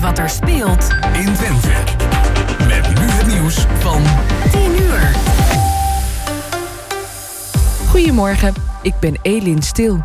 wat 0.00 0.18
er 0.18 0.28
speelt 0.28 0.88
in 1.12 1.32
Twente. 1.34 1.68
Met 2.68 2.88
nu 2.88 3.06
het 3.06 3.26
nieuws 3.26 3.66
van 3.78 4.02
10 4.50 4.62
uur. 4.82 5.16
Goedemorgen, 7.88 8.52
ik 8.82 8.94
ben 9.00 9.18
Elin 9.22 9.62
Stil. 9.62 10.04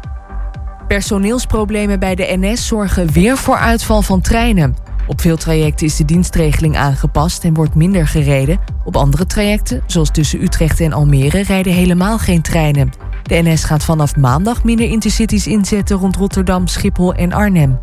Personeelsproblemen 0.87 1.99
bij 1.99 2.15
de 2.15 2.35
NS 2.37 2.67
zorgen 2.67 3.11
weer 3.11 3.37
voor 3.37 3.57
uitval 3.57 4.01
van 4.01 4.21
treinen. 4.21 4.75
Op 5.07 5.21
veel 5.21 5.37
trajecten 5.37 5.85
is 5.85 5.95
de 5.95 6.05
dienstregeling 6.05 6.77
aangepast 6.77 7.43
en 7.43 7.53
wordt 7.53 7.75
minder 7.75 8.07
gereden. 8.07 8.59
Op 8.83 8.95
andere 8.95 9.25
trajecten, 9.25 9.83
zoals 9.85 10.11
tussen 10.11 10.43
Utrecht 10.43 10.79
en 10.79 10.93
Almere, 10.93 11.43
rijden 11.43 11.73
helemaal 11.73 12.17
geen 12.17 12.41
treinen. 12.41 12.91
De 13.23 13.41
NS 13.43 13.63
gaat 13.63 13.83
vanaf 13.83 14.15
maandag 14.15 14.63
minder 14.63 14.89
intercities 14.89 15.47
inzetten 15.47 15.97
rond 15.97 16.15
Rotterdam, 16.15 16.67
Schiphol 16.67 17.13
en 17.13 17.33
Arnhem. 17.33 17.79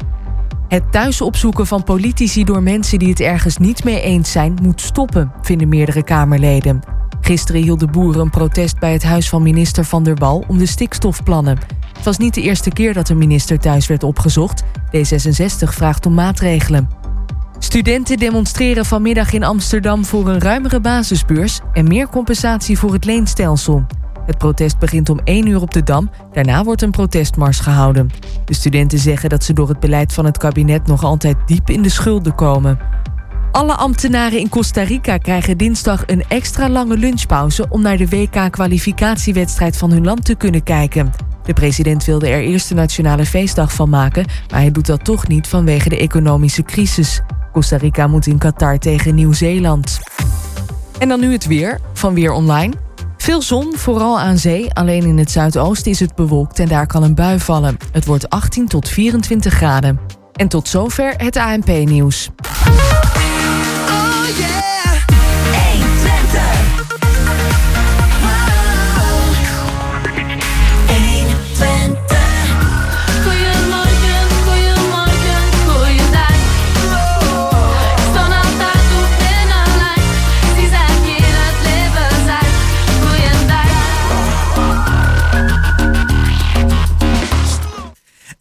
Het 0.73 0.93
thuis 0.93 1.21
opzoeken 1.21 1.67
van 1.67 1.85
politici 1.85 2.45
door 2.45 2.63
mensen 2.63 2.99
die 2.99 3.09
het 3.09 3.21
ergens 3.21 3.57
niet 3.57 3.85
mee 3.85 4.01
eens 4.01 4.33
zijn, 4.33 4.59
moet 4.63 4.81
stoppen, 4.81 5.33
vinden 5.43 5.69
meerdere 5.69 6.05
Kamerleden. 6.05 6.81
Gisteren 7.21 7.63
hielden 7.63 7.91
boeren 7.91 8.21
een 8.21 8.31
protest 8.31 8.79
bij 8.79 8.93
het 8.93 9.03
huis 9.03 9.29
van 9.29 9.43
minister 9.43 9.85
Van 9.85 10.03
der 10.03 10.15
Wal 10.15 10.45
om 10.49 10.59
de 10.59 10.67
stikstofplannen. 10.67 11.59
Het 11.93 12.05
was 12.05 12.19
niet 12.19 12.35
de 12.35 12.43
eerste 12.43 12.71
keer 12.71 12.95
dat 12.95 13.09
een 13.09 13.19
minister 13.19 13.59
thuis 13.59 13.87
werd 13.87 14.03
opgezocht. 14.03 14.63
D66 14.97 15.69
vraagt 15.69 16.07
om 16.07 16.15
maatregelen. 16.15 16.89
Studenten 17.59 18.17
demonstreren 18.17 18.85
vanmiddag 18.85 19.33
in 19.33 19.45
Amsterdam 19.45 20.05
voor 20.05 20.29
een 20.29 20.41
ruimere 20.41 20.81
basisbeurs 20.81 21.61
en 21.73 21.89
meer 21.89 22.09
compensatie 22.09 22.79
voor 22.79 22.93
het 22.93 23.05
leenstelsel. 23.05 23.87
Het 24.27 24.39
protest 24.39 24.79
begint 24.79 25.11
om 25.11 25.21
1 25.25 25.47
uur 25.47 25.61
op 25.61 25.71
de 25.71 25.83
Dam. 25.83 26.11
Daarna 26.33 26.65
wordt 26.65 26.83
een 26.83 26.91
protestmars 26.91 27.61
gehouden. 27.61 28.11
De 28.45 28.55
studenten 28.55 28.99
zeggen 28.99 29.29
dat 29.29 29.45
ze 29.45 29.53
door 29.53 29.69
het 29.69 29.81
beleid 29.81 30.13
van 30.13 30.25
het 30.25 30.39
kabinet 30.39 30.87
nog 30.87 31.05
altijd 31.05 31.37
diep 31.47 31.71
in 31.71 31.83
de 31.83 31.89
schulden 31.89 32.35
komen. 32.35 32.79
Alle 33.53 33.75
ambtenaren 33.75 34.39
in 34.39 34.49
Costa 34.49 34.83
Rica 34.83 35.19
krijgen 35.19 35.59
dinsdag 35.59 36.03
een 36.07 36.25
extra 36.29 36.69
lange 36.69 36.97
lunchpauze 36.97 37.67
om 37.69 37.83
naar 37.83 37.97
de 37.97 38.09
WK-kwalificatiewedstrijd 38.09 39.77
van 39.77 39.91
hun 39.91 40.05
land 40.05 40.25
te 40.25 40.35
kunnen 40.35 40.63
kijken. 40.63 41.11
De 41.43 41.53
president 41.53 42.05
wilde 42.05 42.29
er 42.29 42.43
eerst 42.43 42.71
een 42.71 42.77
nationale 42.77 43.27
feestdag 43.27 43.73
van 43.73 43.89
maken, 43.89 44.25
maar 44.51 44.61
hij 44.61 44.71
doet 44.71 44.87
dat 44.87 45.05
toch 45.05 45.29
niet 45.29 45.49
vanwege 45.49 45.89
de 45.89 45.99
economische 45.99 46.63
crisis. 46.63 47.21
Costa 47.53 47.77
Rica 47.77 48.07
moet 48.07 48.27
in 48.27 48.39
Qatar 48.39 48.79
tegen 48.79 49.15
Nieuw-Zeeland. 49.15 49.99
En 50.99 51.09
dan 51.09 51.21
nu 51.21 51.33
het 51.33 51.47
weer 51.47 51.81
van 51.93 52.15
Weer 52.15 52.33
Online. 52.33 52.73
Veel 53.23 53.43
zon, 53.43 53.73
vooral 53.77 54.21
aan 54.21 54.39
zee. 54.39 54.75
Alleen 54.75 55.03
in 55.03 55.19
het 55.19 55.31
zuidoosten 55.31 55.91
is 55.91 56.01
het 56.01 56.15
bewolkt 56.15 56.59
en 56.59 56.69
daar 56.69 56.87
kan 56.87 57.03
een 57.03 57.15
bui 57.15 57.41
vallen. 57.41 57.77
Het 57.93 58.05
wordt 58.05 58.31
18 58.31 58.69
tot 58.69 58.89
24 58.89 59.53
graden. 59.53 60.01
En 60.33 60.49
tot 60.49 60.69
zover 60.69 61.15
het 61.17 61.37
ANP-nieuws. 61.37 62.31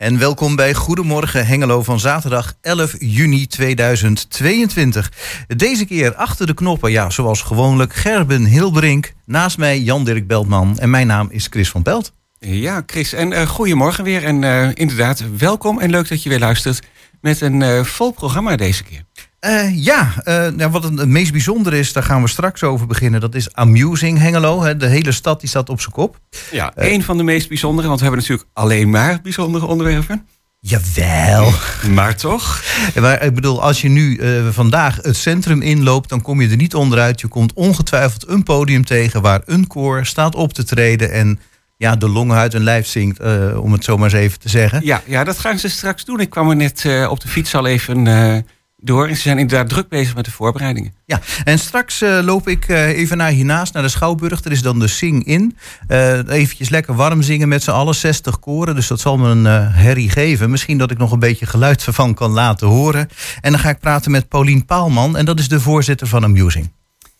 En 0.01 0.19
welkom 0.19 0.55
bij 0.55 0.73
Goedemorgen 0.73 1.45
Hengelo 1.45 1.83
van 1.83 1.99
zaterdag 1.99 2.53
11 2.61 2.95
juni 2.99 3.47
2022. 3.47 5.11
Deze 5.47 5.85
keer 5.85 6.15
achter 6.15 6.47
de 6.47 6.53
knoppen, 6.53 6.91
ja, 6.91 7.09
zoals 7.09 7.41
gewoonlijk, 7.41 7.93
Gerben 7.93 8.45
Hilbrink. 8.45 9.13
Naast 9.25 9.57
mij 9.57 9.79
Jan-Dirk 9.79 10.27
Beltman 10.27 10.79
en 10.79 10.89
mijn 10.89 11.07
naam 11.07 11.27
is 11.31 11.47
Chris 11.49 11.69
van 11.69 11.81
Pelt. 11.81 12.13
Ja, 12.39 12.83
Chris. 12.85 13.13
En 13.13 13.33
eh, 13.33 13.47
goedemorgen 13.47 14.03
weer. 14.03 14.23
En 14.23 14.43
eh, 14.43 14.69
inderdaad, 14.73 15.23
welkom 15.37 15.79
en 15.79 15.89
leuk 15.89 16.09
dat 16.09 16.23
je 16.23 16.29
weer 16.29 16.39
luistert 16.39 16.87
met 17.19 17.41
een 17.41 17.61
eh, 17.61 17.83
vol 17.83 18.11
programma 18.11 18.55
deze 18.55 18.83
keer. 18.83 19.03
Eh, 19.41 19.83
ja, 19.83 20.13
eh, 20.23 20.47
nou, 20.47 20.71
wat 20.71 20.83
het, 20.83 21.05
meest 21.05 21.31
bijzonder 21.31 21.73
is, 21.73 21.93
daar 21.93 22.03
gaan 22.03 22.21
we 22.21 22.27
straks 22.27 22.63
over 22.63 22.87
beginnen. 22.87 23.21
Dat 23.21 23.35
is 23.35 23.53
Amusing 23.53 24.17
Hengelo. 24.17 24.63
Hè. 24.63 24.77
De 24.77 24.85
hele 24.85 25.11
stad 25.11 25.39
die 25.39 25.49
staat 25.49 25.69
op 25.69 25.81
zijn 25.81 25.93
kop. 25.93 26.19
Ja, 26.51 26.71
een 26.75 27.03
van 27.03 27.17
de 27.17 27.23
meest 27.23 27.47
bijzondere, 27.47 27.87
want 27.87 27.99
we 27.99 28.05
hebben 28.05 28.23
natuurlijk 28.23 28.49
alleen 28.53 28.89
maar 28.89 29.19
bijzondere 29.21 29.65
onderwerpen. 29.65 30.27
Jawel. 30.59 31.51
Maar 31.89 32.15
toch? 32.15 32.63
Maar 32.99 33.23
ik 33.23 33.33
bedoel, 33.35 33.61
als 33.61 33.81
je 33.81 33.89
nu 33.89 34.17
eh, 34.17 34.47
vandaag 34.49 34.95
het 35.01 35.15
centrum 35.15 35.61
inloopt, 35.61 36.09
dan 36.09 36.21
kom 36.21 36.41
je 36.41 36.49
er 36.49 36.55
niet 36.55 36.75
onderuit. 36.75 37.21
Je 37.21 37.27
komt 37.27 37.53
ongetwijfeld 37.53 38.27
een 38.27 38.43
podium 38.43 38.85
tegen 38.85 39.21
waar 39.21 39.41
een 39.45 39.67
koor 39.67 40.05
staat 40.05 40.35
op 40.35 40.53
te 40.53 40.63
treden 40.63 41.11
en 41.11 41.39
ja, 41.77 41.95
de 41.95 42.09
longen 42.09 42.37
uit 42.37 42.53
hun 42.53 42.63
lijf 42.63 42.87
zingt, 42.87 43.19
eh, 43.19 43.63
om 43.63 43.71
het 43.71 43.83
zo 43.83 43.97
maar 43.97 44.13
eens 44.13 44.21
even 44.21 44.39
te 44.39 44.49
zeggen. 44.49 44.81
Ja, 44.83 45.01
ja, 45.05 45.23
dat 45.23 45.39
gaan 45.39 45.59
ze 45.59 45.69
straks 45.69 46.05
doen. 46.05 46.19
Ik 46.19 46.29
kwam 46.29 46.49
er 46.49 46.55
net 46.55 46.85
eh, 46.85 47.07
op 47.09 47.19
de 47.19 47.27
fiets 47.27 47.55
al 47.55 47.65
even 47.65 48.07
eh, 48.07 48.37
door. 48.81 49.07
En 49.07 49.15
ze 49.15 49.21
zijn 49.21 49.37
inderdaad 49.37 49.69
druk 49.69 49.87
bezig 49.87 50.15
met 50.15 50.25
de 50.25 50.31
voorbereidingen. 50.31 50.93
Ja, 51.05 51.19
en 51.43 51.59
straks 51.59 52.01
eh, 52.01 52.19
loop 52.23 52.47
ik 52.47 52.67
eh, 52.67 52.87
even 52.87 53.17
naar 53.17 53.29
hiernaast, 53.29 53.73
naar 53.73 53.83
de 53.83 53.89
Schouwburg. 53.89 54.43
Er 54.43 54.51
is 54.51 54.61
dan 54.61 54.79
de 54.79 54.87
Sing-In. 54.87 55.57
Eh 55.87 56.27
eventjes 56.27 56.69
lekker 56.69 56.95
warm 56.95 57.21
zingen 57.21 57.47
met 57.47 57.63
z'n 57.63 57.71
allen, 57.71 57.95
60 57.95 58.39
koren. 58.39 58.75
Dus 58.75 58.87
dat 58.87 58.99
zal 58.99 59.17
me 59.17 59.29
een 59.29 59.45
herrie 59.71 60.09
geven. 60.09 60.49
Misschien 60.49 60.77
dat 60.77 60.91
ik 60.91 60.97
nog 60.97 61.11
een 61.11 61.19
beetje 61.19 61.45
geluid 61.45 61.85
ervan 61.85 62.13
kan 62.13 62.31
laten 62.31 62.67
horen. 62.67 63.09
En 63.41 63.51
dan 63.51 63.59
ga 63.59 63.69
ik 63.69 63.79
praten 63.79 64.11
met 64.11 64.27
Paulien 64.27 64.65
Paalman. 64.65 65.17
En 65.17 65.25
dat 65.25 65.39
is 65.39 65.47
de 65.47 65.59
voorzitter 65.59 66.07
van 66.07 66.23
Amusing. 66.23 66.71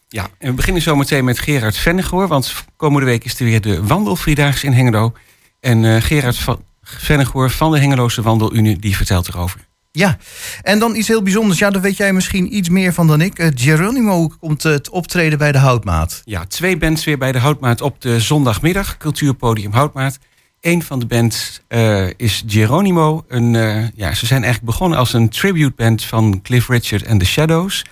Ja, 0.09 0.27
en 0.37 0.49
we 0.49 0.53
beginnen 0.53 0.81
zo 0.81 0.95
meteen 0.95 1.25
met 1.25 1.39
Gerard 1.39 1.77
Vennegoor. 1.77 2.27
Want 2.27 2.53
komende 2.75 3.05
week 3.05 3.23
is 3.23 3.39
er 3.39 3.45
weer 3.45 3.61
de 3.61 3.83
Wandelvriedaags 3.83 4.63
in 4.63 4.73
Hengelo. 4.73 5.13
En 5.59 6.01
Gerard 6.01 6.37
van 6.37 6.63
Vennegoor 6.83 7.49
van 7.49 7.71
de 7.71 7.79
Hengeloze 7.79 8.21
Wandelunie, 8.21 8.79
die 8.79 8.95
vertelt 8.95 9.27
erover. 9.27 9.69
Ja, 9.91 10.17
en 10.61 10.79
dan 10.79 10.95
iets 10.95 11.07
heel 11.07 11.21
bijzonders. 11.23 11.59
Ja, 11.59 11.69
daar 11.69 11.81
weet 11.81 11.97
jij 11.97 12.13
misschien 12.13 12.55
iets 12.55 12.69
meer 12.69 12.93
van 12.93 13.07
dan 13.07 13.21
ik. 13.21 13.39
Eh, 13.39 13.47
Geronimo 13.55 14.27
komt 14.39 14.65
eh, 14.65 14.71
het 14.71 14.89
optreden 14.89 15.37
bij 15.37 15.51
de 15.51 15.57
Houtmaat. 15.57 16.21
Ja, 16.25 16.45
twee 16.45 16.77
bands 16.77 17.03
weer 17.03 17.17
bij 17.17 17.31
de 17.31 17.39
Houtmaat 17.39 17.81
op 17.81 18.01
de 18.01 18.19
zondagmiddag. 18.19 18.97
Cultuurpodium 18.97 19.71
Houtmaat. 19.71 20.19
Een 20.61 20.83
van 20.83 20.99
de 20.99 21.05
bands 21.05 21.61
eh, 21.67 22.07
is 22.17 22.43
Geronimo. 22.47 23.25
Een, 23.27 23.55
eh, 23.55 23.87
ja, 23.95 24.13
ze 24.13 24.25
zijn 24.25 24.43
eigenlijk 24.43 24.71
begonnen 24.71 24.97
als 24.97 25.13
een 25.13 25.29
tribute 25.29 25.73
band 25.75 26.03
van 26.03 26.39
Cliff 26.41 26.67
Richard 26.67 27.03
en 27.03 27.17
The 27.17 27.25
Shadows. 27.25 27.85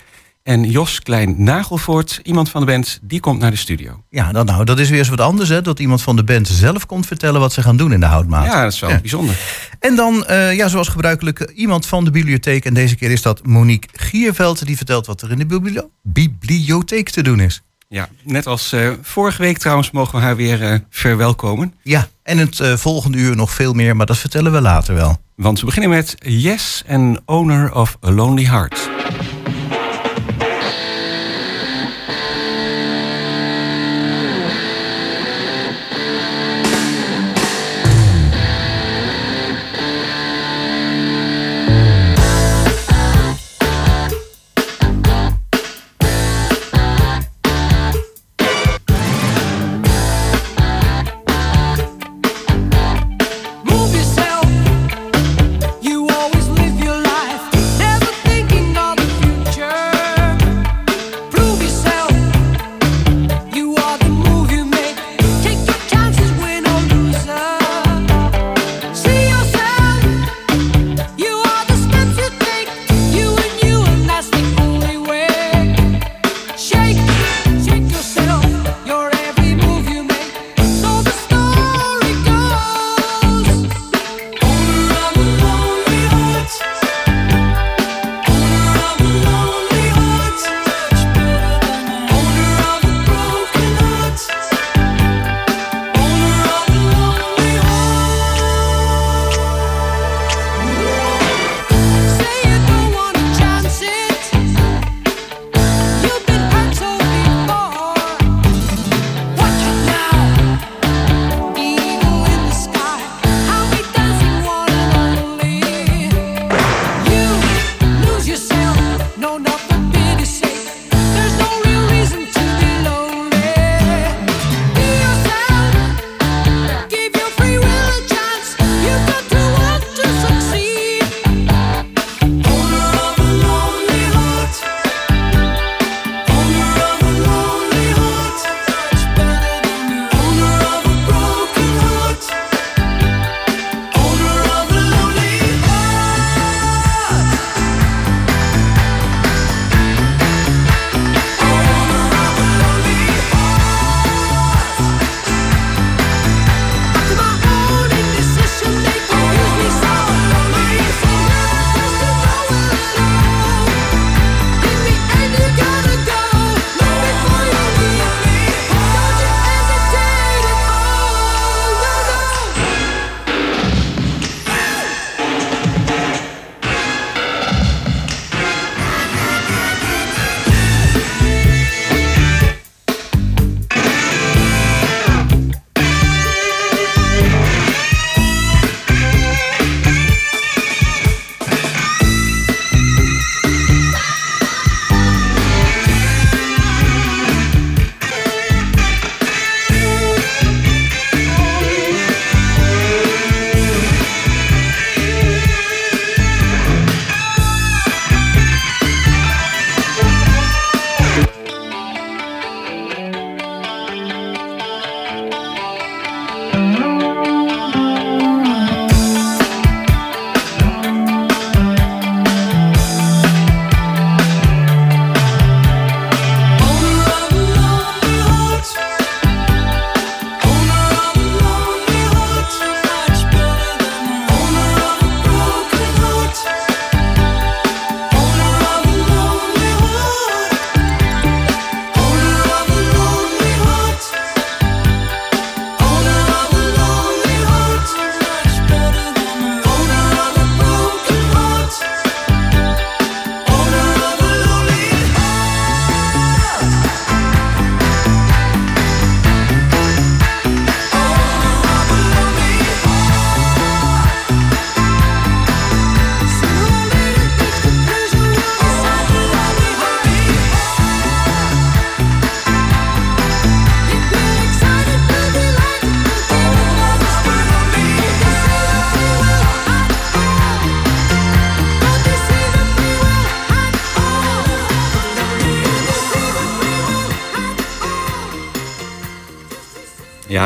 En 0.50 0.62
Jos 0.70 1.00
Klein 1.00 1.34
Nagelvoort, 1.38 2.20
iemand 2.22 2.50
van 2.50 2.60
de 2.60 2.66
band, 2.66 2.98
die 3.02 3.20
komt 3.20 3.40
naar 3.40 3.50
de 3.50 3.56
studio. 3.56 4.02
Ja, 4.08 4.32
dan, 4.32 4.46
nou, 4.46 4.64
dat 4.64 4.78
is 4.78 4.88
weer 4.88 4.98
eens 4.98 5.08
wat 5.08 5.20
anders, 5.20 5.48
hè? 5.48 5.62
Dat 5.62 5.78
iemand 5.78 6.02
van 6.02 6.16
de 6.16 6.24
band 6.24 6.48
zelf 6.48 6.86
komt 6.86 7.06
vertellen 7.06 7.40
wat 7.40 7.52
ze 7.52 7.62
gaan 7.62 7.76
doen 7.76 7.92
in 7.92 8.00
de 8.00 8.06
Houtmaat. 8.06 8.44
Ja, 8.44 8.62
dat 8.62 8.72
is 8.72 8.80
wel 8.80 8.90
Ja. 8.90 9.00
bijzonder. 9.00 9.36
En 9.80 9.96
dan, 9.96 10.24
eh, 10.26 10.56
ja, 10.56 10.68
zoals 10.68 10.88
gebruikelijk, 10.88 11.40
eh, 11.40 11.58
iemand 11.58 11.86
van 11.86 12.04
de 12.04 12.10
bibliotheek. 12.10 12.64
En 12.64 12.74
deze 12.74 12.94
keer 12.96 13.10
is 13.10 13.22
dat 13.22 13.46
Monique 13.46 13.88
Gierveld. 13.92 14.66
Die 14.66 14.76
vertelt 14.76 15.06
wat 15.06 15.22
er 15.22 15.30
in 15.30 15.38
de 15.38 15.46
biblio- 15.46 15.90
bibliotheek 16.02 17.10
te 17.10 17.22
doen 17.22 17.40
is. 17.40 17.62
Ja, 17.88 18.08
net 18.24 18.46
als 18.46 18.72
eh, 18.72 18.88
vorige 19.02 19.42
week 19.42 19.58
trouwens 19.58 19.90
mogen 19.90 20.18
we 20.18 20.24
haar 20.24 20.36
weer 20.36 20.84
verwelkomen. 20.90 21.74
Ja, 21.82 22.08
en 22.22 22.38
het 22.38 22.60
volgende 22.74 23.18
uur 23.18 23.36
nog 23.36 23.50
veel 23.52 23.72
meer, 23.72 23.96
maar 23.96 24.06
dat 24.06 24.18
vertellen 24.18 24.52
we 24.52 24.60
later 24.60 24.94
wel. 24.94 25.18
Want 25.36 25.60
we 25.60 25.66
beginnen 25.66 25.90
met 25.90 26.14
Yes 26.18 26.82
en 26.86 27.20
Owner 27.24 27.74
of 27.74 27.96
a 28.06 28.10
Lonely 28.10 28.44
Heart. 28.44 28.88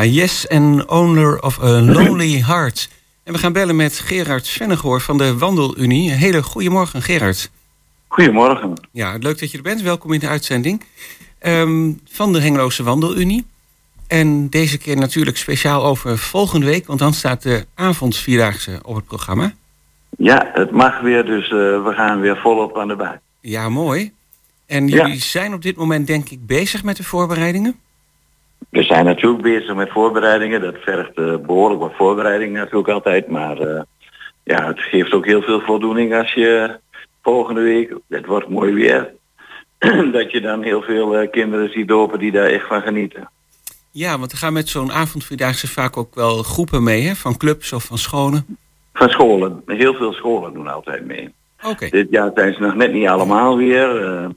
Yes 0.04 0.48
and 0.48 0.86
Owner 0.86 1.40
of 1.42 1.60
a 1.62 1.80
Lonely 1.80 2.42
Heart. 2.46 2.88
En 3.24 3.32
we 3.32 3.38
gaan 3.38 3.52
bellen 3.52 3.76
met 3.76 3.98
Gerard 3.98 4.48
Vennegoor 4.48 5.00
van 5.00 5.18
de 5.18 5.38
Wandelunie. 5.38 6.10
Een 6.10 6.16
hele 6.18 6.42
goede 6.42 6.70
morgen, 6.70 7.02
Gerard. 7.02 7.50
Goedemorgen. 8.08 8.72
Ja, 8.92 9.16
leuk 9.20 9.38
dat 9.38 9.50
je 9.50 9.56
er 9.56 9.62
bent. 9.62 9.80
Welkom 9.82 10.12
in 10.12 10.20
de 10.20 10.28
uitzending 10.28 10.82
Ehm, 11.38 11.92
van 12.11 12.32
de 12.32 12.40
Hengeloze 12.40 12.82
Wandelunie. 12.82 13.44
En 14.06 14.49
deze 14.49 14.78
keer 14.78 14.96
natuurlijk 14.96 15.37
speciaal 15.37 15.84
over 15.84 16.18
volgende 16.18 16.66
week, 16.66 16.87
want 16.87 16.99
dan 16.99 17.12
staat 17.12 17.42
de 17.42 17.66
avondvierdaagse 17.75 18.78
op 18.82 18.94
het 18.94 19.04
programma. 19.06 19.52
Ja, 20.18 20.50
het 20.54 20.70
mag 20.70 21.00
weer, 21.00 21.25
dus 21.25 21.44
eh, 21.44 21.50
we 21.84 21.92
gaan 21.96 22.20
weer 22.20 22.37
volop 22.37 22.78
aan 22.78 22.88
de 22.88 22.96
bak. 22.96 23.18
Ja, 23.40 23.68
mooi. 23.68 24.12
En 24.66 24.88
Ja. 24.88 24.96
jullie 24.96 25.20
zijn 25.20 25.54
op 25.54 25.62
dit 25.62 25.76
moment 25.76 26.06
denk 26.06 26.28
ik 26.28 26.46
bezig 26.46 26.82
met 26.84 26.96
de 26.96 27.04
voorbereidingen. 27.04 27.78
We 28.75 28.83
zijn 28.83 29.04
natuurlijk 29.04 29.43
bezig 29.43 29.75
met 29.75 29.90
voorbereidingen. 29.90 30.61
Dat 30.61 30.75
vergt 30.78 31.19
eh, 31.19 31.37
behoorlijk 31.37 31.81
wat 31.81 31.95
voorbereiding 31.97 32.52
natuurlijk 32.52 32.88
altijd. 32.88 33.28
Maar 33.28 33.59
eh, 33.59 33.83
ja, 34.45 34.66
het 34.66 34.81
geeft 34.81 35.12
ook 35.12 35.26
heel 35.26 35.43
veel 35.43 35.61
voldoening 35.61 36.14
als 36.14 36.33
je 36.33 36.78
volgende 37.23 37.61
week, 37.61 37.95
het 38.09 38.26
wordt 38.26 38.49
mooi 38.49 38.73
weer, 38.73 39.14
dat 40.19 40.31
je 40.31 40.40
dan 40.40 40.62
heel 40.62 40.83
veel 40.83 41.16
eh, 41.16 41.31
kinderen 41.31 41.71
ziet 41.71 41.90
lopen 41.90 42.19
die 42.19 42.33
daar 42.33 42.47
echt 42.47 42.66
van 42.66 42.83
genieten. 42.83 43.31
Ja, 43.90 44.19
want 44.19 44.33
er 44.33 44.38
gaan 44.38 44.52
met 44.52 44.69
zo'n 44.69 44.93
avondvierdaagse 44.93 45.69
vaak 45.69 45.97
ook 45.97 46.14
wel 46.14 46.43
groepen 46.43 46.83
mee, 46.83 47.02
hè? 47.02 47.14
Van 47.14 47.37
clubs 47.37 47.73
of 47.73 47.85
van 47.85 47.99
scholen. 47.99 48.59
Van 48.93 49.09
scholen. 49.09 49.62
Heel 49.66 49.95
veel 49.95 50.12
scholen 50.12 50.52
doen 50.52 50.69
altijd 50.69 51.04
mee. 51.04 51.35
Oké. 51.62 51.88
Dit 51.88 52.07
jaar 52.11 52.31
zijn 52.35 52.54
ze 52.54 52.61
nog 52.61 52.75
net 52.75 52.93
niet 52.93 53.09
allemaal 53.09 53.57
weer. 53.57 54.33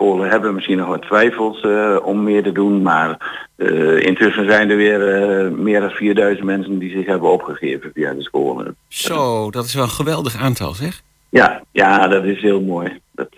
Scholen 0.00 0.30
hebben 0.30 0.54
misschien 0.54 0.76
nog 0.76 0.86
wat 0.86 1.02
twijfels 1.02 1.60
eh, 1.60 1.96
om 2.02 2.22
meer 2.22 2.42
te 2.42 2.52
doen, 2.52 2.82
maar 2.82 3.16
eh, 3.56 4.00
intussen 4.00 4.50
zijn 4.50 4.70
er 4.70 4.76
weer 4.76 5.14
eh, 5.14 5.50
meer 5.50 5.80
dan 5.80 5.90
4000 5.90 6.46
mensen 6.46 6.78
die 6.78 6.90
zich 6.90 7.06
hebben 7.06 7.30
opgegeven 7.30 7.90
via 7.94 8.14
de 8.14 8.22
scholen. 8.22 8.76
Zo, 8.88 9.50
dat 9.50 9.64
is 9.64 9.74
wel 9.74 9.82
een 9.82 9.90
geweldig 9.90 10.36
aantal, 10.36 10.72
zeg. 10.72 11.02
Ja, 11.28 11.62
ja, 11.72 12.08
dat 12.08 12.24
is 12.24 12.40
heel 12.40 12.60
mooi. 12.60 13.00
Dat, 13.12 13.28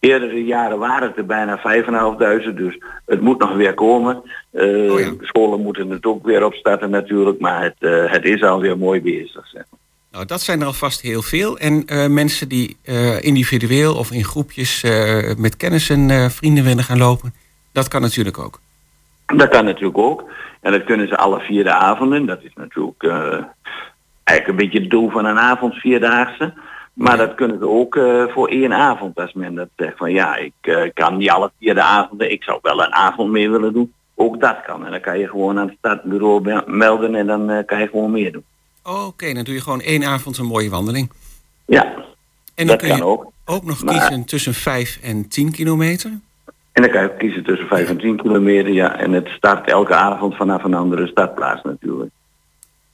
eerdere 0.00 0.44
jaren 0.44 0.78
waren 0.78 1.08
het 1.08 1.16
er 1.16 1.26
bijna 1.26 1.58
5.500, 2.48 2.54
dus 2.54 2.78
het 3.06 3.20
moet 3.20 3.38
nog 3.38 3.54
weer 3.54 3.74
komen. 3.74 4.16
Oh 4.52 5.00
ja. 5.00 5.12
Scholen 5.20 5.60
moeten 5.60 5.90
het 5.90 6.06
ook 6.06 6.24
weer 6.24 6.44
opstarten 6.44 6.90
natuurlijk, 6.90 7.40
maar 7.40 7.62
het, 7.62 8.10
het 8.10 8.24
is 8.24 8.42
alweer 8.42 8.78
mooi 8.78 9.02
bezig. 9.02 9.46
Zeg. 9.46 9.64
maar. 9.70 9.79
Nou, 10.12 10.24
dat 10.26 10.40
zijn 10.40 10.60
er 10.60 10.66
alvast 10.66 11.00
heel 11.00 11.22
veel. 11.22 11.58
En 11.58 11.86
eh, 11.86 12.06
mensen 12.06 12.48
die 12.48 12.76
eh, 12.82 13.22
individueel 13.22 13.94
of 13.96 14.10
in 14.10 14.24
groepjes 14.24 14.82
eh, 14.82 15.34
met 15.36 15.56
kennis 15.56 15.90
en 15.90 16.10
eh, 16.10 16.28
vrienden 16.28 16.64
willen 16.64 16.84
gaan 16.84 16.98
lopen, 16.98 17.34
dat 17.72 17.88
kan 17.88 18.00
natuurlijk 18.00 18.38
ook. 18.38 18.60
Dat 19.26 19.48
kan 19.48 19.64
natuurlijk 19.64 19.98
ook. 19.98 20.24
En 20.60 20.72
dat 20.72 20.84
kunnen 20.84 21.08
ze 21.08 21.16
alle 21.16 21.40
vier 21.40 21.64
de 21.64 21.72
avonden. 21.74 22.26
Dat 22.26 22.42
is 22.42 22.52
natuurlijk 22.54 23.02
eigenlijk 24.24 24.48
een 24.48 24.56
beetje 24.66 24.80
het 24.80 24.90
doel 24.90 25.10
van 25.10 25.24
een 25.24 25.38
avond 25.38 25.74
vierdaagse. 25.74 26.52
Maar 26.92 27.16
dat 27.16 27.34
kunnen 27.34 27.58
ze 27.58 27.68
ook 27.68 27.98
voor 28.32 28.48
één 28.48 28.72
avond. 28.72 29.16
Als 29.20 29.32
men 29.32 29.54
dat 29.54 29.68
zegt 29.76 29.96
van 29.96 30.12
ja, 30.12 30.36
ik 30.36 30.90
kan 30.94 31.16
niet 31.16 31.30
alle 31.30 31.50
vier 31.58 31.74
de 31.74 31.82
avonden. 31.82 32.30
Ik 32.32 32.42
zou 32.42 32.58
wel 32.62 32.82
een 32.82 32.92
avond 32.92 33.30
mee 33.30 33.50
willen 33.50 33.72
doen. 33.72 33.92
Ook 34.14 34.40
dat 34.40 34.56
kan. 34.66 34.84
En 34.84 34.90
dan 34.90 35.00
kan 35.00 35.18
je 35.18 35.28
gewoon 35.28 35.58
aan 35.58 35.66
het 35.66 35.76
startbureau 35.78 36.42
me- 36.42 36.64
melden 36.66 37.14
en 37.14 37.26
dan 37.26 37.62
kan 37.66 37.80
je 37.80 37.86
gewoon 37.88 38.10
meer 38.10 38.32
doen. 38.32 38.44
Oké, 38.82 39.32
dan 39.32 39.44
doe 39.44 39.54
je 39.54 39.60
gewoon 39.60 39.80
één 39.80 40.04
avond 40.04 40.38
een 40.38 40.46
mooie 40.46 40.70
wandeling. 40.70 41.10
Ja, 41.66 41.94
En 42.54 42.66
dan 42.66 42.76
kun 42.76 42.96
je 42.96 43.04
ook. 43.04 43.32
ook 43.44 43.64
nog 43.64 43.82
Maar- 43.84 43.94
kiezen 43.98 44.24
tussen 44.24 44.54
5 44.54 44.98
en 45.02 45.28
10 45.28 45.50
kilometer. 45.52 46.10
En 46.72 46.82
dan 46.82 46.90
kan 46.90 47.02
je 47.02 47.16
kiezen 47.18 47.44
tussen 47.44 47.66
5 47.66 47.88
en 47.88 47.98
10 47.98 48.16
kilometer. 48.16 48.72
Ja, 48.72 48.96
en 48.98 49.12
het 49.12 49.28
start 49.28 49.68
elke 49.70 49.94
avond 49.94 50.36
vanaf 50.36 50.64
een 50.64 50.74
andere 50.74 51.06
startplaats 51.06 51.62
natuurlijk. 51.62 52.10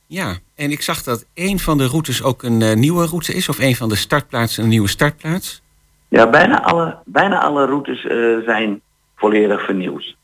Ja, 0.07 0.37
en 0.55 0.71
ik 0.71 0.83
zag 0.83 1.03
dat 1.03 1.25
een 1.35 1.59
van 1.59 1.79
de 1.79 1.87
routes 1.87 2.23
ook 2.23 2.43
een 2.43 2.63
eh, 2.63 2.75
nieuwe 2.77 3.07
route 3.07 3.35
is, 3.35 3.49
of 3.49 3.59
een 3.59 3.77
van 3.77 3.89
de 3.89 3.97
startplaatsen 3.97 4.63
een 4.63 4.69
nieuwe 4.69 4.89
startplaats. 4.89 5.63
Ja, 6.09 6.31
bijna 6.31 6.63
alle, 6.63 6.97
bijna 7.05 7.41
alle 7.43 7.67
routes 7.67 8.05
eh, 8.07 8.17
zijn 8.45 8.81
volledig 9.17 9.65
vernieuwd. 9.65 10.17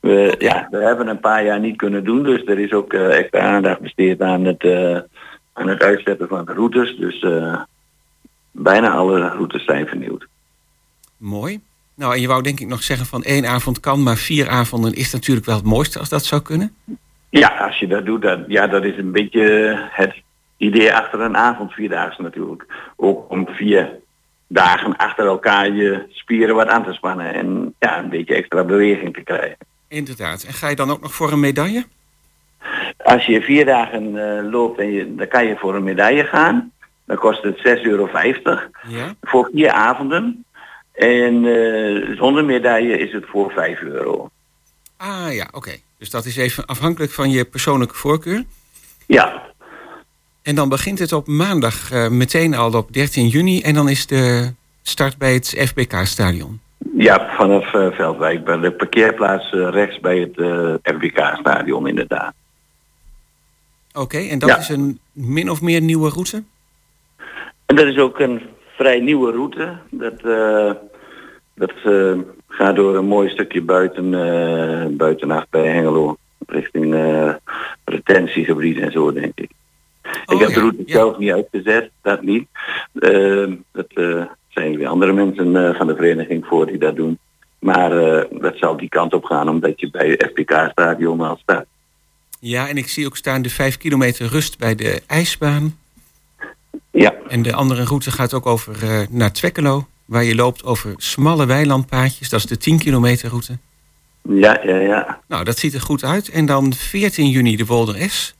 We, 0.00 0.34
ja, 0.38 0.68
we 0.70 0.76
hebben 0.76 1.08
een 1.08 1.20
paar 1.20 1.44
jaar 1.44 1.60
niet 1.60 1.76
kunnen 1.76 2.04
doen, 2.04 2.22
dus 2.22 2.44
er 2.44 2.58
is 2.58 2.72
ook 2.72 2.92
eh, 2.92 3.18
extra 3.18 3.40
aandacht 3.40 3.80
besteed 3.80 4.20
aan 4.20 4.44
het, 4.44 4.62
eh, 4.62 4.98
aan 5.52 5.68
het 5.68 5.82
uitzetten 5.82 6.28
van 6.28 6.44
de 6.44 6.52
routes. 6.52 6.96
Dus 6.96 7.20
eh, 7.20 7.60
bijna 8.50 8.90
alle 8.90 9.28
routes 9.28 9.64
zijn 9.64 9.86
vernieuwd. 9.86 10.26
Mooi. 11.16 11.60
Nou, 11.94 12.14
en 12.14 12.20
je 12.20 12.26
wou 12.26 12.42
denk 12.42 12.60
ik 12.60 12.68
nog 12.68 12.82
zeggen 12.82 13.06
van 13.06 13.22
één 13.22 13.46
avond 13.46 13.80
kan, 13.80 14.02
maar 14.02 14.16
vier 14.16 14.48
avonden 14.48 14.92
is 14.92 15.12
natuurlijk 15.12 15.46
wel 15.46 15.56
het 15.56 15.64
mooiste 15.64 15.98
als 15.98 16.08
dat 16.08 16.24
zou 16.24 16.42
kunnen. 16.42 16.74
Ja, 17.30 17.48
als 17.48 17.78
je 17.78 17.86
dat 17.86 18.06
doet, 18.06 18.22
dat, 18.22 18.38
ja, 18.48 18.66
dat 18.66 18.84
is 18.84 18.96
een 18.96 19.12
beetje 19.12 19.76
het 19.90 20.14
idee 20.56 20.94
achter 20.94 21.20
een 21.20 21.36
avondvierdaagse 21.36 22.22
natuurlijk. 22.22 22.66
Ook 22.96 23.30
om 23.30 23.46
vier 23.48 23.90
dagen 24.46 24.96
achter 24.96 25.26
elkaar 25.26 25.70
je 25.70 26.06
spieren 26.10 26.54
wat 26.54 26.68
aan 26.68 26.84
te 26.84 26.92
spannen 26.92 27.34
en 27.34 27.74
ja, 27.78 27.98
een 27.98 28.08
beetje 28.08 28.34
extra 28.34 28.64
beweging 28.64 29.14
te 29.14 29.22
krijgen. 29.22 29.56
Inderdaad. 29.94 30.42
En 30.42 30.52
ga 30.52 30.68
je 30.68 30.76
dan 30.76 30.90
ook 30.90 31.00
nog 31.00 31.14
voor 31.14 31.32
een 31.32 31.40
medaille? 31.40 31.86
Als 33.04 33.26
je 33.26 33.40
vier 33.40 33.64
dagen 33.64 34.04
eh, 34.38 34.50
loopt, 34.50 34.78
en 34.78 34.92
je, 34.92 35.14
dan 35.14 35.28
kan 35.28 35.46
je 35.46 35.56
voor 35.56 35.74
een 35.74 35.84
medaille 35.84 36.24
gaan. 36.24 36.72
Dan 37.06 37.16
kost 37.16 37.42
het 37.42 37.56
6,50 37.56 37.82
euro 37.82 38.08
Ja. 38.88 39.14
voor 39.22 39.48
vier 39.52 39.70
avonden. 39.70 40.44
En 40.92 41.44
eh, 41.44 42.16
zonder 42.16 42.44
medaille 42.44 42.98
is 42.98 43.12
het 43.12 43.24
voor 43.26 43.50
5 43.50 43.80
euro. 43.80 44.30
Ah 44.96 45.34
ja, 45.34 45.48
oké. 45.52 45.76
Dus 45.98 46.10
dat 46.10 46.24
is 46.24 46.36
even 46.36 46.66
afhankelijk 46.66 47.12
van 47.12 47.30
je 47.30 47.44
persoonlijke 47.44 47.94
voorkeur. 47.94 48.44
Ja, 49.06 49.42
En 50.42 50.54
dan 50.54 50.68
begint 50.68 50.98
het 50.98 51.12
op 51.12 51.26
maandag 51.26 51.90
eh, 51.90 52.08
meteen 52.08 52.54
al 52.54 52.72
op 52.72 52.92
13 52.92 53.28
juni. 53.28 53.62
En 53.62 53.74
dan 53.74 53.88
is 53.88 54.06
de 54.06 54.52
start 54.82 55.18
bij 55.18 55.34
het 55.34 55.54
FBK-stadion. 55.68 56.60
Ja 56.96 57.34
vanaf 57.36 57.74
eh, 57.74 57.90
Veldwijk, 57.92 58.44
bij 58.44 58.58
de 58.58 58.72
parkeerplaats 58.72 59.52
eh, 59.52 59.68
rechts 59.70 60.00
bij 60.00 60.18
het 60.18 60.38
eh 60.38 60.74
FBK-stadion 60.94 61.86
inderdaad. 61.86 62.34
Oké, 63.92 64.18
en 64.18 64.38
dat 64.38 64.48
Ja. 64.48 64.56
is 64.56 64.68
een 64.68 65.00
min 65.12 65.50
of 65.50 65.62
meer 65.62 65.80
nieuwe 65.80 66.10
route? 66.10 66.42
En 67.66 67.76
dat 67.76 67.86
is 67.86 67.98
ook 67.98 68.18
een 68.18 68.42
vrij 68.76 69.00
nieuwe 69.00 69.32
route. 69.32 69.78
Dat, 69.90 70.20
dat 71.54 71.72
gaat 72.48 72.76
door 72.76 72.96
een 72.96 73.06
mooi 73.06 73.28
stukje 73.28 73.62
buiten, 73.62 74.10
buitenaf 74.96 75.44
bij 75.50 75.66
Hengelo. 75.66 76.16
Richting 76.46 76.94
retentiegebied 77.84 78.78
en 78.78 78.92
zo, 78.92 79.12
denk 79.12 79.32
ik. 79.34 79.50
Oh, 80.04 80.34
ik 80.34 80.38
heb 80.38 80.48
ja, 80.48 80.54
de 80.54 80.60
route 80.60 80.82
ja. 80.86 80.92
zelf 80.92 81.18
niet 81.18 81.32
uitgezet, 81.32 81.90
dat 82.02 82.22
niet. 82.22 82.48
Dat 83.72 83.92
zijn 84.54 84.76
weer 84.76 84.86
andere 84.86 85.12
mensen 85.12 85.56
eh, 85.56 85.74
van 85.74 85.86
de 85.86 85.96
vereniging 85.96 86.46
voor 86.46 86.66
die 86.66 86.78
dat 86.78 86.96
doen. 86.96 87.18
Maar 87.58 87.92
eh, 87.92 88.40
dat 88.40 88.56
zal 88.56 88.76
die 88.76 88.88
kant 88.88 89.14
op 89.14 89.24
gaan, 89.24 89.48
omdat 89.48 89.80
je 89.80 89.90
bij 89.90 90.08
het 90.08 90.30
FPK-stadion 90.30 91.20
al 91.20 91.36
staat. 91.42 91.64
Ja, 92.40 92.68
en 92.68 92.76
ik 92.76 92.88
zie 92.88 93.06
ook 93.06 93.16
staan 93.16 93.42
de 93.42 93.50
5 93.50 93.76
kilometer 93.76 94.26
rust 94.26 94.58
bij 94.58 94.74
de 94.74 95.02
ijsbaan. 95.06 95.78
Ja, 96.90 97.14
En 97.28 97.42
de 97.42 97.52
andere 97.54 97.84
route 97.84 98.10
gaat 98.10 98.34
ook 98.34 98.46
over 98.46 98.82
eh, 98.82 99.00
naar 99.10 99.32
Twekkelo. 99.32 99.86
Waar 100.04 100.24
je 100.24 100.34
loopt 100.34 100.64
over 100.64 100.94
smalle 100.96 101.46
weilandpaadjes. 101.46 102.28
Dat 102.28 102.40
is 102.40 102.46
de 102.46 102.56
10 102.56 102.78
kilometer 102.78 103.28
route. 103.28 103.58
ja, 104.22 104.60
ja, 104.64 104.76
ja. 104.76 105.20
Nou, 105.28 105.44
dat 105.44 105.58
ziet 105.58 105.74
er 105.74 105.80
goed 105.80 106.04
uit. 106.04 106.28
En 106.28 106.46
dan 106.46 106.72
14 106.72 107.28
juni 107.28 107.56
de 107.56 107.66
Wolder 107.66 108.10
S. 108.10 108.34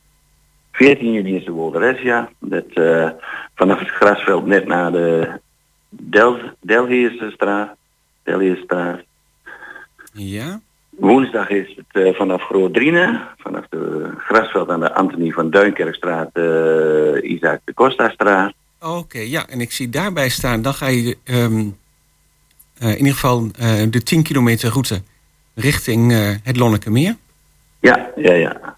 14 0.72 1.12
juni 1.12 1.36
is 1.36 1.44
de 1.44 1.50
Wolderes, 1.50 2.00
ja. 2.00 2.28
Dat, 2.40 2.64
vanaf 3.54 3.78
het 3.78 3.88
grasveld 3.88 4.46
net 4.46 4.66
naar 4.66 4.92
de 4.92 5.40
Del 5.96 6.38
Delheerstraat. 6.60 7.76
Delheerstraat. 8.22 9.00
Ja. 10.12 10.60
Woensdag 10.90 11.48
is 11.48 11.76
het 11.76 12.04
eh, 12.04 12.14
vanaf 12.14 12.42
Groot-Driene, 12.42 13.20
vanaf 13.38 13.64
de 13.70 14.10
grasveld 14.16 14.68
aan 14.68 14.80
de 14.80 14.94
Antonie 14.94 15.34
van 15.34 15.50
Duinkerkstraat, 15.50 16.30
eh 16.32 17.30
Isaac 17.30 17.60
de 17.64 17.74
Costa-straat. 17.74 18.52
Oké, 18.80 19.18
ja. 19.18 19.46
En 19.48 19.60
ik 19.60 19.72
zie 19.72 19.88
daarbij 19.88 20.28
staan, 20.28 20.62
dan 20.62 20.74
ga 20.74 20.86
je 20.86 21.16
ehm, 21.24 21.68
eh, 22.78 22.90
in 22.90 22.98
ieder 22.98 23.12
geval 23.12 23.50
de 23.90 24.02
10 24.02 24.22
kilometer 24.22 24.70
route 24.70 25.02
richting 25.54 26.12
het 26.42 26.56
Lonnekemeer. 26.56 27.16
Ja, 27.80 28.10
ja, 28.16 28.32
ja. 28.32 28.76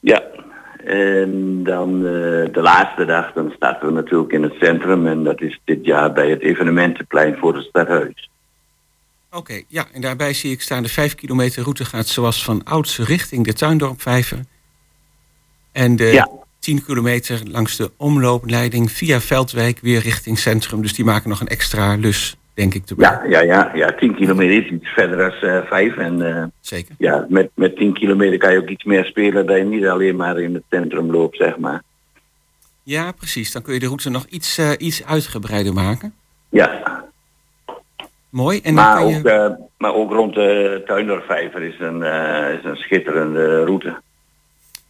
Ja, 0.00 0.22
en 0.84 1.62
dan 1.64 1.96
eh, 1.96 2.12
de 2.52 2.60
laatste 2.62 3.04
dag, 3.04 3.32
dan 3.32 3.52
starten 3.56 3.86
we 3.86 3.92
natuurlijk 3.92 4.32
in 4.32 4.42
het 4.42 4.54
centrum 4.60 5.06
en 5.06 5.24
dat 5.24 5.40
is 5.40 5.60
dit 5.64 5.84
jaar 5.84 6.12
bij 6.12 6.30
het 6.30 6.40
evenementenplein 6.40 7.36
voor 7.36 7.54
het 7.54 7.64
stadhuis. 7.64 8.30
Oké, 9.32 9.62
ja. 9.68 9.86
En 9.92 10.00
daarbij 10.00 10.32
zie 10.32 10.52
ik 10.52 10.60
staan 10.60 10.82
de 10.82 10.88
5 10.88 11.14
kilometer 11.14 11.62
route 11.62 11.84
gaat 11.84 12.06
zoals 12.06 12.44
van 12.44 12.64
ouds 12.64 12.98
richting 12.98 13.44
de 13.44 13.52
Tuindorpvijver. 13.52 14.38
En 15.72 15.96
de 15.96 16.04
Ja. 16.04 16.28
10 16.58 16.84
kilometer 16.84 17.40
langs 17.44 17.76
de 17.76 17.90
omloopleiding 17.96 18.92
via 18.92 19.20
Veldwijk 19.20 19.78
weer 19.80 20.00
richting 20.00 20.38
centrum. 20.38 20.82
Dus 20.82 20.94
die 20.94 21.04
maken 21.04 21.28
nog 21.28 21.40
een 21.40 21.48
extra 21.48 21.94
lus 21.94 22.36
denk 22.60 22.74
ik 22.74 22.88
erbij. 22.90 23.06
Ja, 23.06 23.22
ja, 23.28 23.40
ja, 23.40 23.70
ja, 23.74 23.92
10 23.92 24.14
kilometer 24.14 24.64
is 24.64 24.70
iets 24.70 24.88
verder 24.88 25.24
als 25.24 25.42
eh 25.42 25.64
5. 25.64 25.96
En 25.96 26.36
eh, 26.36 26.44
Zeker. 26.60 26.94
ja, 26.98 27.26
met, 27.28 27.50
met 27.54 27.76
10 27.76 27.92
kilometer 27.92 28.38
kan 28.38 28.52
je 28.52 28.58
ook 28.58 28.68
iets 28.68 28.84
meer 28.84 29.04
spelen 29.04 29.46
dat 29.46 29.56
je 29.56 29.64
niet 29.64 29.86
alleen 29.86 30.16
maar 30.16 30.38
in 30.38 30.54
het 30.54 30.62
centrum 30.70 31.10
loopt, 31.10 31.36
zeg 31.36 31.58
maar. 31.58 31.82
Ja, 32.82 33.12
precies. 33.12 33.52
Dan 33.52 33.62
kun 33.62 33.74
je 33.74 33.80
de 33.80 33.86
route 33.86 34.10
nog 34.10 34.26
iets, 34.28 34.58
eh, 34.58 34.70
iets 34.78 35.04
uitgebreider 35.04 35.72
maken. 35.72 36.14
Ja, 36.48 36.98
Mooi. 38.30 38.60
En 38.62 38.74
dan 38.74 38.84
maar, 38.84 38.96
kan 38.96 39.04
ook, 39.04 39.22
je... 39.22 39.56
maar 39.78 39.94
ook 39.94 40.12
rond 40.12 40.34
de 40.34 40.82
Tuindorfvijver 40.86 41.62
is 41.62 41.78
een, 41.78 42.02
is 42.58 42.64
een 42.64 42.76
schitterende 42.76 43.64
route. 43.64 44.00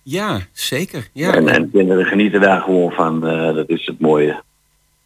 Ja, 0.02 0.38
zeker. 0.52 1.08
Ja, 1.12 1.34
En, 1.34 1.48
en 1.48 1.70
kinderen 1.70 2.04
genieten 2.04 2.40
daar 2.40 2.60
gewoon 2.60 2.90
van, 2.90 3.20
dat 3.54 3.68
is 3.68 3.86
het 3.86 4.00
mooie. 4.00 4.42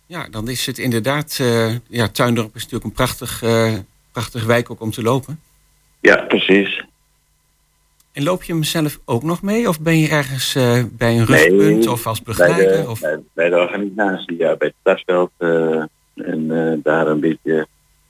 Ja, 0.07 0.29
dan 0.31 0.49
is 0.49 0.67
het 0.67 0.79
inderdaad... 0.79 1.39
eh, 1.41 1.75
ja, 1.89 2.09
Tuindorp 2.09 2.55
is 2.55 2.63
natuurlijk 2.63 2.85
een 2.85 2.93
prachtig, 2.93 3.43
eh 3.43 3.73
prachtig 4.13 4.45
wijk 4.45 4.71
ook 4.71 4.81
om 4.81 4.91
te 4.91 5.03
lopen. 5.03 5.41
Ja, 6.01 6.17
precies. 6.17 6.85
En 8.13 8.23
loop 8.23 8.43
je 8.43 8.53
hem 8.53 8.63
zelf 8.63 8.99
ook 9.05 9.23
nog 9.23 9.43
mee? 9.43 9.69
Of 9.69 9.81
ben 9.81 9.99
je 9.99 10.09
ergens 10.09 10.55
eh, 10.55 10.83
bij 10.91 11.19
een 11.19 11.25
rustpunt 11.25 11.87
of 11.87 12.07
als 12.07 12.23
bij 12.23 12.35
begeleider? 12.35 12.83
de, 12.83 12.91
Of... 12.91 13.01
bij, 13.01 13.21
bij 13.33 13.49
de 13.49 13.57
organisatie, 13.57 14.37
ja, 14.37 14.57
bij 14.57 14.69
het 14.69 14.77
stadsveld. 14.81 15.31
eh, 15.37 15.83
en 16.15 16.81
daar 16.83 17.07
een 17.07 17.21
beetje 17.21 17.67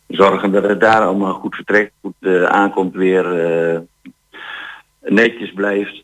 zorgen 0.09 0.53
dat 0.53 0.63
het 0.63 0.81
daar 0.81 1.01
allemaal 1.03 1.35
goed 1.35 1.55
vertrekt, 1.55 1.93
goed 2.01 2.27
aankomt 2.47 2.95
weer, 2.95 3.25
netjes 5.01 5.53
blijft. 5.53 6.03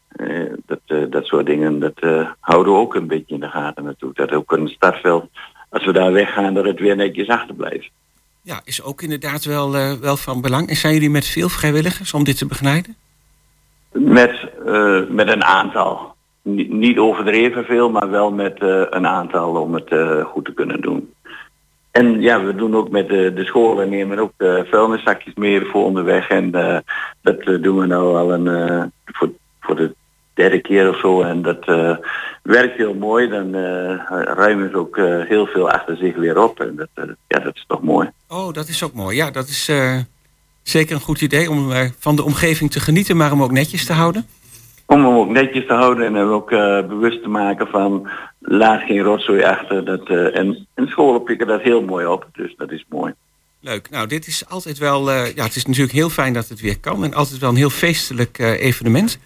Dat, 0.66 1.10
dat 1.10 1.24
soort 1.24 1.46
dingen, 1.46 1.78
dat 1.78 2.00
houden 2.40 2.72
we 2.72 2.78
ook 2.78 2.94
een 2.94 3.06
beetje 3.06 3.34
in 3.34 3.40
de 3.40 3.48
gaten 3.48 3.84
natuurlijk. 3.84 4.18
Dat 4.18 4.32
ook 4.32 4.52
een 4.52 4.68
startveld, 4.68 5.30
als 5.70 5.84
we 5.84 5.92
daar 5.92 6.12
weggaan, 6.12 6.54
dat 6.54 6.64
het 6.64 6.80
weer 6.80 6.96
netjes 6.96 7.28
achterblijft. 7.28 7.90
Ja, 8.42 8.60
is 8.64 8.82
ook 8.82 9.02
inderdaad 9.02 9.44
wel, 9.44 9.76
eh, 9.76 9.92
wel 9.92 10.16
van 10.16 10.40
belang. 10.40 10.68
En 10.68 10.76
zijn 10.76 10.94
jullie 10.94 11.10
met 11.10 11.26
veel 11.26 11.48
vrijwilligers 11.48 12.14
om 12.14 12.24
dit 12.24 12.38
te 12.38 12.46
begeleiden? 12.46 12.96
Met, 13.92 14.48
eh, 14.66 15.00
met 15.08 15.28
een 15.28 15.44
aantal. 15.44 16.14
Ni- 16.42 16.68
niet 16.68 16.98
overdreven 16.98 17.64
veel, 17.64 17.90
maar 17.90 18.10
wel 18.10 18.32
met 18.32 18.58
eh, 18.58 18.82
een 18.90 19.06
aantal 19.06 19.56
om 19.56 19.74
het 19.74 19.94
goed 20.24 20.44
te 20.44 20.54
kunnen 20.54 20.80
doen. 20.80 21.12
En 21.90 22.20
ja, 22.20 22.44
we 22.44 22.54
doen 22.54 22.76
ook 22.76 22.90
met 22.90 23.08
de, 23.08 23.32
de 23.34 23.44
scholen, 23.44 23.88
nemen 23.88 24.18
ook 24.18 24.32
de 24.36 24.66
vuilniszakjes 24.70 25.34
mee 25.34 25.64
voor 25.64 25.84
onderweg. 25.84 26.28
En 26.28 26.50
dat 27.22 27.44
doen 27.44 27.78
we 27.78 27.86
nou 27.86 28.16
al 28.16 28.32
een, 28.32 28.92
voor, 29.04 29.30
voor 29.60 29.76
de 29.76 29.94
derde 30.40 30.60
keer 30.60 30.88
of 30.88 30.98
zo. 30.98 31.22
En 31.22 31.42
dat 31.42 31.64
eh, 31.66 31.96
werkt 32.42 32.76
heel 32.76 32.94
mooi. 32.94 33.28
Dan 33.28 33.54
eh, 33.54 33.96
ruimen 34.24 34.70
ze 34.70 34.76
ook 34.76 34.96
eh, 34.96 35.20
heel 35.28 35.46
veel 35.46 35.70
achter 35.70 35.96
zich 35.96 36.16
weer 36.16 36.42
op. 36.42 36.60
En 36.60 36.76
dat, 36.76 37.06
ja, 37.28 37.38
dat 37.38 37.56
is 37.56 37.64
toch 37.66 37.82
mooi. 37.82 38.10
Oh, 38.28 38.52
dat 38.52 38.68
is 38.68 38.82
ook 38.82 38.92
mooi. 38.92 39.16
Ja, 39.16 39.30
dat 39.30 39.48
is 39.48 39.70
zeker 40.62 40.94
een 40.94 41.00
goed 41.00 41.20
idee 41.20 41.50
om 41.50 41.70
van 41.98 42.16
de 42.16 42.24
omgeving 42.24 42.70
te 42.70 42.80
genieten, 42.80 43.16
maar 43.16 43.30
hem 43.30 43.42
ook 43.42 43.50
netjes 43.50 43.86
te 43.86 43.92
houden. 43.92 44.26
Om 44.86 45.04
hem 45.04 45.14
ook 45.14 45.30
netjes 45.30 45.66
te 45.66 45.72
houden 45.72 46.06
en 46.06 46.14
hem 46.14 46.30
ook 46.30 46.50
bewust 46.88 47.22
te 47.22 47.28
maken 47.28 47.66
van 47.66 48.08
laat 48.38 48.82
geen 48.82 49.02
rotzooi 49.02 49.42
achter. 49.42 49.84
Dat, 49.84 50.08
en, 50.08 50.66
en 50.74 50.86
scholen 50.86 51.22
pikken 51.22 51.46
dat 51.46 51.60
heel 51.60 51.82
mooi 51.82 52.06
op, 52.06 52.26
dus 52.32 52.54
dat 52.56 52.70
is 52.70 52.84
mooi. 52.88 53.12
Leuk. 53.60 53.90
Nou, 53.90 54.06
dit 54.06 54.26
is 54.26 54.48
altijd 54.48 54.78
wel. 54.78 55.10
ja, 55.10 55.44
het 55.44 55.56
is 55.56 55.66
natuurlijk 55.66 55.92
heel 55.92 56.10
fijn 56.10 56.32
dat 56.32 56.48
het 56.48 56.60
weer 56.60 56.78
kan. 56.80 57.04
En 57.04 57.14
altijd 57.14 57.40
wel 57.40 57.50
een 57.50 57.64
heel 57.64 57.70
feestelijk 57.70 58.38
evenement. 58.38 59.18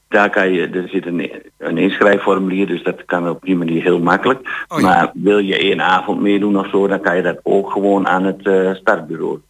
daar 0.08 0.30
kan 0.30 0.52
je, 0.52 0.68
er 0.68 0.88
zit 0.88 1.06
een, 1.06 1.30
een 1.58 1.78
inschrijfformulier, 1.78 2.66
dus 2.66 2.82
dat 2.82 3.04
kan 3.04 3.28
op 3.28 3.42
die 3.42 3.56
manier 3.56 3.82
heel 3.82 3.98
makkelijk. 3.98 4.64
Oh 4.68 4.80
ja. 4.80 4.86
Maar 4.86 5.10
wil 5.14 5.38
je 5.38 5.58
één 5.58 5.80
avond 5.80 6.20
meedoen 6.20 6.58
of 6.58 6.68
zo, 6.68 6.86
dan 6.86 7.00
kan 7.00 7.16
je 7.16 7.22
dat 7.22 7.38
ook 7.42 7.72
gewoon 7.72 8.08
aan 8.08 8.24
het 8.24 8.46
eh, 8.46 8.74
startbureau. 8.74 9.40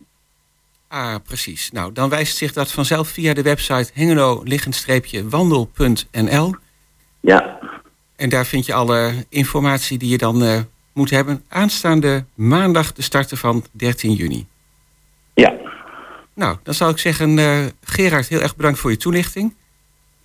Ah, 0.89 1.15
precies. 1.25 1.71
Nou, 1.71 1.93
dan 1.93 2.09
wijst 2.09 2.37
zich 2.37 2.53
dat 2.53 2.73
vanzelf 2.73 3.09
via 3.09 3.35
de 3.35 3.43
website 3.43 3.91
hengelo-wandel.nl. 3.95 6.55
Ja, 7.21 7.59
En 8.17 8.29
daar 8.29 8.47
vind 8.47 8.67
je 8.67 8.75
alle 8.75 9.13
informatie 9.29 9.99
die 9.99 10.09
je 10.11 10.19
dan 10.19 10.43
eh, 10.43 10.61
moet 10.93 11.11
hebben. 11.11 11.43
Aanstaande 11.49 12.25
maandag 12.35 12.93
de 12.93 13.03
starten 13.03 13.37
van 13.37 13.65
13 13.73 14.13
juni. 14.13 14.47
ja. 15.35 15.55
Nou, 16.35 16.57
dan 16.63 16.75
zou 16.75 16.91
ik 16.91 16.99
zeggen, 16.99 17.39
eh, 17.39 17.59
Gerard, 17.83 18.29
heel 18.29 18.41
erg 18.41 18.57
bedankt 18.57 18.79
voor 18.79 18.91
je 18.91 18.97
toelichting. 18.97 19.55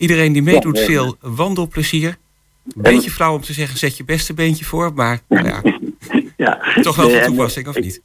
Iedereen 0.02 0.34
die 0.34 0.42
meedoet, 0.42 0.78
Ja, 0.78 0.86
veel 0.86 1.16
wandelplezier. 1.20 2.18
Een 2.76 2.82
beetje 2.82 3.12
flauw 3.12 3.34
om 3.34 3.42
te 3.42 3.54
zeggen, 3.54 3.78
zet 3.78 3.98
je 3.98 4.04
beste 4.04 4.34
beentje 4.34 4.66
voor. 4.66 4.94
Maar 4.94 5.20
nou 5.28 5.48
ja, 5.48 5.62
ja. 6.46 6.82
toch 6.82 6.96
wel 6.96 7.10
van 7.10 7.24
toepassing, 7.24 7.68
of 7.68 7.80
niet? 7.80 8.02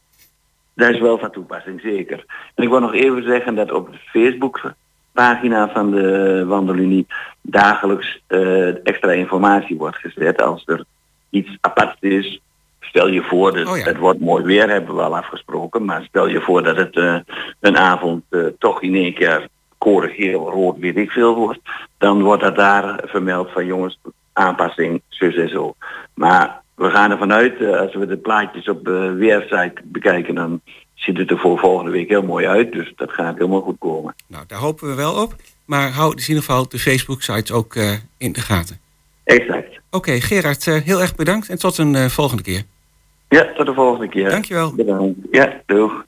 Dat 0.74 0.90
is 0.90 1.00
wel 1.00 1.18
van 1.18 1.30
toepassing, 1.30 1.80
zeker. 1.80 2.24
En 2.54 2.64
ik 2.64 2.68
wil 2.68 2.80
nog 2.80 2.94
even 2.94 3.22
zeggen 3.22 3.54
dat 3.54 3.72
op 3.72 3.92
de 3.92 3.98
Facebookpagina 3.98 5.68
van 5.72 5.90
de 5.90 6.44
Wandelunie 6.46 7.06
dagelijks 7.42 8.22
eh, 8.26 8.86
extra 8.86 9.12
informatie 9.12 9.76
wordt 9.76 9.96
gezet. 9.96 10.42
Als 10.42 10.62
er 10.66 10.84
iets 11.30 11.58
apart 11.60 11.96
is, 12.02 12.40
stel 12.80 13.08
je 13.08 13.22
voor, 13.22 13.52
dat, 13.52 13.66
Oh 13.66 13.76
ja. 13.76 13.84
het 13.84 13.98
wordt 13.98 14.20
mooi 14.20 14.44
weer, 14.44 14.68
hebben 14.68 14.96
we 14.96 15.02
al 15.02 15.16
afgesproken. 15.16 15.84
Maar 15.84 16.04
stel 16.08 16.28
je 16.28 16.40
voor 16.40 16.62
dat 16.62 16.76
het 16.76 16.96
eh, 16.96 17.16
een 17.60 17.76
avond 17.76 18.24
eh, 18.28 18.40
toch 18.58 18.82
in 18.82 18.94
één 18.94 19.14
keer 19.14 19.48
koren, 19.86 20.10
geel, 20.10 20.50
rood, 20.50 20.78
weet 20.78 20.96
ik 20.96 21.10
veel 21.10 21.34
wordt. 21.34 21.60
Dan 21.98 22.22
wordt 22.22 22.42
dat 22.42 22.56
daar 22.56 23.00
vermeld 23.04 23.50
van 23.50 23.66
jongens, 23.66 23.98
aanpassing, 24.32 25.02
zus 25.08 25.36
en 25.36 25.48
zo. 25.48 25.74
Maar 26.14 26.60
we 26.74 26.90
gaan 26.90 27.10
ervan 27.10 27.32
uit, 27.32 27.60
eh, 27.60 27.80
als 27.80 27.94
we 27.94 28.06
de 28.06 28.16
plaatjes 28.16 28.68
op 28.68 28.84
de 28.84 29.12
weersite 29.18 29.80
bekijken, 29.84 30.34
dan 30.34 30.60
ziet 30.94 31.18
het 31.18 31.30
er 31.30 31.38
voor 31.38 31.58
volgende 31.58 31.90
week 31.90 32.08
heel 32.08 32.22
mooi 32.22 32.46
uit. 32.46 32.72
Dus 32.72 32.92
dat 32.96 33.10
gaat 33.10 33.34
helemaal 33.34 33.60
goed 33.60 33.78
komen. 33.78 34.14
Nou, 34.26 34.44
daar 34.46 34.58
hopen 34.58 34.88
we 34.88 34.94
wel 34.94 35.22
op. 35.22 35.34
Maar 35.64 35.90
hou 35.90 36.14
dus 36.14 36.28
in 36.28 36.34
ieder 36.34 36.44
geval 36.44 36.68
de 36.68 36.78
Facebook-site 36.78 37.54
ook 37.54 37.74
eh, 37.74 37.92
in 38.18 38.32
de 38.32 38.40
gaten. 38.40 38.80
Exact. 39.24 39.80
Oké, 39.90 40.20
Gerard, 40.20 40.66
eh, 40.66 40.74
heel 40.74 41.00
erg 41.00 41.14
bedankt 41.14 41.48
en 41.48 41.58
tot 41.58 41.78
een 41.78 41.94
eh, 41.94 42.04
volgende 42.06 42.42
keer. 42.42 42.62
Ja, 43.28 43.52
tot 43.56 43.66
de 43.66 43.74
volgende 43.74 44.08
keer. 44.08 44.30
Dankjewel. 44.30 44.74
Bedankt. 44.74 45.18
Ja, 45.30 45.60
doeg. 45.66 46.04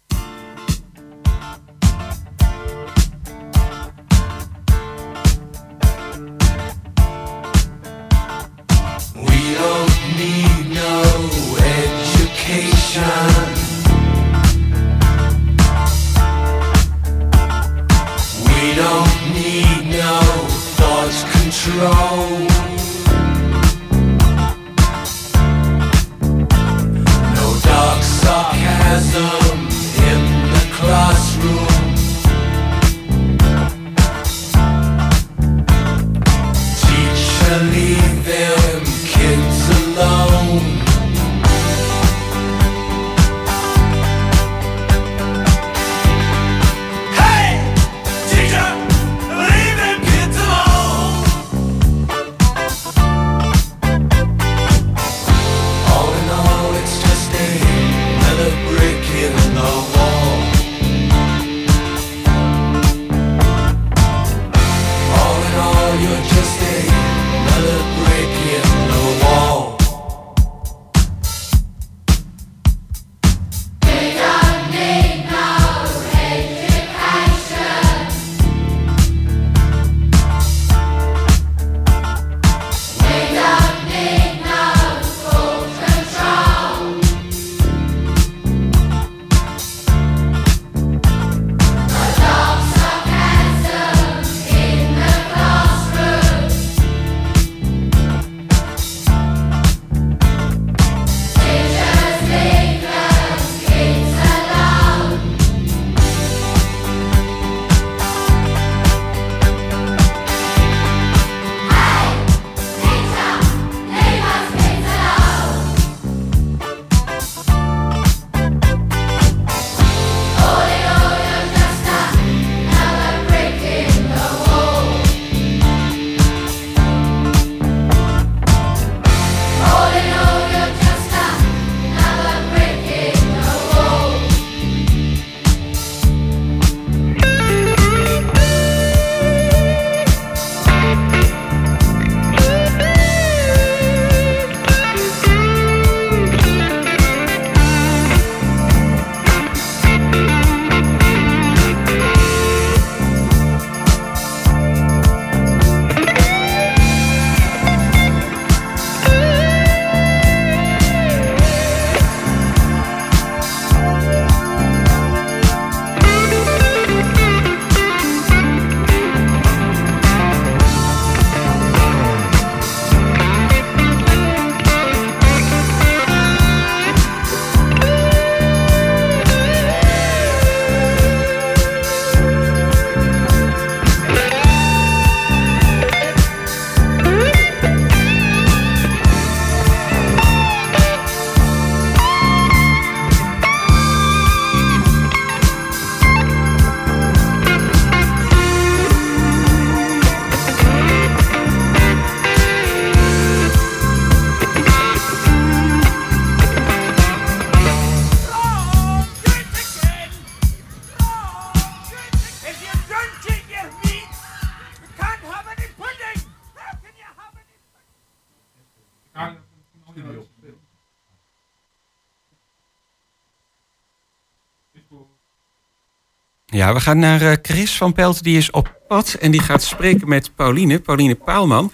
Ja, 226.50 226.74
we 226.74 226.80
gaan 226.80 226.98
naar 226.98 227.20
eh, 227.20 227.32
Chris 227.42 227.76
van 227.76 227.92
Pelt, 227.92 228.22
die 228.22 228.36
is 228.36 228.50
op 228.50 228.80
pad 228.88 229.16
en 229.20 229.30
die 229.30 229.40
gaat 229.40 229.62
spreken 229.62 230.08
met 230.08 230.32
Pauline, 230.36 230.80
Pauline 230.80 231.14
Paalman. 231.14 231.70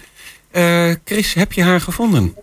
Eh, 0.51 0.91
Chris, 1.03 1.33
heb 1.33 1.53
je 1.53 1.63
haar 1.63 1.81
gevonden? 1.81 2.35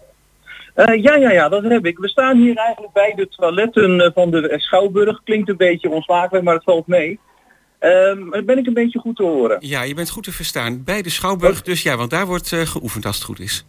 Eh, 0.75 1.03
ja, 1.03 1.15
ja, 1.15 1.31
ja, 1.31 1.49
dat 1.49 1.63
heb 1.63 1.87
ik. 1.87 1.99
We 1.99 2.09
staan 2.09 2.37
hier 2.37 2.57
eigenlijk 2.57 2.93
bij 2.93 3.13
de 3.17 3.29
toiletten 3.29 4.13
van 4.15 4.31
de 4.31 4.55
Schouwburg. 4.57 5.21
Klinkt 5.25 5.49
een 5.49 5.57
beetje 5.57 5.91
onslaagbaar, 5.91 6.43
maar 6.43 6.55
het 6.55 6.65
valt 6.65 6.87
mee. 6.87 7.19
Uh, 7.81 8.43
ben 8.45 8.59
ik 8.59 8.67
een 8.67 8.75
beetje 8.75 8.99
goed 8.99 9.17
te 9.17 9.23
horen? 9.23 9.57
Ja, 9.61 9.83
je 9.83 9.95
bent 9.95 10.11
goed 10.11 10.25
te 10.25 10.33
verstaan. 10.33 10.85
Bij 10.85 11.03
de 11.03 11.11
Schouwburg 11.11 11.59
oh. 11.59 11.65
dus, 11.65 11.83
ja, 11.83 11.97
want 11.97 12.11
daar 12.11 12.27
wordt 12.27 12.49
geoefend 12.49 13.07
als 13.07 13.17
het 13.17 13.25
goed 13.25 13.41
is. 13.41 13.65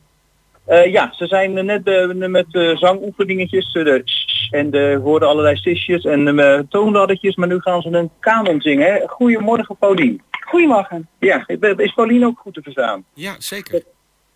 Eh, 0.66 0.92
ja, 0.92 1.14
ze 1.14 1.28
zijn 1.28 1.58
eh, 1.58 1.64
net 1.64 1.88
eh, 1.88 2.08
met 2.08 2.46
uh, 2.52 2.78
zangoefeningetjes 2.78 3.74
eh, 3.74 3.84
de 3.84 4.04
en 4.50 4.70
de 4.70 5.00
hoorden 5.04 5.28
allerlei 5.30 5.56
sisjes 5.56 6.04
en 6.04 6.28
uh, 6.28 6.60
toonladdertjes, 6.70 7.36
maar 7.36 7.48
nu 7.48 7.60
gaan 7.60 7.82
ze 7.82 7.90
een 7.90 8.10
kanon 8.20 8.62
zingen. 8.62 8.94
Hè? 8.94 9.08
Goedemorgen 9.08 9.78
Paulien. 9.78 10.22
Goedemorgen. 10.46 11.08
Ja, 11.20 11.48
is 11.78 11.94
Paulien 11.94 12.26
ook 12.26 12.40
goed 12.40 12.54
te 12.54 12.62
verstaan? 12.62 13.06
Ja, 13.14 13.36
zeker. 13.38 13.84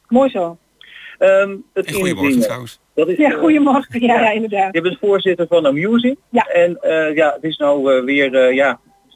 Mooi 0.08 0.30
zo. 0.30 0.58
Ehm, 1.18 1.56
het 1.74 1.86
En 1.86 1.94
goedemorgen 1.94 2.40
trouwens. 2.40 2.80
Dat 2.96 3.08
is, 3.08 3.18
Ja, 3.18 3.32
eh, 3.32 3.40
goedemorgen. 3.40 4.02
Ja, 4.02 4.22
ja, 4.22 4.32
inderdaad. 4.32 4.74
Je 4.74 4.82
bent 4.82 4.98
voorzitter 5.00 5.48
van 5.48 5.66
Amusing. 5.66 6.18
Ja. 6.30 6.44
En 6.44 6.82
eh, 6.82 7.16
ja, 7.16 7.34
het 7.34 7.44
is 7.44 7.58
nou 7.58 7.98
eh, 7.98 8.04
weer 8.04 8.36
eh, 8.36 8.56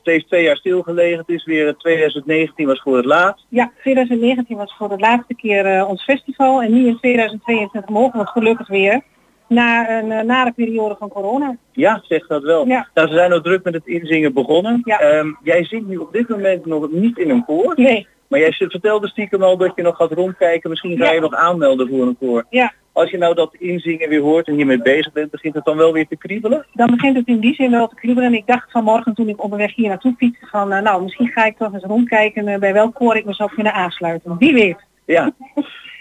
ja, 0.03 0.11
steeds 0.11 0.27
twee 0.27 0.43
jaar 0.43 0.57
stilgelegen. 0.57 1.17
Het 1.17 1.29
is 1.29 1.45
weer 1.45 1.67
eh, 1.67 1.73
2019 1.73 2.67
was 2.67 2.81
voor 2.81 2.95
het 2.95 3.05
laatst. 3.05 3.45
Ja, 3.49 3.71
2019 3.81 4.57
was 4.57 4.75
voor 4.77 4.89
de 4.89 4.97
laatste 4.97 5.35
keer 5.35 5.65
eh, 5.65 5.89
ons 5.89 6.03
festival. 6.03 6.61
En 6.61 6.73
nu 6.73 6.87
in 6.87 6.97
2022 6.97 7.89
mogen 7.89 8.19
we 8.19 8.27
gelukkig 8.27 8.67
weer. 8.67 9.01
Na 9.47 9.99
een 9.99 10.11
eh, 10.11 10.23
nare 10.23 10.51
periode 10.51 10.95
van 10.99 11.09
corona. 11.09 11.57
Ja, 11.71 11.99
zeg 12.03 12.27
dat 12.27 12.43
wel. 12.43 12.67
Ja. 12.67 12.87
Nou, 12.93 13.07
ze 13.07 13.13
zijn 13.13 13.33
ook 13.33 13.43
druk 13.43 13.63
met 13.63 13.73
het 13.73 13.85
inzingen 13.87 14.33
begonnen. 14.33 14.81
Ja. 14.83 14.99
Ehm, 14.99 15.31
jij 15.43 15.65
zingt 15.65 15.87
nu 15.87 15.97
op 15.97 16.13
dit 16.13 16.29
moment 16.29 16.65
nog 16.65 16.91
niet 16.91 17.17
in 17.17 17.29
een 17.29 17.45
koor. 17.45 17.73
Nee. 17.75 18.07
Maar 18.27 18.39
jij 18.39 18.51
vertelde 18.51 19.07
stiekem 19.07 19.43
al 19.43 19.57
dat 19.57 19.71
je 19.75 19.81
nog 19.81 19.95
gaat 19.95 20.11
rondkijken. 20.11 20.69
Misschien 20.69 20.97
ga 20.97 21.05
Ja. 21.05 21.11
je 21.11 21.19
nog 21.19 21.33
aanmelden 21.33 21.89
voor 21.89 22.01
een 22.07 22.17
koor. 22.19 22.45
Ja. 22.49 22.73
Als 22.93 23.09
je 23.09 23.17
nou 23.17 23.35
dat 23.35 23.55
inzingen 23.59 24.09
weer 24.09 24.21
hoort 24.21 24.47
en 24.47 24.55
hiermee 24.55 24.81
bezig 24.81 25.11
bent, 25.11 25.31
begint 25.31 25.53
het 25.53 25.65
dan 25.65 25.77
wel 25.77 25.93
weer 25.93 26.07
te 26.07 26.17
kriebelen? 26.17 26.65
Dan 26.73 26.91
begint 26.91 27.15
het 27.15 27.27
in 27.27 27.39
die 27.39 27.53
zin 27.53 27.71
wel 27.71 27.87
te 27.87 27.95
kriebelen. 27.95 28.29
En 28.29 28.35
ik 28.35 28.47
dacht 28.47 28.71
vanmorgen 28.71 29.13
toen 29.13 29.29
ik 29.29 29.43
op 29.43 29.55
weg 29.55 29.75
hier 29.75 29.87
naartoe 29.87 30.15
fietste 30.17 30.45
van 30.45 30.71
eh, 30.71 30.81
nou 30.81 31.03
misschien 31.03 31.27
ga 31.27 31.45
ik 31.45 31.57
toch 31.57 31.73
eens 31.73 31.83
rondkijken 31.83 32.47
eh, 32.47 32.59
bij 32.59 32.73
welk 32.73 32.95
koor 32.95 33.15
ik 33.15 33.25
me 33.25 33.33
zou 33.33 33.53
kunnen 33.53 33.73
aansluiten. 33.73 34.37
Wie 34.37 34.53
weet. 34.53 34.77
Ja. 35.05 35.33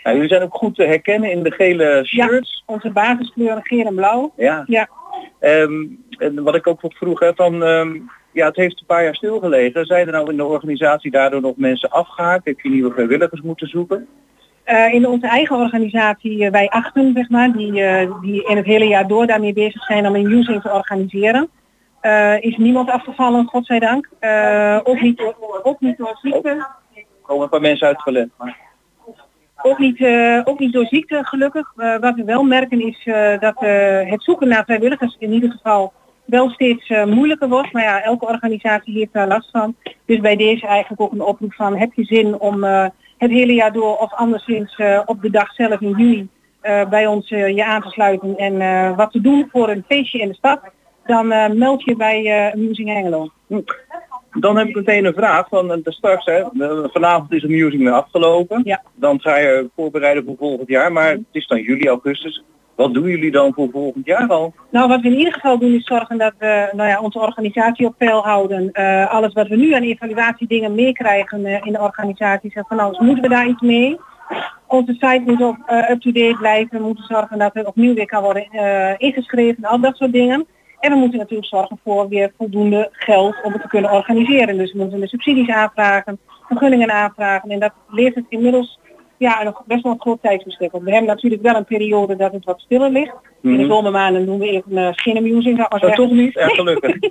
nou, 0.03 0.17
jullie 0.17 0.29
zijn 0.29 0.43
ook 0.43 0.55
goed 0.55 0.75
te 0.75 0.85
herkennen 0.85 1.31
in 1.31 1.43
de 1.43 1.51
gele 1.51 2.03
shirts. 2.05 2.63
Onze 2.67 2.91
basiskleuren 2.91 3.67
geel 3.67 3.87
en 3.87 3.95
blauw. 3.95 4.33
Ja. 4.37 4.65
Ja. 4.67 4.89
Ehm, 5.41 5.87
en 6.19 6.43
wat 6.43 6.55
ik 6.55 6.67
ook 6.67 6.81
wat 6.81 6.95
vroeg, 6.95 7.21
hè, 7.21 7.35
van, 7.35 7.63
ehm, 7.63 7.99
ja, 8.33 8.47
het 8.47 8.57
heeft 8.57 8.81
een 8.81 8.87
paar 8.87 9.05
jaar 9.05 9.15
stilgelegen. 9.15 9.87
Zijn 9.87 10.07
er 10.07 10.13
nou 10.13 10.31
in 10.31 10.37
de 10.37 10.45
organisatie 10.45 11.11
daardoor 11.11 11.41
nog 11.41 11.57
mensen 11.57 11.91
afgehaakt? 11.91 12.45
Heb 12.45 12.61
je 12.61 12.71
nieuwe 12.71 12.93
vrijwilligers 12.93 13.41
moeten 13.41 13.69
zoeken? 13.69 14.09
Eh, 14.71 14.93
in 14.95 15.09
onze 15.09 15.27
eigen 15.27 15.57
organisatie, 15.57 16.45
eh, 16.45 16.51
wij 16.51 16.69
achten, 16.69 17.13
zeg 17.15 17.29
maar, 17.29 17.53
die, 17.53 17.83
eh, 17.83 18.21
die 18.21 18.49
in 18.49 18.57
het 18.57 18.67
hele 18.67 18.85
jaar 18.85 19.07
door 19.09 19.27
daarmee 19.27 19.53
bezig 19.53 19.85
zijn 19.85 20.07
om 20.07 20.15
een 20.15 20.33
using 20.33 20.63
te 20.63 20.73
organiseren, 20.73 21.49
is 22.41 22.57
niemand 22.57 22.91
afgevallen, 22.91 23.47
godzijdank. 23.47 24.09
Ook, 24.83 25.01
niet 25.01 25.19
door, 25.19 25.61
ook 25.63 25.81
niet 25.81 25.97
door 25.97 26.19
ziekte. 26.23 26.49
Er 26.95 27.05
komen 27.23 27.43
een 27.43 27.49
paar 27.49 27.61
mensen 27.61 27.87
uitgelegd. 27.87 28.29
Maar... 28.39 28.57
Ook 29.63 29.79
niet, 29.79 30.05
ook 30.45 30.59
niet 30.59 30.73
door 30.73 30.87
ziekte, 30.87 31.25
gelukkig. 31.25 31.73
Wat 32.01 32.15
we 32.15 32.25
wel 32.25 32.43
merken 32.43 32.81
is 32.81 33.05
dat 33.41 33.61
het 34.07 34.23
zoeken 34.23 34.49
naar 34.49 34.65
vrijwilligers 34.65 35.17
in 35.19 35.33
ieder 35.33 35.51
geval 35.51 35.93
wel 36.25 36.51
steeds 36.51 36.89
moeilijker 36.89 37.49
wordt. 37.49 37.73
Maar 37.73 37.83
ja, 37.83 38.03
elke 38.03 38.27
organisatie 38.27 38.95
heeft 38.95 39.13
daar 39.13 39.29
last 39.29 39.51
van. 39.51 39.75
Dus 40.07 40.21
bij 40.21 40.37
deze 40.37 40.67
eigenlijk 40.67 41.01
ook 41.01 41.13
een 41.13 41.23
oproep 41.23 41.55
van 41.55 41.77
heb 41.77 41.93
je 41.93 42.05
zin 42.05 42.39
om 42.39 42.65
het 43.21 43.31
hele 43.31 43.55
jaar 43.55 43.73
door 43.73 43.97
of 43.97 44.15
anderszins 44.15 44.77
eh, 44.77 45.01
op 45.05 45.23
de 45.23 45.31
dag 45.31 45.55
zelf 45.55 45.81
in 45.81 45.95
juni 45.97 46.29
eh, 46.61 46.89
bij 46.89 47.07
ons 47.07 47.31
eh, 47.31 47.49
je 47.49 47.65
aan 47.65 47.83
te 47.83 47.89
sluiten 47.89 48.37
en 48.37 48.97
wat 48.97 49.13
te 49.13 49.21
doen 49.21 49.49
voor 49.53 49.69
een 49.69 49.85
feestje 49.89 50.19
in 50.19 50.29
de 50.29 50.35
stad. 50.35 50.61
Dan 51.07 51.27
meld 51.59 51.85
je 51.85 51.97
bij 51.97 52.53
Amusing 52.53 52.89
Hengelo. 52.89 53.31
Dan 54.33 54.57
heb 54.57 54.69
ik 54.69 54.75
meteen 54.75 55.05
een 55.05 55.15
vraag. 55.15 55.49
Van, 55.49 55.73
eh, 55.73 55.79
straks, 55.85 56.25
hè, 56.25 56.45
vanavond 56.93 57.33
is 57.33 57.43
de 57.43 57.49
weer 57.49 57.93
afgelopen. 57.93 58.61
Ja. 58.65 58.83
Dan 58.95 59.21
ga 59.21 59.39
je 59.39 59.71
voorbereiden 59.77 60.25
voor 60.25 60.37
volgend 60.39 60.69
jaar. 60.69 60.93
Maar 60.93 61.11
het 61.11 61.21
is 61.31 61.47
dan 61.47 61.63
juli, 61.63 61.89
augustus. 61.89 62.45
Wat 62.81 62.95
doen 62.95 63.09
jullie 63.09 63.31
dan 63.31 63.53
voor 63.55 63.69
volgend 63.71 64.07
jaar 64.07 64.29
al? 64.29 64.55
Nou, 64.71 64.89
wat 64.89 65.01
we 65.01 65.09
in 65.09 65.19
ieder 65.19 65.33
geval 65.33 65.59
doen 65.59 65.75
is 65.75 65.85
zorgen 65.85 66.19
dat 66.19 66.33
we 66.39 66.69
nou 66.73 66.89
ja, 66.89 67.01
onze 67.01 67.19
organisatie 67.19 67.87
op 67.87 67.95
peil 67.99 68.23
houden. 68.23 68.73
Eh, 68.73 69.13
alles 69.13 69.33
wat 69.33 69.49
we 69.49 69.57
nu 69.57 69.73
aan 69.73 69.83
evaluatiedingen 69.83 70.75
meekrijgen 70.75 71.45
eh, 71.45 71.67
in 71.67 71.73
de 71.73 71.81
organisatie, 71.81 72.51
zeggen 72.51 72.65
van 72.69 72.77
nou, 72.77 72.91
dus 72.91 73.07
moeten 73.07 73.23
we 73.23 73.29
daar 73.29 73.47
iets 73.47 73.61
mee? 73.61 73.99
Onze 74.67 74.93
site 74.93 75.23
moet 75.27 75.43
op 75.43 75.57
eh, 75.67 75.91
up-to-date 75.91 76.37
blijven. 76.39 76.79
We 76.79 76.85
moeten 76.85 77.05
zorgen 77.05 77.39
dat 77.39 77.57
er 77.57 77.67
opnieuw 77.67 77.95
weer 77.95 78.07
kan 78.07 78.23
worden 78.23 78.47
eh, 78.51 78.95
ingeschreven, 78.99 79.65
al 79.65 79.81
dat 79.81 79.97
soort 79.97 80.13
dingen. 80.13 80.47
En 80.81 80.93
we 80.93 80.99
moeten 80.99 81.19
natuurlijk 81.19 81.49
zorgen 81.49 81.79
voor 81.85 82.09
weer 82.09 82.33
voldoende 82.37 82.89
geld 82.93 83.35
om 83.43 83.53
het 83.53 83.63
te 83.63 83.69
kunnen 83.69 83.91
organiseren. 83.91 84.59
Dus 84.59 84.73
we 84.73 84.79
moeten 84.79 85.01
de 85.01 85.09
subsidies 85.09 85.49
aanvragen, 85.49 86.19
vergunningen 86.49 86.93
aanvragen. 86.93 87.51
En 87.51 87.61
dat 87.61 87.73
levert 87.89 88.25
inmiddels 88.29 88.80
ja, 89.21 89.43
nog 89.43 89.63
best 89.67 89.83
wel 89.83 89.93
een 89.93 90.01
groot 90.01 90.23
tijdsbestek. 90.23 90.73
We 90.73 90.79
hebben 90.91 91.05
natuurlijk 91.09 91.43
wel 91.43 91.55
een 91.55 91.65
periode 91.65 92.17
dat 92.17 92.33
het 92.33 92.45
wat 92.45 92.61
stiller 92.61 92.91
ligt. 92.91 93.15
In 93.43 93.51
de 93.57 93.59
Mhm. 93.63 93.71
zomermaanden 93.71 94.27
doen 94.27 94.39
we 94.39 94.49
even 94.51 94.73
uh, 94.73 94.89
geen 94.93 95.17
amusing, 95.17 95.57
zou 95.57 95.63
ik 95.63 95.71
maar 95.71 95.81
zeggen. 95.81 96.05
toch 96.05 96.13
niet? 96.13 96.37
Erg 96.37 96.55
gelukkig. 96.55 96.97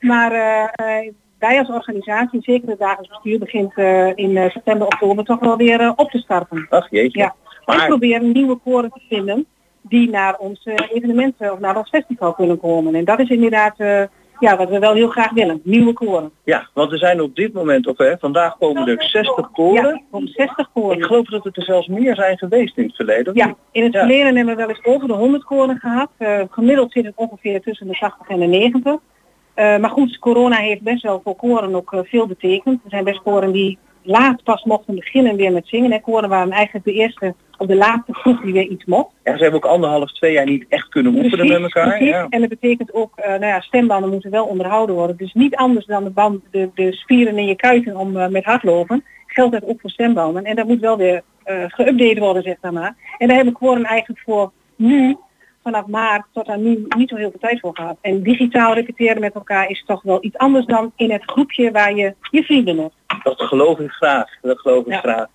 Maar 0.00 0.32
eh, 0.32 0.62
eh, 1.04 1.12
wij 1.38 1.58
als 1.58 1.68
organisatie, 1.68 2.42
zeker 2.42 2.68
het 2.68 2.78
dagelijks 2.78 3.08
bestuur, 3.08 3.38
begint 3.38 3.72
eh, 3.74 4.06
in 4.16 4.36
eh, 4.36 4.50
september, 4.50 4.86
oktober 4.86 5.24
toch 5.24 5.38
wel 5.40 5.56
weer 5.56 5.80
eh, 5.80 5.92
op 5.96 6.10
te 6.10 6.18
starten. 6.18 6.66
Ach 6.70 6.90
jeetje. 6.90 7.18
Ja. 7.18 7.34
Maar- 7.64 7.86
proberen 7.86 8.32
nieuwe 8.32 8.56
koren 8.56 8.90
te 8.90 9.00
vinden 9.08 9.46
die 9.82 10.10
naar 10.10 10.36
ons 10.38 10.64
eh, 10.64 10.74
evenementen 10.92 11.52
of 11.52 11.58
naar 11.58 11.76
ons 11.76 11.88
festival 11.88 12.32
kunnen 12.34 12.60
komen. 12.60 12.94
En 12.94 13.04
dat 13.04 13.18
is 13.20 13.28
inderdaad 13.28 13.74
eh, 13.78 14.02
ja, 14.38 14.56
wat 14.56 14.68
we 14.68 14.78
wel 14.78 14.94
heel 14.94 15.08
graag 15.08 15.30
willen. 15.30 15.60
Nieuwe 15.64 15.92
koren. 15.92 16.30
Ja, 16.44 16.68
want 16.74 16.92
er 16.92 16.98
zijn 16.98 17.20
op 17.20 17.36
dit 17.36 17.52
moment, 17.52 17.86
of 17.86 17.98
hè, 17.98 18.18
vandaag 18.18 18.56
komen 18.58 18.88
er 18.88 19.02
60 19.02 19.50
koren. 19.50 19.94
Ja, 19.94 20.02
om 20.10 20.26
60 20.26 20.70
koren. 20.72 20.96
Ik 20.96 21.04
geloof 21.04 21.26
dat 21.26 21.44
het 21.44 21.56
er 21.56 21.62
zelfs 21.62 21.86
meer 21.86 22.14
zijn 22.14 22.38
geweest 22.38 22.76
in 22.76 22.84
het 22.84 22.96
verleden. 22.96 23.34
Ja, 23.34 23.54
in 23.70 23.82
het 23.82 23.92
Ja. 23.92 23.98
verleden 23.98 24.36
hebben 24.36 24.56
we 24.56 24.60
wel 24.60 24.68
eens 24.68 24.84
over 24.84 25.08
de 25.08 25.14
100 25.14 25.44
koren 25.44 25.78
gehad. 25.78 26.08
Eh, 26.16 26.40
gemiddeld 26.50 26.92
zit 26.92 27.04
het 27.04 27.16
ongeveer 27.16 27.60
tussen 27.60 27.86
de 27.86 27.96
80 27.98 28.28
en 28.28 28.38
de 28.38 28.46
90. 28.46 28.96
Eh, 29.54 29.76
maar 29.78 29.90
goed, 29.90 30.18
corona 30.18 30.56
heeft 30.56 30.82
best 30.82 31.02
wel 31.02 31.20
voor 31.24 31.36
koren 31.36 31.74
ook 31.74 31.92
eh, 31.92 32.00
veel 32.02 32.26
betekend. 32.26 32.80
Er 32.84 32.90
zijn 32.90 33.04
best 33.04 33.22
koren 33.22 33.52
die 33.52 33.78
laat 34.02 34.42
pas 34.42 34.64
mochten 34.64 34.94
beginnen 34.94 35.36
weer 35.36 35.52
met 35.52 35.66
zingen. 35.66 35.92
En 35.92 36.00
koren 36.00 36.28
waren 36.28 36.52
eigenlijk 36.52 36.84
de 36.84 36.92
eerste 36.92 37.34
op 37.56 37.68
de 37.68 37.76
laatste 37.76 38.14
groep 38.20 38.42
die 38.42 38.52
weer 38.52 38.66
iets 38.68 38.84
mocht. 38.84 39.10
Ja, 39.24 39.36
ze 39.36 39.42
hebben 39.42 39.62
ook 39.62 39.70
anderhalf, 39.70 40.12
twee 40.12 40.32
jaar 40.32 40.44
niet 40.44 40.64
echt 40.68 40.88
kunnen 40.88 41.14
oefenen 41.14 41.48
met 41.48 41.62
elkaar. 41.62 41.88
precies. 41.88 42.08
Ja. 42.08 42.26
En 42.28 42.40
dat 42.40 42.48
betekent 42.48 42.94
ook, 42.94 43.12
eh, 43.16 43.28
nou 43.28 43.46
ja, 43.46 43.60
stembanden 43.60 44.10
moeten 44.10 44.30
wel 44.30 44.46
onderhouden 44.46 44.94
worden. 44.94 45.16
Dus 45.16 45.32
niet 45.32 45.56
anders 45.56 45.86
dan 45.86 46.04
de, 46.04 46.10
band, 46.10 46.42
de, 46.50 46.70
de 46.74 46.92
spieren 46.92 47.38
in 47.38 47.46
je 47.46 47.56
kuiten 47.56 47.96
om 47.96 48.16
eh, 48.16 48.28
met 48.28 48.44
hardlopen. 48.44 49.04
Geldt 49.26 49.52
dat 49.52 49.64
ook 49.64 49.80
voor 49.80 49.90
stembanden. 49.90 50.44
En 50.44 50.56
dat 50.56 50.66
moet 50.66 50.80
wel 50.80 50.96
weer 50.96 51.22
eh 51.42 51.64
geüpdate 51.68 52.18
worden, 52.18 52.42
zeg 52.42 52.56
maar. 52.60 52.96
En 53.18 53.26
daar 53.26 53.36
hebben 53.36 53.54
koren 53.54 53.84
eigenlijk 53.84 54.20
voor 54.24 54.52
nu, 54.76 55.16
vanaf 55.62 55.86
maart 55.86 56.24
tot 56.32 56.48
aan 56.48 56.62
nu, 56.62 56.84
niet 56.96 57.08
zo 57.08 57.16
heel 57.16 57.30
veel 57.30 57.40
tijd 57.40 57.60
voor 57.60 57.74
gehad. 57.74 57.96
En 58.00 58.22
digitaal 58.22 58.74
repeteren 58.74 59.20
met 59.20 59.34
elkaar 59.34 59.68
is 59.70 59.84
toch 59.86 60.02
wel 60.02 60.18
iets 60.20 60.36
anders 60.36 60.66
dan 60.66 60.92
in 60.96 61.10
het 61.10 61.22
groepje 61.24 61.70
waar 61.70 61.94
je 61.94 62.14
je 62.30 62.42
vrienden 62.42 62.78
hebt. 62.78 62.94
Dat 63.22 63.42
geloof 63.42 63.78
ik 63.78 63.90
graag. 63.90 64.28
Dat 64.42 64.58
geloof 64.60 64.86
ik 64.86 64.92
Ja. 64.92 64.98
graag. 64.98 65.26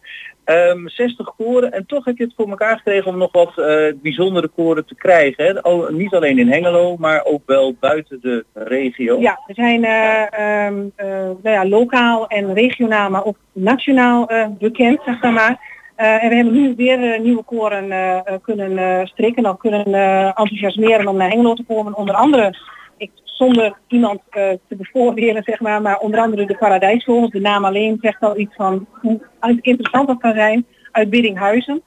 Ehm, 0.44 0.88
60 0.88 1.36
koren 1.38 1.72
en 1.72 1.86
toch 1.86 2.06
heb 2.06 2.18
je 2.18 2.24
het 2.24 2.34
voor 2.36 2.50
elkaar 2.50 2.78
gekregen 2.78 3.12
om 3.12 3.18
nog 3.18 3.32
wat 3.32 3.58
eh, 3.58 3.94
bijzondere 3.96 4.48
koren 4.48 4.86
te 4.86 4.96
krijgen. 4.96 5.46
Hè? 5.46 5.92
Niet 5.92 6.14
alleen 6.14 6.40
in 6.40 6.52
Hengelo, 6.52 6.96
maar 6.98 7.24
ook 7.24 7.42
wel 7.46 7.76
buiten 7.80 8.20
de 8.22 8.46
regio. 8.54 9.20
Ja, 9.20 9.40
we 9.48 9.54
zijn 9.54 9.84
eh, 9.84 10.66
ehm, 10.66 10.80
eh, 10.96 11.08
nou 11.18 11.38
ja, 11.42 11.68
lokaal 11.68 12.28
en 12.28 12.54
regionaal, 12.54 13.10
maar 13.10 13.26
ook 13.26 13.38
nationaal 13.52 14.30
bekend, 14.60 15.02
zeg 15.06 15.22
maar. 15.22 15.76
Eh, 15.98 16.24
en 16.24 16.30
we 16.30 16.36
hebben 16.36 16.54
nu 16.54 16.74
weer 16.76 17.14
eh, 17.14 17.20
nieuwe 17.20 17.44
koren 17.44 17.92
eh, 17.92 18.36
kunnen 18.42 19.08
strikken 19.08 19.46
of 19.46 19.58
kunnen 19.58 19.86
enthousiasmeren 20.26 21.08
om 21.08 21.18
naar 21.18 21.30
Hengelo 21.30 21.54
te 21.54 21.64
komen. 21.68 21.96
Onder 21.96 22.16
andere, 22.16 22.54
ik, 22.98 23.12
zonder 23.24 23.78
iemand 23.88 24.20
te 24.32 24.60
bevoordelen, 24.78 25.44
zeg 25.44 25.60
maar, 25.60 25.82
maar 25.82 25.98
onder 25.98 26.20
andere 26.20 26.46
de 26.46 26.58
Paradijsvogels. 26.58 27.32
De 27.32 27.40
naam 27.40 27.66
alleen 27.66 27.98
zegt 28.02 28.22
al 28.22 28.38
iets 28.38 28.56
van 28.56 28.88
hoe 29.02 29.20
interessant 29.62 30.08
dat 30.08 30.20
kan 30.20 30.34
zijn 30.34 30.66
uit 30.92 31.10
Biddinghuizen. 31.10 31.82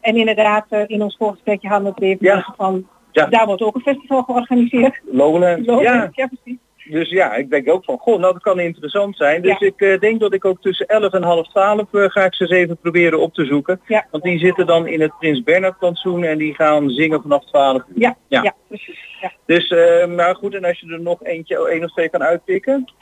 En 0.00 0.16
inderdaad, 0.16 0.66
in 0.86 1.02
ons 1.02 1.16
voorgesprekje 1.16 1.68
hadden 1.68 1.86
we 1.86 1.94
het 1.94 2.04
even 2.04 2.26
Ja. 2.26 2.54
van, 2.56 2.86
Ja. 3.12 3.26
daar 3.26 3.46
wordt 3.46 3.62
ook 3.62 3.74
een 3.74 3.80
festival 3.80 4.22
georganiseerd. 4.22 5.00
Lowlands. 5.10 5.66
Lowlands, 5.66 5.90
Ja, 5.90 6.08
ja, 6.12 6.26
precies. 6.26 6.58
Dus 6.90 7.10
ja, 7.10 7.34
ik 7.34 7.50
denk 7.50 7.70
ook 7.70 7.84
van, 7.84 7.98
goh, 7.98 8.18
nou 8.18 8.32
dat 8.32 8.42
kan 8.42 8.60
interessant 8.60 9.16
zijn. 9.16 9.42
Dus 9.42 9.58
Ja. 9.58 9.66
ik 9.66 9.80
eh, 9.80 9.98
denk 9.98 10.20
dat 10.20 10.34
ik 10.34 10.44
ook 10.44 10.60
tussen 10.60 10.86
11 10.86 11.12
en 11.12 11.22
half 11.22 11.48
12 11.48 11.94
eh, 11.94 12.04
ga 12.10 12.24
ik 12.24 12.34
ze 12.34 12.42
eens 12.42 12.52
even 12.52 12.76
proberen 12.76 13.20
op 13.20 13.34
te 13.34 13.44
zoeken. 13.44 13.80
Ja. 13.86 14.06
Want 14.10 14.22
die 14.22 14.38
zitten 14.38 14.66
dan 14.66 14.86
in 14.86 15.00
het 15.00 15.18
Prins 15.18 15.42
Bernhard 15.42 15.78
plantsoen 15.78 16.24
en 16.24 16.38
die 16.38 16.54
gaan 16.54 16.90
zingen 16.90 17.22
vanaf 17.22 17.44
12 17.44 17.76
uur. 17.76 17.84
Ja, 17.94 18.16
Ja. 18.28 18.42
ja. 18.42 18.54
precies. 18.68 18.98
Ja. 19.20 19.32
Dus, 19.46 19.68
nou 20.08 20.34
goed, 20.34 20.54
en 20.54 20.64
als 20.64 20.80
je 20.80 20.92
er 20.92 21.00
nog 21.00 21.24
eentje, 21.24 21.68
één 21.68 21.84
of 21.84 21.92
twee 21.92 22.08
kan 22.08 22.22
uitpikken. 22.22 22.92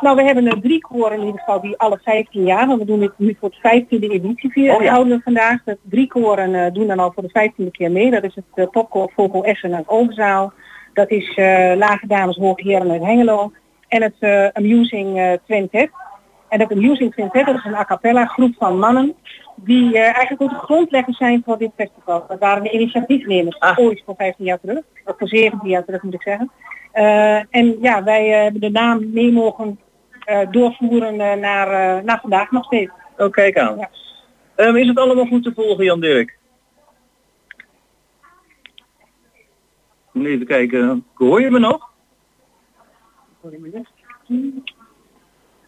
Nou, 0.00 0.16
we 0.16 0.22
hebben 0.22 0.46
er 0.46 0.60
drie 0.60 0.80
koren 0.80 1.18
in 1.18 1.24
ieder 1.26 1.40
geval 1.40 1.60
die 1.60 1.76
alle 1.76 1.98
15 2.04 2.44
jaar, 2.44 2.66
want 2.66 2.78
we 2.80 2.86
doen 2.86 3.00
dit 3.00 3.12
nu 3.16 3.36
voor 3.40 3.50
de 3.50 3.84
15e 3.84 4.10
editie 4.10 4.50
vieren, 4.50 4.76
Oh 4.76 4.82
ja. 4.82 4.90
houden 4.90 5.16
we 5.16 5.22
vandaag. 5.22 5.62
De 5.64 5.78
drie 5.82 6.06
koren 6.06 6.72
doen 6.74 6.86
dan 6.86 6.98
al 6.98 7.12
voor 7.12 7.22
de 7.22 7.50
15e 7.50 7.70
keer 7.70 7.90
mee. 7.90 8.10
Dat 8.10 8.24
is 8.24 8.34
het 8.34 8.44
uh, 8.54 9.06
Vogel 9.14 9.44
Essen 9.44 9.74
uit 9.74 9.88
Overzaal. 9.88 10.52
Dat 10.96 11.10
is 11.10 11.34
eh, 11.34 11.72
Lage 11.76 12.06
Dames 12.06 12.36
Hoge 12.36 12.62
Heren 12.62 12.90
uit 12.90 13.02
Hengelo. 13.02 13.52
En 13.88 14.02
het 14.02 14.14
eh, 14.18 14.46
Amusing 14.52 15.18
eh, 15.18 15.32
Quintet. 15.46 15.90
En 16.48 16.58
dat 16.58 16.72
Amusing 16.72 17.10
Quintet 17.10 17.46
dat 17.46 17.54
is 17.54 17.64
een 17.64 17.74
a 17.74 17.84
cappella 17.84 18.26
groep 18.26 18.54
van 18.58 18.78
mannen 18.78 19.14
die 19.54 19.94
eh, 19.94 20.02
eigenlijk 20.02 20.42
ook 20.42 20.50
de 20.50 20.64
grondleggers 20.66 21.16
zijn 21.16 21.42
voor 21.44 21.58
dit 21.58 21.70
festival. 21.76 22.24
Dat 22.28 22.38
waren 22.38 22.62
de 22.62 22.70
initiatiefnemers 22.70 23.58
Ah. 23.58 23.78
ooit 23.78 24.02
voor 24.04 24.14
15 24.16 24.44
jaar 24.44 24.60
terug. 24.60 24.82
Of 25.04 25.14
voor 25.18 25.28
17 25.28 25.68
jaar 25.68 25.84
terug 25.84 26.02
moet 26.02 26.14
ik 26.14 26.22
zeggen. 26.22 26.50
Eh, 26.92 27.36
en 27.50 27.76
ja, 27.80 28.04
wij 28.04 28.32
eh, 28.32 28.42
hebben 28.42 28.60
de 28.60 28.70
naam 28.70 29.12
mee 29.12 29.32
mogen 29.32 29.78
eh, 30.24 30.40
doorvoeren 30.50 31.20
eh, 31.20 31.36
naar, 31.40 31.68
eh, 31.68 32.04
naar 32.04 32.18
vandaag 32.20 32.50
nog 32.50 32.64
steeds. 32.64 32.90
Oh, 33.16 33.30
kijk 33.30 33.58
aan. 33.58 33.78
Ja. 33.78 33.88
Ehm, 34.54 34.76
is 34.76 34.88
het 34.88 34.98
allemaal 34.98 35.26
goed 35.26 35.42
te 35.42 35.52
volgen, 35.54 35.84
Jan 35.84 36.00
Dirk? 36.00 36.35
Even 40.24 40.46
kijken. 40.46 41.06
Hoor 41.14 41.40
je 41.40 41.50
me 41.50 41.58
nog? 41.58 41.90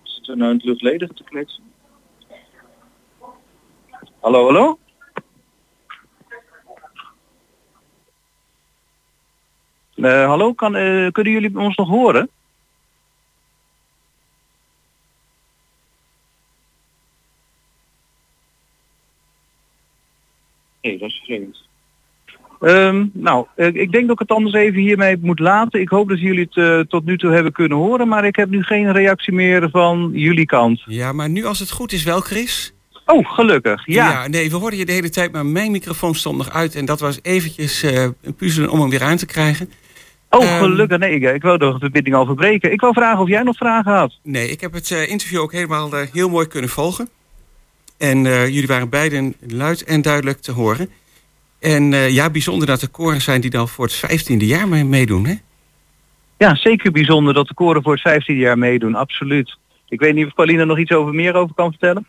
Zit 0.02 0.28
er 0.28 0.36
nou 0.36 0.50
in 0.50 0.56
het 0.56 0.64
luchtledige 0.64 1.14
te 1.14 1.24
kletsen? 1.24 1.64
Hallo, 4.20 4.44
hallo? 4.44 4.78
Eh, 9.94 10.26
hallo, 10.26 10.54
kan, 10.54 10.76
eh, 10.76 11.10
kunnen 11.10 11.32
jullie 11.32 11.58
ons 11.58 11.76
nog 11.76 11.88
horen? 11.88 12.30
Nee, 20.80 20.98
dat 20.98 21.08
is 21.08 21.22
vreemd. 21.24 21.68
Ehm, 22.60 23.06
nou, 23.12 23.46
ik 23.56 23.92
denk 23.92 24.06
dat 24.06 24.12
ik 24.12 24.28
het 24.28 24.36
anders 24.36 24.54
even 24.54 24.80
hiermee 24.80 25.16
moet 25.20 25.38
laten. 25.38 25.80
Ik 25.80 25.88
hoop 25.88 26.08
dat 26.08 26.20
jullie 26.20 26.48
het 26.50 26.56
eh, 26.56 26.80
tot 26.80 27.04
nu 27.04 27.18
toe 27.18 27.32
hebben 27.32 27.52
kunnen 27.52 27.78
horen, 27.78 28.08
maar 28.08 28.24
ik 28.24 28.36
heb 28.36 28.50
nu 28.50 28.62
geen 28.62 28.92
reactie 28.92 29.32
meer 29.32 29.68
van 29.70 30.10
jullie 30.12 30.46
kant. 30.46 30.82
Ja, 30.86 31.12
maar 31.12 31.28
nu 31.28 31.44
als 31.44 31.58
het 31.58 31.70
goed 31.70 31.92
is 31.92 32.02
wel, 32.02 32.20
Chris. 32.20 32.72
Oh, 33.06 33.32
gelukkig. 33.32 33.86
Ja. 33.86 34.28
nee, 34.28 34.50
we 34.50 34.56
hoorden 34.56 34.78
je 34.78 34.84
de 34.84 34.92
hele 34.92 35.10
tijd, 35.10 35.32
maar 35.32 35.46
mijn 35.46 35.70
microfoon 35.70 36.14
stond 36.14 36.36
nog 36.36 36.50
uit. 36.50 36.74
En 36.74 36.84
dat 36.84 37.00
was 37.00 37.18
eventjes 37.22 37.82
eh, 37.82 38.02
een 38.02 38.34
puzzelen 38.36 38.70
om 38.70 38.80
hem 38.80 38.90
weer 38.90 39.02
aan 39.02 39.16
te 39.16 39.26
krijgen. 39.26 39.70
Oh, 40.30 40.44
Ehm, 40.44 40.58
gelukkig. 40.58 40.98
Nee, 40.98 41.14
ik, 41.14 41.22
ik 41.22 41.42
nog 41.42 41.58
de 41.58 41.76
verbinding 41.78 42.16
al 42.16 42.26
verbreken. 42.26 42.72
Ik 42.72 42.80
wou 42.80 42.92
vragen 42.92 43.20
of 43.20 43.28
jij 43.28 43.42
nog 43.42 43.56
vragen 43.56 43.92
had. 43.92 44.18
Nee, 44.22 44.50
ik 44.50 44.60
heb 44.60 44.72
het 44.72 44.90
eh, 44.90 45.10
interview 45.10 45.40
ook 45.40 45.52
helemaal 45.52 45.90
heel 46.12 46.28
mooi 46.28 46.46
kunnen 46.46 46.70
volgen. 46.70 47.08
En 47.98 48.22
jullie 48.22 48.66
waren 48.66 48.88
beiden 48.88 49.34
luid 49.40 49.84
en 49.84 50.02
duidelijk 50.02 50.40
te 50.40 50.52
horen. 50.52 50.90
En 51.58 51.92
eh, 51.92 52.10
ja, 52.10 52.30
bijzonder 52.30 52.66
dat 52.66 52.82
er 52.82 52.88
koren 52.88 53.20
zijn 53.20 53.40
die 53.40 53.50
dan 53.50 53.68
voor 53.68 53.84
het 53.84 53.94
vijftiende 53.94 54.46
jaar 54.46 54.68
mee 54.68 54.84
meedoen, 54.84 55.26
hè? 55.26 55.34
Ja, 56.38 56.54
zeker 56.54 56.92
bijzonder 56.92 57.34
dat 57.34 57.48
de 57.48 57.54
koren 57.54 57.82
voor 57.82 57.92
het 57.92 58.00
15 58.00 58.36
jaar 58.36 58.58
meedoen. 58.58 58.94
Absoluut. 58.94 59.56
Ik 59.88 60.00
weet 60.00 60.14
niet 60.14 60.26
of 60.26 60.34
Paulina 60.34 60.64
nog 60.64 60.78
iets 60.78 60.92
over 60.92 61.14
meer 61.14 61.34
over 61.34 61.54
kan 61.54 61.70
vertellen. 61.70 62.06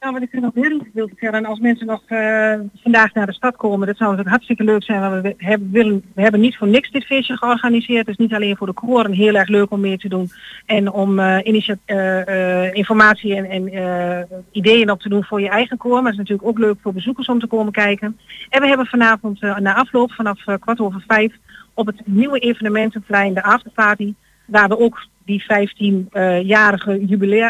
Nou, 0.00 0.12
wat 0.12 0.22
ik 0.22 0.32
er 0.32 0.40
nog 0.40 0.54
heel 0.54 0.86
wil 0.92 1.08
vertellen, 1.08 1.44
als 1.44 1.58
mensen 1.58 1.86
nog 1.86 2.02
eh, 2.06 2.54
vandaag 2.82 3.14
naar 3.14 3.26
de 3.26 3.32
stad 3.32 3.56
komen, 3.56 3.86
dat 3.86 3.96
zou 3.96 4.10
natuurlijk 4.10 4.36
hartstikke 4.36 4.64
leuk 4.64 4.82
zijn. 4.82 5.00
Want 5.00 5.22
we 5.22 5.34
hebben, 5.36 5.70
willen, 5.70 6.04
we 6.14 6.22
hebben 6.22 6.40
niet 6.40 6.56
voor 6.56 6.68
niks 6.68 6.90
dit 6.90 7.04
feestje 7.04 7.36
georganiseerd. 7.36 8.06
Het 8.06 8.18
is 8.18 8.26
niet 8.26 8.34
alleen 8.34 8.56
voor 8.56 8.66
de 8.66 8.72
koren 8.72 9.12
heel 9.12 9.34
erg 9.34 9.48
leuk 9.48 9.70
om 9.70 9.80
mee 9.80 9.98
te 9.98 10.08
doen. 10.08 10.30
En 10.66 10.92
om 10.92 11.18
eh, 11.18 11.68
eh, 11.84 12.74
informatie 12.74 13.36
en, 13.36 13.70
en 13.70 14.28
ideeën 14.50 14.90
op 14.90 15.00
te 15.00 15.08
doen 15.08 15.24
voor 15.24 15.40
je 15.40 15.48
eigen 15.48 15.76
koor. 15.76 16.02
Maar 16.02 16.12
het 16.12 16.12
is 16.12 16.18
natuurlijk 16.18 16.48
ook 16.48 16.58
leuk 16.58 16.76
voor 16.82 16.92
bezoekers 16.92 17.26
om 17.26 17.40
te 17.40 17.46
komen 17.46 17.72
kijken. 17.72 18.18
En 18.48 18.60
we 18.60 18.68
hebben 18.68 18.86
vanavond 18.86 19.40
na 19.40 19.74
afloop 19.74 20.12
vanaf 20.12 20.44
kwart 20.60 20.80
over 20.80 21.04
vijf 21.06 21.32
op 21.74 21.86
het 21.86 22.00
nieuwe 22.04 22.38
evenementenplein 22.38 23.34
de 23.34 23.42
afterparty. 23.42 24.14
Waar 24.46 24.68
we 24.68 24.78
ook 24.78 25.06
die 25.30 25.42
15-jarige 25.42 27.04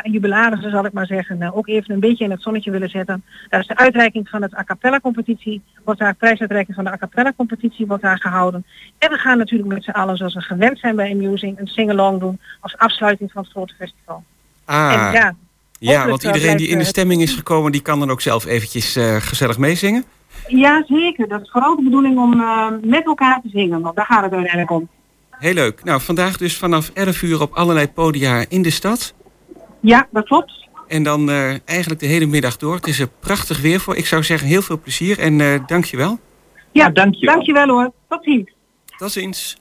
jubilarissen, 0.05 0.71
zal 0.71 0.85
ik 0.85 0.93
maar 0.93 1.07
zeggen, 1.07 1.43
eh, 1.43 1.57
ook 1.57 1.69
even 1.69 1.95
een 1.95 2.01
beetje 2.01 2.25
in 2.25 2.31
het 2.31 2.43
zonnetje 2.43 2.71
willen 2.71 2.89
zetten. 2.89 3.25
Daar 3.49 3.61
is 3.61 3.67
de 3.67 3.77
uitreiking 3.77 4.29
van 4.29 4.43
het 4.43 4.57
a 4.57 4.65
cappella 4.65 5.01
competitie, 5.01 5.63
wordt 5.85 6.01
daar 6.01 6.15
prijsuitreiking 6.15 6.77
van 6.77 6.85
de 6.85 6.91
a 6.91 6.97
cappella 6.97 7.33
competitie 7.37 7.87
wordt 7.87 8.03
daar 8.03 8.21
gehouden. 8.21 8.65
En 8.99 9.11
we 9.11 9.17
gaan 9.17 9.39
natuurlijk 9.39 9.69
met 9.69 9.85
z'n 9.85 9.91
allen, 9.91 10.17
zoals 10.17 10.35
we 10.35 10.41
gewend 10.41 10.79
zijn 10.79 10.97
bij 10.97 11.11
Amusing, 11.13 11.59
een 11.59 11.67
sing-along 11.67 12.21
doen 12.21 12.41
als 12.61 12.77
afsluiting 12.77 13.33
van 13.33 13.43
het 13.43 13.51
grote 13.51 13.75
festival. 13.75 14.25
Ah, 14.65 14.93
En 14.93 15.13
ja, 15.13 15.35
ja, 15.79 16.09
want 16.09 16.25
eh, 16.25 16.35
iedereen 16.35 16.57
die 16.57 16.69
in 16.69 16.79
de 16.79 16.85
eh, 16.85 16.89
stemming 16.89 17.23
is 17.23 17.35
gekomen, 17.35 17.73
die 17.73 17.83
kan 17.83 17.99
dan 17.99 18.11
ook 18.11 18.21
zelf 18.21 18.47
eventjes 18.47 18.97
eh, 18.97 19.17
gezellig 19.17 19.59
meezingen. 19.59 20.05
ja, 20.49 20.85
zeker. 20.87 21.29
Dat 21.29 21.41
is 21.41 21.51
vooral 21.51 21.77
de 21.77 21.83
bedoeling 21.83 22.19
om 22.19 22.41
eh, 22.41 22.67
met 22.83 23.05
elkaar 23.05 23.41
te 23.43 23.49
zingen, 23.49 23.81
want 23.81 23.97
daar 23.97 24.07
gaat 24.07 24.23
het 24.23 24.33
uiteindelijk 24.33 24.71
om. 24.71 24.89
Heel 25.41 25.55
leuk. 25.55 25.85
Nou, 25.85 26.01
vandaag 26.01 26.37
dus 26.37 26.57
vanaf 26.57 26.91
11 26.95 27.23
uur 27.23 27.41
op 27.41 27.53
allerlei 27.55 27.89
podia 27.89 28.45
in 28.49 28.63
de 28.63 28.71
stad. 28.71 29.15
Ja, 29.81 30.09
dat 30.11 30.25
klopt. 30.25 30.69
En 30.89 31.03
dan 31.03 31.31
eh, 31.31 31.55
eigenlijk 31.65 32.01
de 32.01 32.07
hele 32.07 32.27
middag 32.27 32.57
door. 32.57 32.75
Het 32.75 32.87
is 32.87 32.99
er 32.99 33.09
prachtig 33.21 33.61
weer 33.61 33.81
voor. 33.81 33.97
Ik 33.97 34.07
zou 34.07 34.23
zeggen 34.23 34.49
heel 34.49 34.63
veel 34.63 34.81
plezier 34.81 35.19
en 35.19 35.41
eh 35.41 35.67
dank 35.67 35.85
je 35.85 35.97
wel. 35.97 36.19
Ja, 36.73 36.91
dank 36.91 37.15
je 37.15 37.27
wel. 37.27 37.35
Dankjewel 37.35 37.69
hoor. 37.69 37.93
Tot 38.09 38.25
ziens. 38.25 38.51
Tot 38.97 39.13
ziens. 39.13 39.59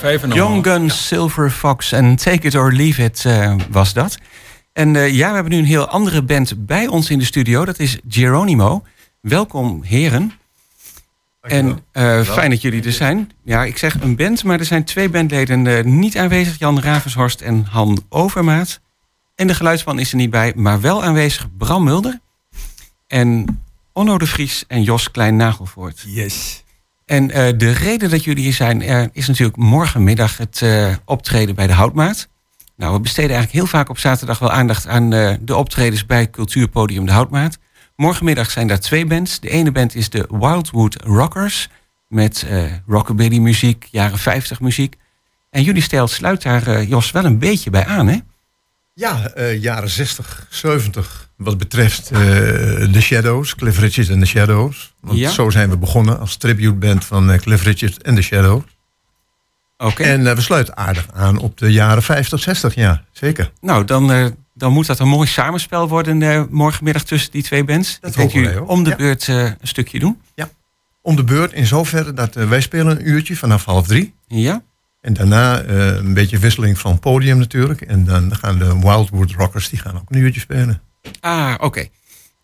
Vijf 0.00 0.34
Young. 0.34 0.64
Guns, 0.64 1.06
Silver 1.06 1.50
Fox 1.50 1.92
en 1.92 2.16
Take 2.16 2.46
It 2.46 2.54
or 2.54 2.72
Leave 2.72 3.02
It 3.02 3.24
eh, 3.24 3.54
was 3.70 3.92
dat. 3.92 4.18
En 4.72 4.96
eh, 4.96 5.14
ja, 5.14 5.28
we 5.28 5.34
hebben 5.34 5.52
nu 5.52 5.58
een 5.58 5.64
heel 5.64 5.86
andere 5.86 6.22
band 6.22 6.66
bij 6.66 6.86
ons 6.86 7.10
in 7.10 7.18
de 7.18 7.24
studio. 7.24 7.64
Dat 7.64 7.78
is 7.78 7.98
Geronimo. 8.08 8.82
Welkom, 9.20 9.82
heren. 9.82 10.32
En 11.40 11.84
eh, 11.92 12.22
fijn 12.22 12.50
dat 12.50 12.60
jullie 12.60 12.82
er 12.82 12.92
zijn. 12.92 13.30
Ja, 13.44 13.64
ik 13.64 13.78
zeg 13.78 14.00
een 14.00 14.16
band, 14.16 14.44
maar 14.44 14.58
er 14.58 14.64
zijn 14.64 14.84
twee 14.84 15.08
bandleden 15.08 15.66
eh, 15.66 15.84
niet 15.84 16.18
aanwezig. 16.18 16.58
Jan 16.58 16.80
Ravenshorst 16.80 17.40
en 17.40 17.66
Han 17.70 18.04
Overmaat. 18.08 18.80
En 19.34 19.46
de 19.46 19.54
geluidsman 19.54 19.98
is 19.98 20.10
er 20.10 20.16
niet 20.16 20.30
bij, 20.30 20.52
maar 20.56 20.80
wel 20.80 21.04
aanwezig 21.04 21.48
Bram 21.58 21.84
Mulder. 21.84 22.20
En 23.06 23.60
Onno 23.92 24.18
de 24.18 24.26
Vries 24.26 24.64
en 24.68 24.82
Jos 24.82 25.10
Klein-Nagelvoort. 25.10 26.04
Yes. 26.06 26.64
En 27.10 27.30
eh, 27.30 27.52
de 27.56 27.70
reden 27.70 28.10
dat 28.10 28.24
jullie 28.24 28.42
hier 28.42 28.52
zijn, 28.52 28.82
is 29.12 29.26
natuurlijk 29.26 29.56
morgenmiddag 29.56 30.36
het 30.36 30.62
eh, 30.62 30.94
optreden 31.04 31.54
bij 31.54 31.66
de 31.66 31.72
Houtmaat. 31.72 32.28
Nou, 32.76 32.92
we 32.92 33.00
besteden 33.00 33.30
eigenlijk 33.30 33.58
heel 33.58 33.78
vaak 33.78 33.88
op 33.88 33.98
zaterdag 33.98 34.38
wel 34.38 34.50
aandacht 34.50 34.86
aan 34.86 35.12
eh, 35.12 35.34
de 35.40 35.56
optredens 35.56 36.06
bij 36.06 36.30
Cultuurpodium 36.30 37.06
de 37.06 37.12
Houtmaat. 37.12 37.58
Morgenmiddag 37.96 38.50
zijn 38.50 38.66
daar 38.66 38.80
twee 38.80 39.06
bands. 39.06 39.40
De 39.40 39.50
ene 39.50 39.72
band 39.72 39.94
is 39.94 40.10
de 40.10 40.28
Wildwood 40.28 41.02
Rockers. 41.02 41.68
Met 42.08 42.46
rockabilly 42.86 43.38
muziek, 43.38 43.88
jaren 43.90 44.18
50 44.18 44.60
muziek. 44.60 44.96
En 45.50 45.62
jullie 45.62 45.82
stijl 45.82 46.08
sluit 46.08 46.42
daar, 46.42 46.82
Jos, 46.82 47.10
wel 47.10 47.24
een 47.24 47.38
beetje 47.38 47.70
bij 47.70 47.86
aan, 47.86 48.08
hè? 48.08 48.18
Ja, 49.00 49.28
eh, 49.28 49.62
jaren 49.62 49.90
60, 49.90 50.46
70. 50.50 51.28
Wat 51.36 51.58
betreft 51.58 52.10
eh 52.10 52.18
The 52.92 53.00
Shadows, 53.00 53.54
Cliff 53.54 53.78
Richard 53.78 54.08
en 54.08 54.20
The 54.20 54.26
Shadows. 54.26 54.94
Want 55.00 55.18
Ja. 55.18 55.30
zo 55.30 55.50
zijn 55.50 55.70
we 55.70 55.76
begonnen 55.76 56.18
als 56.20 56.36
tributeband 56.36 57.04
van 57.04 57.30
eh, 57.30 57.38
Cliff 57.38 57.62
Richard 57.64 58.02
en 58.02 58.14
The 58.14 58.22
Shadows. 58.22 58.62
Oké. 59.78 60.02
En 60.02 60.34
we 60.34 60.40
sluiten 60.40 60.76
aardig 60.76 61.06
aan 61.12 61.38
op 61.38 61.58
de 61.58 61.72
jaren 61.72 62.02
50, 62.02 62.40
60, 62.40 62.74
ja, 62.74 63.04
zeker. 63.12 63.52
Nou, 63.60 63.84
dan, 63.84 64.34
dan 64.54 64.72
moet 64.72 64.86
dat 64.86 64.98
een 64.98 65.08
mooi 65.08 65.28
samenspel 65.28 65.88
worden 65.88 66.46
morgenmiddag 66.50 67.02
tussen 67.04 67.30
die 67.30 67.42
twee 67.42 67.64
bands. 67.64 67.98
Dat 68.00 68.16
Ik 68.16 68.32
denk 68.32 68.58
ook, 68.58 68.68
om 68.70 68.84
de 68.84 68.90
ja. 68.90 68.96
beurt 68.96 69.26
een 69.26 69.56
stukje 69.62 69.98
doen. 69.98 70.20
Om 71.02 71.16
de 71.16 71.24
beurt 71.24 71.52
in 71.52 71.66
zoverre 71.66 72.12
dat 72.12 72.34
wij 72.34 72.60
spelen 72.60 72.86
een 72.98 73.08
uurtje 73.08 73.36
vanaf 73.36 73.64
half 73.64 73.86
drie. 73.86 74.14
Ja? 74.26 74.62
En 75.00 75.12
daarna 75.12 75.60
eh, 75.60 75.86
een 75.86 76.14
beetje 76.14 76.38
wisseling 76.38 76.78
van 76.78 76.98
podium 76.98 77.38
natuurlijk. 77.38 77.80
En 77.80 78.04
dan 78.04 78.36
gaan 78.36 78.58
de 78.58 78.78
Wildwood 78.78 79.30
Rockers, 79.30 79.68
die 79.68 79.78
gaan 79.78 79.96
ook 79.96 80.10
een 80.10 80.18
uurtje 80.18 80.40
spelen. 80.40 80.82
Ah, 81.20 81.54
oké. 81.58 81.86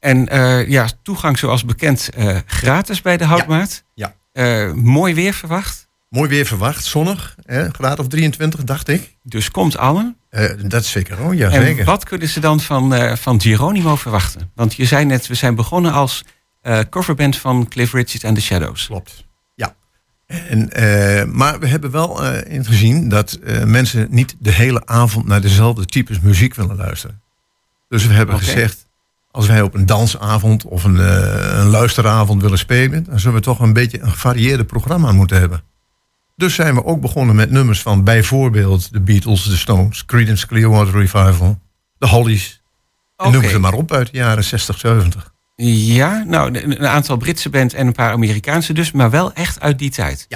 En 0.00 0.28
eh, 0.28 0.68
ja, 0.68 0.88
toegang 1.02 1.38
zoals 1.38 1.64
bekend 1.64 2.08
eh, 2.08 2.36
gratis 2.46 3.02
bij 3.02 3.16
de 3.16 3.24
Houtmaat. 3.24 3.84
Ja. 3.94 4.14
Mooi 4.74 5.14
weer 5.14 5.32
verwacht. 5.32 5.88
Mooi 6.08 6.28
weer 6.28 6.46
verwacht, 6.46 6.84
zonnig, 6.84 7.36
hè, 7.42 7.70
graad 7.70 7.98
of 7.98 8.08
23 8.08 8.64
dacht 8.64 8.88
ik. 8.88 9.16
Dus 9.22 9.50
komt 9.50 9.76
allen. 9.76 10.16
Dat 10.66 10.82
is 10.82 10.90
zeker, 10.90 11.22
oh 11.22 11.34
ja 11.34 11.50
en 11.50 11.62
zeker. 11.62 11.84
wat 11.84 12.04
kunnen 12.04 12.28
ze 12.28 12.40
dan 12.40 12.60
van, 12.60 13.16
van 13.18 13.40
Geronimo 13.40 13.96
verwachten? 13.96 14.50
Want 14.54 14.74
je 14.74 14.84
zei 14.84 15.04
net, 15.04 15.26
we 15.26 15.34
zijn 15.34 15.54
begonnen 15.54 15.92
als 15.92 16.24
coverband 16.90 17.36
van 17.36 17.68
Cliff 17.68 17.92
Richard 17.92 18.24
and 18.24 18.34
the 18.34 18.42
Shadows. 18.42 18.86
Klopt. 18.86 19.25
En, 20.26 20.72
eh, 20.72 21.24
maar 21.24 21.58
we 21.58 21.66
hebben 21.66 21.90
wel 21.90 22.24
eh, 22.24 22.54
ingezien 22.54 23.08
dat 23.08 23.32
eh, 23.32 23.64
mensen 23.64 24.06
niet 24.10 24.36
de 24.38 24.52
hele 24.52 24.86
avond 24.86 25.26
naar 25.26 25.40
dezelfde 25.40 25.86
types 25.86 26.20
muziek 26.20 26.54
willen 26.54 26.76
luisteren. 26.76 27.20
Dus 27.88 28.06
we 28.06 28.12
hebben 28.12 28.38
gezegd, 28.38 28.86
als 29.30 29.46
wij 29.46 29.62
op 29.62 29.74
een 29.74 29.86
dansavond 29.86 30.64
of 30.64 30.84
een, 30.84 30.96
een 31.58 31.66
luisteravond 31.66 32.42
willen 32.42 32.58
spelen, 32.58 33.04
dan 33.04 33.20
zullen 33.20 33.36
we 33.36 33.42
toch 33.42 33.60
een 33.60 33.72
beetje 33.72 34.00
een 34.00 34.10
gevarieerde 34.10 34.64
programma 34.64 35.12
moeten 35.12 35.38
hebben. 35.38 35.62
Dus 36.36 36.54
zijn 36.54 36.74
we 36.74 36.84
ook 36.84 37.00
begonnen 37.00 37.36
met 37.36 37.50
nummers 37.50 37.82
van 37.82 38.04
bijvoorbeeld 38.04 38.92
de 38.92 39.00
Beatles, 39.00 39.44
de 39.44 39.56
Stones, 39.56 40.04
Creedence 40.04 40.46
Clearwater 40.46 40.94
Revival, 40.94 41.58
de 41.98 42.06
Hollies. 42.06 42.62
En 43.16 43.26
Oké. 43.26 43.36
noem 43.36 43.50
ze 43.50 43.58
maar 43.58 43.72
op 43.72 43.92
uit 43.92 44.10
de 44.12 44.16
jaren 44.16 44.44
60, 44.44 44.78
70. 44.78 45.34
Ja, 45.64 46.24
nou, 46.26 46.58
een 46.58 46.86
aantal 46.86 47.16
Britse 47.16 47.50
band 47.50 47.74
en 47.74 47.86
een 47.86 47.92
paar 47.92 48.12
Amerikaanse 48.12 48.72
dus, 48.72 48.92
maar 48.92 49.10
wel 49.10 49.32
echt 49.32 49.60
uit 49.60 49.78
die 49.78 49.90
tijd. 49.90 50.28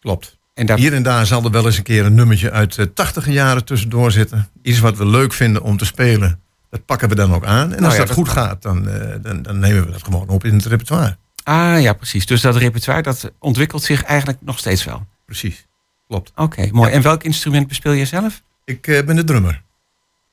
Klopt. 0.00 0.38
En 0.54 0.66
daar, 0.66 0.78
Hier 0.78 0.92
en 0.94 1.02
daar 1.02 1.26
zal 1.26 1.44
er 1.44 1.50
wel 1.50 1.66
eens 1.66 1.76
een 1.76 1.82
keer 1.82 2.04
een 2.04 2.14
nummertje 2.14 2.50
uit 2.50 2.74
de 2.74 2.92
tachtige 2.92 3.32
jaren 3.32 3.64
tussendoor 3.64 4.12
zitten. 4.12 4.48
Iets 4.62 4.78
wat 4.80 4.96
we 4.96 5.06
leuk 5.06 5.32
vinden 5.32 5.62
om 5.62 5.76
te 5.76 5.84
spelen. 5.84 6.40
Dat 6.70 6.84
pakken 6.84 7.08
we 7.08 7.14
dan 7.14 7.34
ook 7.34 7.44
aan. 7.44 7.62
En 7.62 7.68
Nou 7.68 7.84
als 7.84 7.92
ja, 7.92 7.98
dat, 7.98 8.06
dat- 8.08 8.16
goed 8.16 8.28
gaat, 8.28 8.62
dan, 8.62 8.88
eh, 8.88 9.14
dan, 9.22 9.42
dan 9.42 9.58
nemen 9.58 9.84
we 9.86 9.90
dat 9.92 10.02
gewoon 10.04 10.28
op 10.28 10.44
in 10.44 10.54
het 10.54 10.64
repertoire. 10.64 11.16
Ah 11.44 11.80
ja, 11.80 11.92
precies. 11.92 12.26
Dus 12.26 12.40
dat 12.40 12.56
repertoire 12.56 13.02
dat 13.02 13.32
ontwikkelt 13.38 13.82
zich 13.82 14.02
eigenlijk 14.02 14.38
nog 14.40 14.58
steeds 14.58 14.84
wel. 14.84 15.06
Precies. 15.26 15.66
Klopt. 16.08 16.32
Oké, 16.36 16.68
mooi. 16.72 16.90
En 16.92 17.02
welk 17.02 17.22
instrument 17.22 17.68
bespeel 17.68 17.92
je 17.92 18.04
zelf? 18.04 18.42
Ik 18.64 18.86
eh, 18.86 19.04
ben 19.04 19.16
de 19.16 19.24
drummer. 19.24 19.62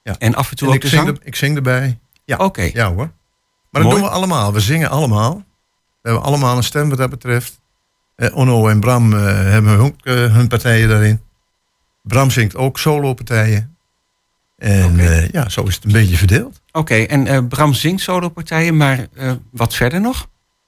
Ja. 0.04 0.16
En 0.18 0.36
af 0.36 0.50
en 0.50 0.56
toe 0.56 0.68
En 0.68 0.74
ook 0.74 0.80
ik, 0.80 0.90
de 0.90 0.96
zing 0.96 1.04
zang? 1.06 1.18
er- 1.18 1.26
ik 1.28 1.36
zing 1.36 1.56
erbij. 1.56 2.00
Ja. 2.26 2.38
Oké. 2.38 2.70
Ja 2.74 2.94
hoor. 2.94 3.12
Maar 3.72 3.82
dat 3.82 3.92
Mooi. 3.92 3.96
doen 3.96 4.10
we 4.12 4.16
allemaal. 4.16 4.54
We 4.54 4.60
zingen 4.60 4.90
allemaal. 4.90 5.36
We 6.02 6.10
hebben 6.10 6.24
allemaal 6.24 6.58
een 6.58 6.64
stem 6.64 6.90
wat 6.90 6.98
dat 6.98 7.10
betreft. 7.10 7.60
Eh, 8.16 8.36
Onno 8.36 8.68
en 8.68 8.80
Bram 8.80 9.14
eh, 9.14 9.20
hebben 9.26 9.78
ook 9.80 9.96
eh, 10.06 10.14
hun 10.14 10.48
partijen 10.48 10.90
daarin. 10.90 11.22
Bram 12.04 12.30
zingt 12.32 12.56
ook 12.56 12.80
solo-partijen. 12.80 13.76
En 14.58 14.92
Oké. 14.94 15.02
eh, 15.04 15.30
ja, 15.30 15.50
zo 15.50 15.64
is 15.64 15.76
het 15.76 15.84
een 15.86 15.92
beetje 15.92 16.18
verdeeld. 16.18 16.62
Oké, 16.72 16.96
en 16.96 17.28
eh, 17.28 17.40
Bram 17.50 17.74
zingt 17.74 18.02
solopartijen, 18.04 18.78
maar 18.78 19.08
eh, 19.14 19.32
wat 19.52 19.76
verder 19.76 20.02
nog? 20.02 20.28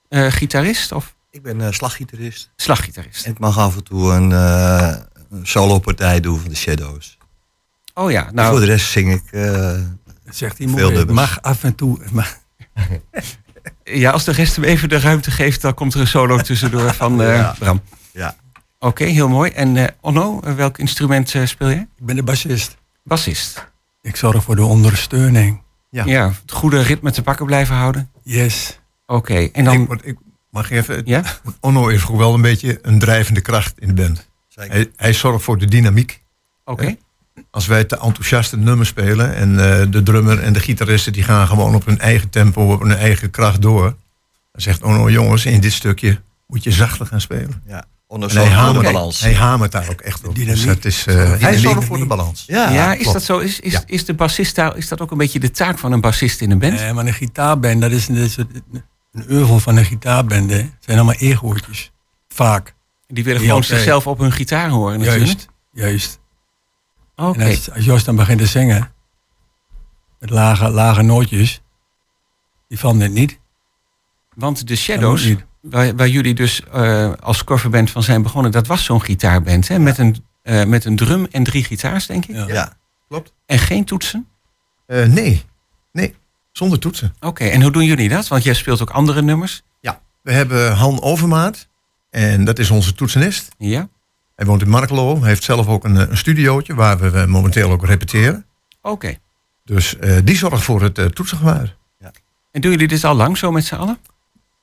Eh, 0.10 0.26
gitarist 0.32 0.92
of 0.92 1.16
Ik 1.32 1.42
ben 1.44 1.62
eh, 1.62 1.72
slaggitarist. 1.72 2.50
slaggitarist? 2.56 3.26
En 3.26 3.32
ik 3.32 3.40
mag 3.40 3.58
af 3.58 3.76
en 3.76 3.84
toe 3.84 4.12
een, 4.14 4.32
eh 4.32 4.96
een 5.30 5.48
solopartij 5.48 6.20
doen 6.20 6.40
van 6.40 6.50
de 6.50 6.56
Shadows. 6.56 7.18
Oh 7.94 8.12
ja, 8.12 8.24
Voor 8.24 8.34
nou, 8.34 8.60
de 8.60 8.66
rest 8.66 8.92
zing 8.92 9.12
ik 9.14 9.32
eh, 9.32 9.80
zegt 10.30 10.56
Veel 10.58 10.90
nummers. 10.92 11.12
mag 11.12 11.42
af 11.42 11.64
en 11.64 11.76
toe. 11.76 12.00
Mag, 12.12 12.38
ja, 13.84 14.12
als 14.12 14.24
de 14.24 14.32
rest 14.32 14.56
hem 14.56 14.66
even 14.66 14.90
de 14.90 15.00
ruimte 15.00 15.32
geeft, 15.32 15.62
dan 15.62 15.74
komt 15.74 15.94
er 15.94 16.00
een 16.00 16.08
solo 16.08 16.38
tussendoor 16.38 16.94
van 17.04 17.22
eh, 17.22 17.36
Ja. 17.36 17.56
Bram. 17.60 17.82
Ja. 18.12 18.36
Oké, 18.80 19.04
heel 19.04 19.30
mooi. 19.30 19.52
En 19.52 19.78
eh, 19.78 19.88
Onno, 20.02 20.40
eh, 20.44 20.54
welk 20.54 20.78
instrument 20.78 21.34
eh, 21.36 21.46
speel 21.46 21.70
jij? 21.70 21.88
ik 21.98 22.06
ben 22.06 22.16
de 22.16 22.24
bassist. 22.24 22.78
Bassist. 23.04 23.72
Ik 24.02 24.16
zorg 24.16 24.44
voor 24.44 24.56
de 24.56 24.64
ondersteuning. 24.66 25.62
Ja. 25.90 26.06
Ja. 26.06 26.26
het 26.42 26.52
goede 26.52 26.82
ritme 26.82 27.12
te 27.12 27.22
pakken 27.22 27.46
blijven 27.46 27.76
houden. 27.76 28.10
Yes. 28.24 28.80
Oké, 29.06 29.34
en 29.36 29.44
Ik, 29.54 29.66
dan... 29.66 29.80
moet- 29.80 30.06
ik 30.08 30.18
mag 30.50 30.70
even. 30.72 31.02
Ja? 31.06 31.24
Onno 31.60 31.88
is 31.88 32.08
ook 32.08 32.18
wel 32.18 32.34
een 32.34 32.42
beetje 32.42 32.80
een 32.82 33.00
drijvende 33.00 33.42
kracht 33.42 33.80
in 33.80 33.88
de 33.88 33.94
band. 33.94 34.30
Hij, 34.54 34.92
hij 34.96 35.14
zorgt 35.14 35.44
voor 35.44 35.58
de 35.58 35.66
dynamiek. 35.66 36.22
Oké. 36.66 36.96
Als 37.52 37.66
wij 37.68 37.84
te 37.84 37.98
enthousiast 38.00 38.52
een 38.52 38.64
nummer 38.64 38.86
spelen 38.86 39.36
en 39.36 39.50
eh, 39.82 39.86
de 39.92 40.04
drummer 40.04 40.40
en 40.40 40.54
de 40.54 40.60
gitaristen 40.60 41.14
die 41.14 41.24
gaan 41.24 41.48
gewoon 41.48 41.76
op 41.76 41.86
hun 41.86 42.00
eigen 42.00 42.30
tempo, 42.30 42.72
op 42.74 42.82
hun 42.82 42.96
eigen 42.96 43.30
kracht 43.30 43.62
door. 43.62 43.84
Dan 44.52 44.62
zegt 44.62 44.84
Onno, 44.84 45.10
jongens, 45.10 45.46
in 45.46 45.60
dit 45.62 45.74
stukje 45.74 46.22
moet 46.48 46.64
je 46.64 46.72
zachter 46.72 47.06
gaan 47.06 47.22
spelen. 47.22 47.64
Ja. 47.68 47.86
Onder 48.08 48.30
En 48.30 48.36
hij 48.38 48.46
hamert, 48.48 48.86
balans. 48.86 49.20
hij 49.20 49.34
hamert 49.36 49.72
daar 49.72 49.90
ook 49.90 50.02
echt 50.02 50.28
op. 50.28 50.36
Dus 50.36 50.66
dat 50.66 50.86
is, 50.86 51.06
eh, 51.08 51.32
hij 51.40 51.58
zorgt 51.58 51.84
voor 51.86 51.98
de 51.98 52.06
balans. 52.06 52.44
Ja, 52.48 52.70
Ja, 52.72 52.92
is 52.94 52.98
klopt. 53.02 53.14
dat 53.14 53.24
zo? 53.24 53.38
Is, 53.38 53.60
is, 53.60 53.72
Ja. 53.72 53.84
is 53.86 54.06
de 54.06 54.14
bassist 54.14 54.56
daar, 54.56 54.78
is 54.78 54.88
dat 54.88 55.02
ook 55.02 55.12
een 55.12 55.18
beetje 55.18 55.40
de 55.40 55.52
taak 55.52 55.80
van 55.80 55.92
een 55.92 56.02
bassist 56.02 56.42
in 56.42 56.52
een 56.52 56.60
band? 56.60 56.74
Nee, 56.74 56.94
maar 56.94 57.06
een 57.06 57.14
gitaarband, 57.14 57.82
dat 57.82 57.92
is, 57.92 58.06
dat 58.08 58.18
is 58.18 58.38
een 58.38 59.24
euvel 59.28 59.60
van 59.60 59.78
een 59.78 59.86
gitaarband. 59.86 60.50
hè. 60.50 60.56
Het 60.58 60.72
zijn 60.80 60.98
allemaal 60.98 61.16
egootjes. 61.16 61.92
Vaak. 62.28 62.74
Die 63.08 63.24
willen 63.24 63.40
Die 63.40 63.48
gewoon 63.48 63.64
zichzelf 63.64 64.08
op 64.08 64.20
hun 64.20 64.32
gitaar 64.32 64.70
horen 64.70 65.00
natuurlijk. 65.00 65.26
Juist. 65.26 65.48
Juist. 65.72 66.20
En 67.32 67.48
als, 67.48 67.72
als 67.72 67.86
Jos 67.86 68.04
dan 68.04 68.16
begint 68.16 68.40
te 68.40 68.46
zingen, 68.46 68.92
met 70.20 70.30
lage, 70.30 70.70
lage 70.70 71.02
nootjes, 71.02 71.62
die 72.68 72.80
vallen 72.80 72.98
net 72.98 73.12
niet. 73.12 73.40
Want 74.36 74.68
de 74.68 74.76
Shadows, 74.76 75.34
waar, 75.62 75.96
waar 75.96 76.08
jullie 76.08 76.34
dus 76.34 76.64
eh, 76.64 77.14
als 77.20 77.44
coverband 77.44 77.92
van 77.92 78.04
zijn 78.04 78.22
begonnen, 78.22 78.52
dat 78.52 78.68
was 78.68 78.84
zo'n 78.84 79.02
gitaarband. 79.02 79.68
Hè? 79.68 79.80
Met, 79.80 79.98
een, 79.98 80.26
eh, 80.42 80.64
met 80.64 80.86
een 80.86 80.96
drum 80.96 81.28
en 81.32 81.44
drie 81.44 81.64
gitaars, 81.64 82.06
denk 82.06 82.26
ik. 82.26 82.36
Ja. 82.36 82.48
Ja. 82.48 82.74
Klopt. 83.08 83.34
En 83.46 83.60
geen 83.60 83.86
toetsen. 83.86 84.28
Eh, 84.86 85.06
nee, 85.06 85.44
nee, 85.92 86.16
zonder 86.52 86.80
toetsen. 86.80 87.16
Oké, 87.20 87.44
en 87.44 87.62
hoe 87.62 87.72
doen 87.72 87.86
jullie 87.86 88.10
dat? 88.10 88.28
Want 88.28 88.44
jij 88.44 88.54
speelt 88.54 88.82
ook 88.82 88.90
andere 88.90 89.22
nummers. 89.22 89.62
Ja, 89.80 90.02
we 90.22 90.32
hebben 90.32 90.74
Han 90.74 91.02
Overmaat 91.02 91.68
en 92.10 92.46
dat 92.46 92.60
is 92.60 92.70
onze 92.70 92.94
toetsenist. 92.94 93.50
Ja. 93.58 93.90
Hij 94.44 94.52
woont 94.52 94.62
in 94.64 94.70
Markelo, 94.70 95.20
hij 95.20 95.28
heeft 95.30 95.44
zelf 95.44 95.68
ook 95.68 95.84
een, 95.84 95.98
eh, 95.98 96.10
een 96.10 96.18
studiootje 96.18 96.74
waar 96.76 96.98
we 97.00 97.10
eh, 97.20 97.26
momenteel 97.26 97.72
ook 97.72 97.86
repeteren. 97.86 98.46
Oké. 98.82 99.16
Dus 99.66 99.98
eh, 99.98 100.18
die 100.24 100.36
zorgt 100.36 100.64
voor 100.64 100.82
het 100.82 100.98
uh, 100.98 101.06
toetsengeluid. 101.06 101.76
En 102.52 102.62
doen 102.62 102.72
jullie 102.72 102.88
dit 102.88 103.04
al 103.04 103.16
lang 103.16 103.38
zo 103.38 103.52
met 103.52 103.66
z'n 103.66 103.76
allen? 103.76 103.98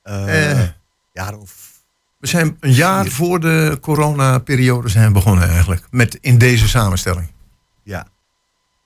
Eh, 0.03 0.51
Eh. 0.61 0.67
jaar 1.13 1.33
of 1.37 1.69
We 2.17 2.27
zijn 2.27 2.57
een 2.59 2.73
jaar 2.73 3.07
voor 3.07 3.39
de 3.39 3.77
coronaperiode 3.81 4.89
zijn 4.89 5.13
begonnen 5.13 5.49
eigenlijk. 5.49 5.87
Met 5.89 6.17
in 6.21 6.37
deze 6.37 6.67
samenstelling. 6.67 7.27
ja. 7.83 8.07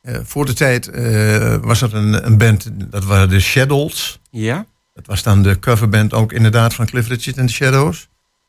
Eh, 0.01 0.19
voor 0.23 0.45
de 0.45 0.53
tijd 0.53 0.87
eh, 0.87 1.55
was 1.55 1.81
er 1.81 1.93
een, 1.95 2.25
een 2.25 2.37
band, 2.37 2.69
dat 2.91 3.03
waren 3.03 3.29
de 3.29 3.39
Shadows. 3.39 4.19
Ja. 4.31 4.65
Dat 4.93 5.05
was 5.05 5.23
dan 5.23 5.41
de 5.43 5.59
coverband 5.59 6.13
ook 6.13 6.31
inderdaad 6.31 6.73
van 6.73 6.85
Cliff 6.85 7.07
Richard 7.07 7.37
en 7.37 7.45
de 7.45 7.51
Shadows. 7.51 8.07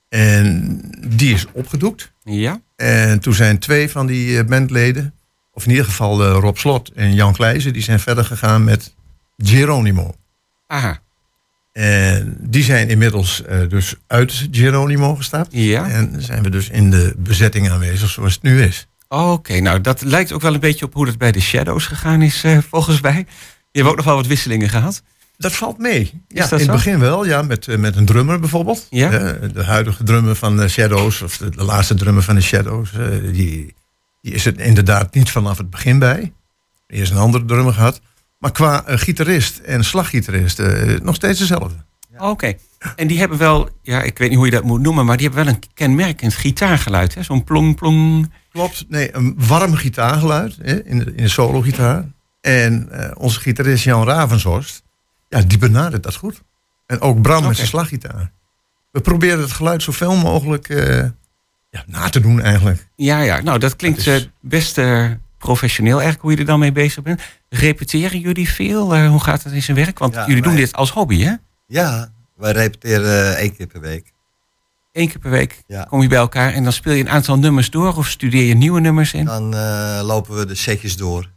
En 0.08 0.80
die 1.06 1.34
is 1.34 1.46
opgedoekt. 1.52 2.12
Ja. 2.22 2.60
En 2.76 3.20
toen 3.20 3.34
zijn 3.34 3.58
twee 3.58 3.90
van 3.90 4.06
die 4.06 4.38
eh, 4.38 4.44
bandleden, 4.44 5.14
of 5.52 5.64
in 5.64 5.70
ieder 5.70 5.84
geval 5.84 6.24
eh, 6.24 6.38
Rob 6.40 6.56
Slot 6.56 6.92
en 6.94 7.14
Jan 7.14 7.32
Kleijzen, 7.32 7.72
die 7.72 7.82
zijn 7.82 8.00
verder 8.00 8.24
gegaan 8.24 8.64
met 8.64 8.94
Geronimo. 9.36 10.14
Aha. 10.66 10.98
En 11.72 12.36
die 12.40 12.62
zijn 12.62 12.88
inmiddels 12.88 13.42
eh, 13.42 13.68
dus 13.68 13.94
uit 14.06 14.48
Geronimo 14.50 15.14
gestapt. 15.14 15.48
Ja. 15.50 15.88
En 15.88 16.22
zijn 16.22 16.42
we 16.42 16.50
dus 16.50 16.68
in 16.68 16.90
de 16.90 17.14
bezetting 17.16 17.70
aanwezig 17.70 18.10
zoals 18.10 18.34
het 18.34 18.42
nu 18.42 18.62
is. 18.62 18.86
Oké, 19.08 19.60
nou 19.60 19.80
dat 19.80 20.02
lijkt 20.02 20.32
ook 20.32 20.40
wel 20.40 20.54
een 20.54 20.60
beetje 20.60 20.84
op 20.84 20.94
hoe 20.94 21.06
het 21.06 21.18
bij 21.18 21.32
de 21.32 21.40
Shadows 21.40 21.86
gegaan 21.86 22.22
is, 22.22 22.44
volgens 22.70 23.00
mij. 23.00 23.26
Je 23.72 23.78
hebt 23.78 23.90
ook 23.90 23.96
nog 23.96 24.04
wel 24.04 24.14
wat 24.14 24.26
wisselingen 24.26 24.68
gehad. 24.68 25.02
Dat 25.38 25.52
valt 25.52 25.78
mee. 25.78 26.24
Ja, 26.28 26.44
in 26.44 26.50
het 26.50 26.62
zo? 26.62 26.72
begin 26.72 26.98
wel, 26.98 27.26
ja, 27.26 27.42
met, 27.42 27.68
eh, 27.68 27.78
met 27.78 27.96
een 27.96 28.04
drummer 28.04 28.40
bijvoorbeeld. 28.40 28.86
Ja. 28.90 29.10
Eh, 29.12 29.50
de 29.52 29.64
huidige 29.64 30.04
drummer 30.04 30.36
van 30.36 30.56
de 30.56 30.68
Shadows, 30.68 31.22
of 31.22 31.36
de, 31.36 31.50
de 31.50 31.64
laatste 31.64 31.94
drummer 31.94 32.22
van 32.22 32.34
de 32.34 32.40
Shadows, 32.40 32.92
eh, 32.92 33.06
die, 33.32 33.74
die 34.22 34.32
is 34.32 34.46
er 34.46 34.60
inderdaad 34.60 35.14
niet 35.14 35.30
vanaf 35.30 35.58
het 35.58 35.70
begin 35.70 35.98
bij. 35.98 36.32
Die 36.86 37.00
is 37.00 37.10
een 37.10 37.16
andere 37.16 37.44
drummer 37.44 37.72
gehad. 37.72 38.00
Maar 38.38 38.52
qua 38.52 38.84
eh, 38.84 38.98
gitarist 38.98 39.58
en 39.58 39.84
slaggitarist, 39.84 40.58
eh, 40.58 41.00
nog 41.00 41.14
steeds 41.14 41.38
dezelfde. 41.38 41.74
Oké. 42.18 42.54
En 42.96 43.06
die 43.06 43.18
hebben 43.18 43.38
wel, 43.38 43.68
ja, 43.82 44.02
ik 44.02 44.18
weet 44.18 44.28
niet 44.28 44.36
hoe 44.36 44.46
je 44.46 44.52
dat 44.52 44.64
moet 44.64 44.80
noemen, 44.80 45.06
maar 45.06 45.16
die 45.16 45.26
hebben 45.26 45.44
wel 45.44 45.54
een 45.54 45.62
kenmerkend 45.74 46.34
gitaargeluid, 46.34 47.14
hè? 47.14 47.22
Zo'n 47.22 47.44
plong 47.44 47.76
plong. 47.76 48.32
Klopt, 48.52 48.84
nee, 48.88 49.14
een 49.14 49.34
warm 49.36 49.74
gitaargeluid 49.74 50.56
hè, 50.62 50.84
in, 50.84 50.98
de, 50.98 51.04
in 51.04 51.22
de 51.22 51.28
solo-gitaar. 51.28 52.04
En 52.40 52.88
eh, 52.90 53.10
onze 53.18 53.40
gitarist 53.40 53.84
Jan 53.84 54.04
Ravenzhorst, 54.04 54.82
ja, 55.28 55.40
die 55.42 55.58
benadert 55.58 56.02
dat 56.02 56.14
goed. 56.16 56.42
En 56.86 57.00
ook 57.00 57.22
Bram 57.22 57.46
met 57.46 57.56
zijn 57.56 57.68
slaggitaar. 57.68 58.32
We 58.90 59.00
proberen 59.00 59.40
het 59.40 59.52
geluid 59.52 59.82
zoveel 59.82 60.16
mogelijk 60.16 60.68
eh, 60.68 60.96
ja, 61.70 61.84
na 61.86 62.08
te 62.08 62.20
doen 62.20 62.40
eigenlijk. 62.40 62.88
Ja, 62.96 63.20
ja. 63.20 63.40
Nou, 63.40 63.58
dat 63.58 63.76
klinkt 63.76 64.04
Dat 64.04 64.14
is- 64.14 64.22
eh, 64.22 64.28
best 64.40 64.78
eh, 64.78 65.10
professioneel 65.38 65.92
eigenlijk 65.92 66.22
hoe 66.22 66.30
je 66.32 66.36
er 66.38 66.44
dan 66.44 66.58
mee 66.58 66.72
bezig 66.72 67.02
bent. 67.02 67.20
Repeteren 67.48 68.20
jullie 68.20 68.48
veel? 68.50 69.06
Hoe 69.08 69.22
gaat 69.22 69.42
het 69.42 69.52
in 69.52 69.62
zijn 69.62 69.76
werk? 69.76 69.98
Want 69.98 70.14
Ja, 70.14 70.26
jullie 70.26 70.42
doen 70.42 70.56
dit 70.56 70.72
als 70.72 70.90
hobby, 70.90 71.22
hè? 71.22 71.34
Ja, 71.66 72.12
wij 72.36 72.52
repeteren 72.52 73.34
eh, 73.34 73.40
één 73.42 73.56
keer 73.56 73.66
per 73.66 73.80
week. 73.80 74.12
Eén 74.92 75.08
keer 75.08 75.18
per 75.18 75.30
week 75.30 75.62
Ja. 75.66 75.84
kom 75.84 76.02
je 76.02 76.08
bij 76.08 76.18
elkaar 76.18 76.52
en 76.52 76.62
dan 76.62 76.72
speel 76.72 76.92
je 76.92 77.00
een 77.00 77.08
aantal 77.10 77.38
nummers 77.38 77.70
door 77.70 77.96
of 77.96 78.08
studeer 78.08 78.44
je 78.44 78.54
nieuwe 78.54 78.80
nummers 78.80 79.12
in? 79.12 79.24
Dan 79.24 79.54
eh, 79.54 80.00
lopen 80.02 80.36
we 80.36 80.46
de 80.46 80.54
setjes 80.54 80.96
door. 80.96 81.30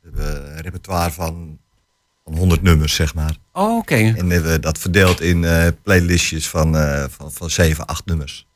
We 0.00 0.08
hebben 0.12 0.56
een 0.56 0.60
repertoire 0.62 1.10
van 1.10 1.58
100 2.34 2.62
nummers, 2.62 2.94
zeg 2.94 3.14
maar. 3.14 3.36
Oh, 3.52 3.76
oké. 3.76 3.94
En 3.94 4.26
we 4.28 4.34
hebben 4.34 4.60
dat 4.60 4.78
verdeeld 4.78 5.20
in 5.20 5.44
eh, 5.44 5.66
playlistjes 5.82 6.48
van, 6.48 6.76
eh, 6.76 7.04
van, 7.10 7.32
van 7.32 7.50
7, 7.50 7.86
8 7.86 8.04
nummers. 8.06 8.46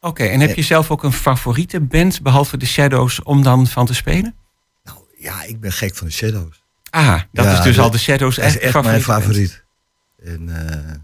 Oké, 0.00 0.24
en 0.24 0.40
heb 0.40 0.56
je 0.56 0.62
zelf 0.62 0.90
ook 0.90 1.02
een 1.02 1.12
favoriete 1.12 1.80
band, 1.80 2.22
behalve 2.22 2.56
de 2.56 2.66
Shadows, 2.66 3.22
om 3.22 3.42
dan 3.42 3.66
van 3.66 3.86
te 3.86 3.94
spelen? 3.94 4.34
Ja, 5.18 5.42
ik 5.42 5.60
ben 5.60 5.72
gek 5.72 5.94
van 5.96 6.06
de 6.06 6.12
Shadows. 6.12 6.62
Ah, 6.90 7.20
dat 7.32 7.44
Ja, 7.44 7.52
is 7.58 7.64
dus 7.64 7.76
dat- 7.76 7.84
al 7.84 7.90
de 7.90 7.98
Shadows 7.98 8.38
echt, 8.38 8.58
echt 8.58 8.72
mijn 8.82 9.00
favoriete 9.02 9.06
band. 9.06 9.22
favoriet. 9.22 9.64
En 10.24 10.68
eh, 10.70 10.94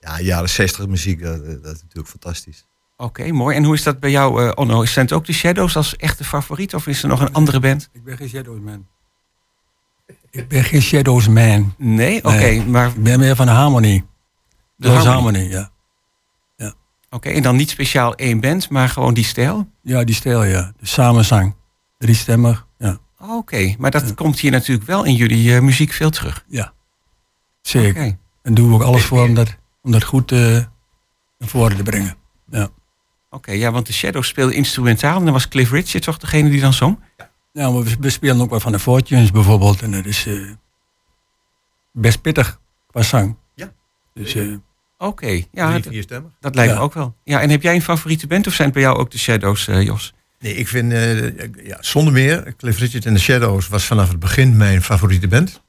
ja, 0.00 0.20
jaren 0.20 0.48
60 0.48 0.86
muziek, 0.86 1.22
dat, 1.22 1.44
dat 1.62 1.74
is 1.74 1.80
natuurlijk 1.82 2.08
fantastisch. 2.08 2.66
Oké, 2.96 3.32
mooi. 3.32 3.56
En 3.56 3.64
hoe 3.64 3.74
is 3.74 3.82
dat 3.82 4.00
bij 4.00 4.10
jou, 4.10 4.42
eh 4.46 4.52
Onno? 4.54 4.84
Zijn 4.84 5.04
het 5.04 5.14
ook 5.14 5.26
de 5.26 5.32
Shadows 5.32 5.76
als 5.76 5.96
echte 5.96 6.24
favoriet 6.24 6.74
of 6.74 6.86
is 6.86 7.02
er 7.02 7.08
nog 7.08 7.20
een 7.20 7.32
andere 7.32 7.60
band? 7.60 7.88
Ik 7.92 8.04
ben 8.04 8.16
geen 8.16 8.28
Shadows 8.28 8.60
man. 8.60 8.86
Ik 10.32 10.48
ben 10.48 10.64
geen 10.64 10.82
Shadows 10.82 11.28
man. 11.28 11.74
Nee? 11.78 12.24
Oké, 12.24 12.64
maar... 12.64 12.88
Ik 12.88 13.02
ben 13.02 13.18
meer 13.18 13.36
van 13.36 13.48
Harmony. 13.48 14.04
De 14.76 14.88
Harmony. 14.88 15.12
Harmony, 15.12 15.50
ja. 15.50 15.70
Oké, 17.14 17.28
en 17.28 17.42
dan 17.42 17.56
niet 17.56 17.70
speciaal 17.70 18.14
één 18.14 18.40
band, 18.40 18.68
maar 18.68 18.88
gewoon 18.88 19.14
die 19.14 19.24
stijl? 19.24 19.68
Ja, 19.82 20.04
die 20.04 20.14
stijl, 20.14 20.44
ja. 20.44 20.72
De 20.80 20.86
samenzang. 20.86 21.54
Driestemmig, 21.98 22.66
ja. 22.78 22.98
Oké, 23.18 23.74
maar 23.78 23.90
dat 23.90 24.14
komt 24.14 24.40
hier 24.40 24.50
natuurlijk 24.50 24.86
wel 24.86 25.04
in 25.04 25.14
jullie 25.14 25.54
eh, 25.54 25.60
muziek 25.60 25.92
veel 25.92 26.10
terug. 26.10 26.44
Ja, 26.48 26.72
zeker. 27.60 28.16
En 28.42 28.54
doen 28.54 28.68
we 28.68 28.74
ook 28.74 28.82
alles 28.82 29.04
voor 29.04 29.22
om 29.22 29.34
dat, 29.34 29.56
om 29.82 29.92
dat 29.92 30.04
goed 30.04 30.32
eh 30.32 30.38
naar 31.38 31.48
voren 31.48 31.76
te 31.76 31.82
brengen. 31.82 32.16
Ja. 32.50 32.68
Oké, 33.30 33.52
ja, 33.52 33.70
want 33.70 33.86
de 33.86 33.92
Shadows 33.92 34.28
speelde 34.28 34.54
instrumentaal 34.54 35.18
en 35.18 35.24
dan 35.24 35.32
was 35.32 35.48
Cliff 35.48 35.70
Richard 35.70 36.04
toch 36.04 36.18
degene 36.18 36.50
die 36.50 36.60
dan 36.60 36.72
zong? 36.72 36.98
Ja, 37.52 37.70
maar 37.70 37.82
we, 37.82 37.96
we 38.00 38.10
spelen 38.10 38.40
ook 38.40 38.50
wel 38.50 38.60
van 38.60 38.72
de 38.72 38.78
Fortunes 38.78 39.30
bijvoorbeeld. 39.30 39.82
En 39.82 39.90
dat 39.90 40.04
is 40.04 40.26
eh, 40.26 40.34
best 41.92 42.20
pittig 42.20 42.60
qua 42.86 43.02
zang. 43.02 43.36
Ja. 43.54 43.72
Dus 44.14 44.34
eh, 44.34 44.54
Oké, 44.98 45.42
ja, 45.52 45.70
Drie, 45.70 45.82
d- 45.82 45.86
vierstemmig. 45.88 46.30
dat 46.40 46.54
lijkt 46.54 46.74
me 46.74 46.80
ook 46.80 46.94
wel. 46.94 47.14
Ja, 47.24 47.40
en 47.40 47.50
heb 47.50 47.62
jij 47.62 47.74
een 47.74 47.82
favoriete 47.82 48.26
band 48.26 48.46
of 48.46 48.52
zijn 48.54 48.68
het 48.68 48.76
bij 48.76 48.86
jou 48.86 48.98
ook 48.98 49.10
de 49.10 49.18
Shadows, 49.18 49.68
eh, 49.68 49.82
Jos? 49.82 50.14
Nee, 50.38 50.54
ik 50.54 50.68
vind, 50.68 50.92
eh, 50.92 51.38
ja, 51.66 51.76
zonder 51.80 52.12
meer, 52.12 52.54
Cliff 52.56 52.78
Richard 52.78 53.06
en 53.06 53.14
de 53.14 53.20
Shadows 53.20 53.68
was 53.68 53.84
vanaf 53.84 54.08
het 54.08 54.18
begin 54.18 54.56
mijn 54.56 54.82
favoriete 54.82 55.28
band. 55.28 55.62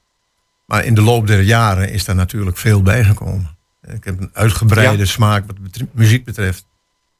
Maar 0.66 0.84
in 0.84 0.94
de 0.94 1.02
loop 1.02 1.26
der 1.26 1.40
jaren 1.40 1.90
is 1.92 2.04
daar 2.04 2.14
natuurlijk 2.14 2.56
veel 2.56 2.82
bijgekomen. 2.82 3.56
Ik 3.82 4.04
heb 4.04 4.20
een 4.20 4.30
uitgebreide 4.32 4.98
Ja. 4.98 5.04
smaak 5.04 5.44
wat 5.46 5.56
muziek 5.92 6.24
betreft. 6.24 6.66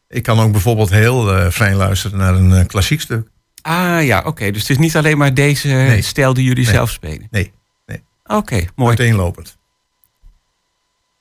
Ik 0.08 0.22
kan 0.22 0.40
ook 0.40 0.52
bijvoorbeeld 0.52 0.90
heel 0.90 1.34
eh, 1.36 1.50
fijn 1.50 1.74
luisteren 1.76 2.18
naar 2.18 2.34
een 2.34 2.66
klassiek 2.66 3.00
stuk. 3.00 3.28
Ah 3.66 4.04
ja, 4.04 4.22
oké. 4.26 4.50
Dus 4.50 4.60
het 4.60 4.70
is 4.70 4.78
niet 4.78 4.96
alleen 4.96 5.18
maar 5.18 5.34
deze 5.34 5.68
Nee. 5.68 6.02
stijl 6.02 6.34
die 6.34 6.44
jullie 6.44 6.64
Nee. 6.64 6.72
zelf 6.74 6.90
spelen. 6.90 7.28
Nee, 7.30 7.52
nee. 7.86 8.02
Oké, 8.26 8.64
mooi. 8.74 8.88
Uiteenlopend. 8.88 9.56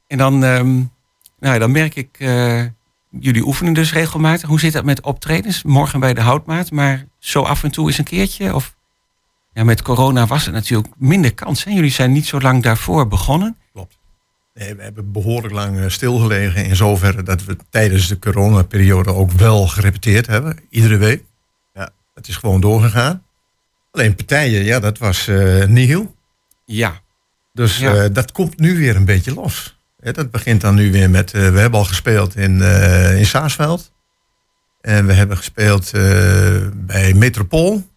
En 0.07 0.17
dan, 0.17 0.43
ehm, 0.43 0.81
nou 1.39 1.59
dan 1.59 1.71
merk 1.71 1.95
ik, 1.95 2.15
eh, 2.19 2.63
jullie 3.09 3.45
oefenen 3.45 3.73
dus 3.73 3.93
regelmatig. 3.93 4.49
Hoe 4.49 4.59
zit 4.59 4.73
dat 4.73 4.83
met 4.85 5.01
optredens? 5.01 5.63
Morgen 5.63 5.99
bij 5.99 6.13
de 6.13 6.21
Houtmaat, 6.21 6.71
maar 6.71 7.05
zo 7.19 7.41
af 7.41 7.63
en 7.63 7.71
toe 7.71 7.87
eens 7.87 7.97
een 7.97 8.03
keertje? 8.03 8.55
Of 8.55 8.75
ja, 9.53 9.63
met 9.63 9.81
corona 9.81 10.25
was 10.25 10.45
het 10.45 10.53
natuurlijk 10.53 10.93
minder 10.97 11.33
kans. 11.33 11.63
Hè? 11.63 11.71
Jullie 11.71 11.91
zijn 11.91 12.11
niet 12.11 12.25
zo 12.27 12.39
lang 12.39 12.63
daarvoor 12.63 13.07
begonnen. 13.07 13.57
Klopt. 13.73 13.97
Nee, 14.53 14.75
we 14.75 14.83
hebben 14.83 15.11
behoorlijk 15.11 15.53
lang 15.53 15.79
eh, 15.79 15.89
stilgelegen 15.89 16.65
in 16.65 16.75
zoverre 16.75 17.23
dat 17.23 17.43
we 17.43 17.57
tijdens 17.69 18.07
de 18.07 18.19
coronaperiode 18.19 19.13
ook 19.13 19.31
wel 19.31 19.67
gerepeteerd 19.67 20.27
hebben. 20.27 20.59
Iedere 20.69 20.97
week. 20.97 21.23
Het 22.13 22.27
is 22.27 22.35
gewoon 22.35 22.61
doorgegaan. 22.61 23.23
Alleen 23.91 24.15
partijen, 24.15 24.63
ja, 24.63 24.79
dat 24.79 24.97
was 24.97 25.27
eh 25.27 25.65
nihil. 25.65 26.15
Ja. 26.65 27.01
Dus 27.53 27.77
Ja. 27.77 27.95
eh, 27.95 28.09
dat 28.13 28.31
komt 28.31 28.59
nu 28.59 28.77
weer 28.77 28.95
een 28.95 29.05
beetje 29.05 29.33
los. 29.33 29.77
Hè, 29.99 30.11
dat 30.11 30.31
begint 30.31 30.61
dan 30.61 30.75
nu 30.75 30.91
weer 30.91 31.09
met, 31.09 31.33
eh, 31.33 31.49
we 31.49 31.59
hebben 31.59 31.79
al 31.79 31.85
gespeeld 31.85 32.35
in, 32.35 32.61
eh 32.61 33.17
in 33.19 33.25
Saasveld. 33.25 33.91
En 34.81 35.05
we 35.05 35.13
hebben 35.13 35.37
gespeeld 35.37 35.93
eh, 35.93 36.01
bij 36.73 37.13
Metropool. 37.13 37.87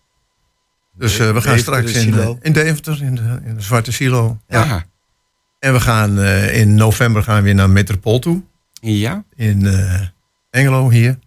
Dus 0.95 1.12
eh, 1.19 1.19
we 1.19 1.25
gaan 1.25 1.57
Deventer, 1.57 1.59
straks 1.59 1.93
de 1.93 2.01
in, 2.01 2.39
in 2.43 2.53
Deventer, 2.53 3.03
in 3.03 3.14
de, 3.14 3.41
in 3.45 3.55
de 3.55 3.61
Zwarte 3.62 3.93
Silo. 3.93 4.39
Ja. 4.49 4.62
Aha. 4.62 4.85
En 5.59 5.73
we 5.73 5.81
gaan 5.81 6.19
eh, 6.19 6.61
in 6.61 6.75
november 6.75 7.23
gaan 7.23 7.37
we 7.37 7.43
weer 7.43 7.55
naar 7.55 7.71
Metropool 7.71 8.19
toe. 8.19 8.43
Ja. 8.81 9.25
In 9.35 9.67
eh, 9.67 10.01
Engelo 10.51 10.91
hier. 10.91 11.19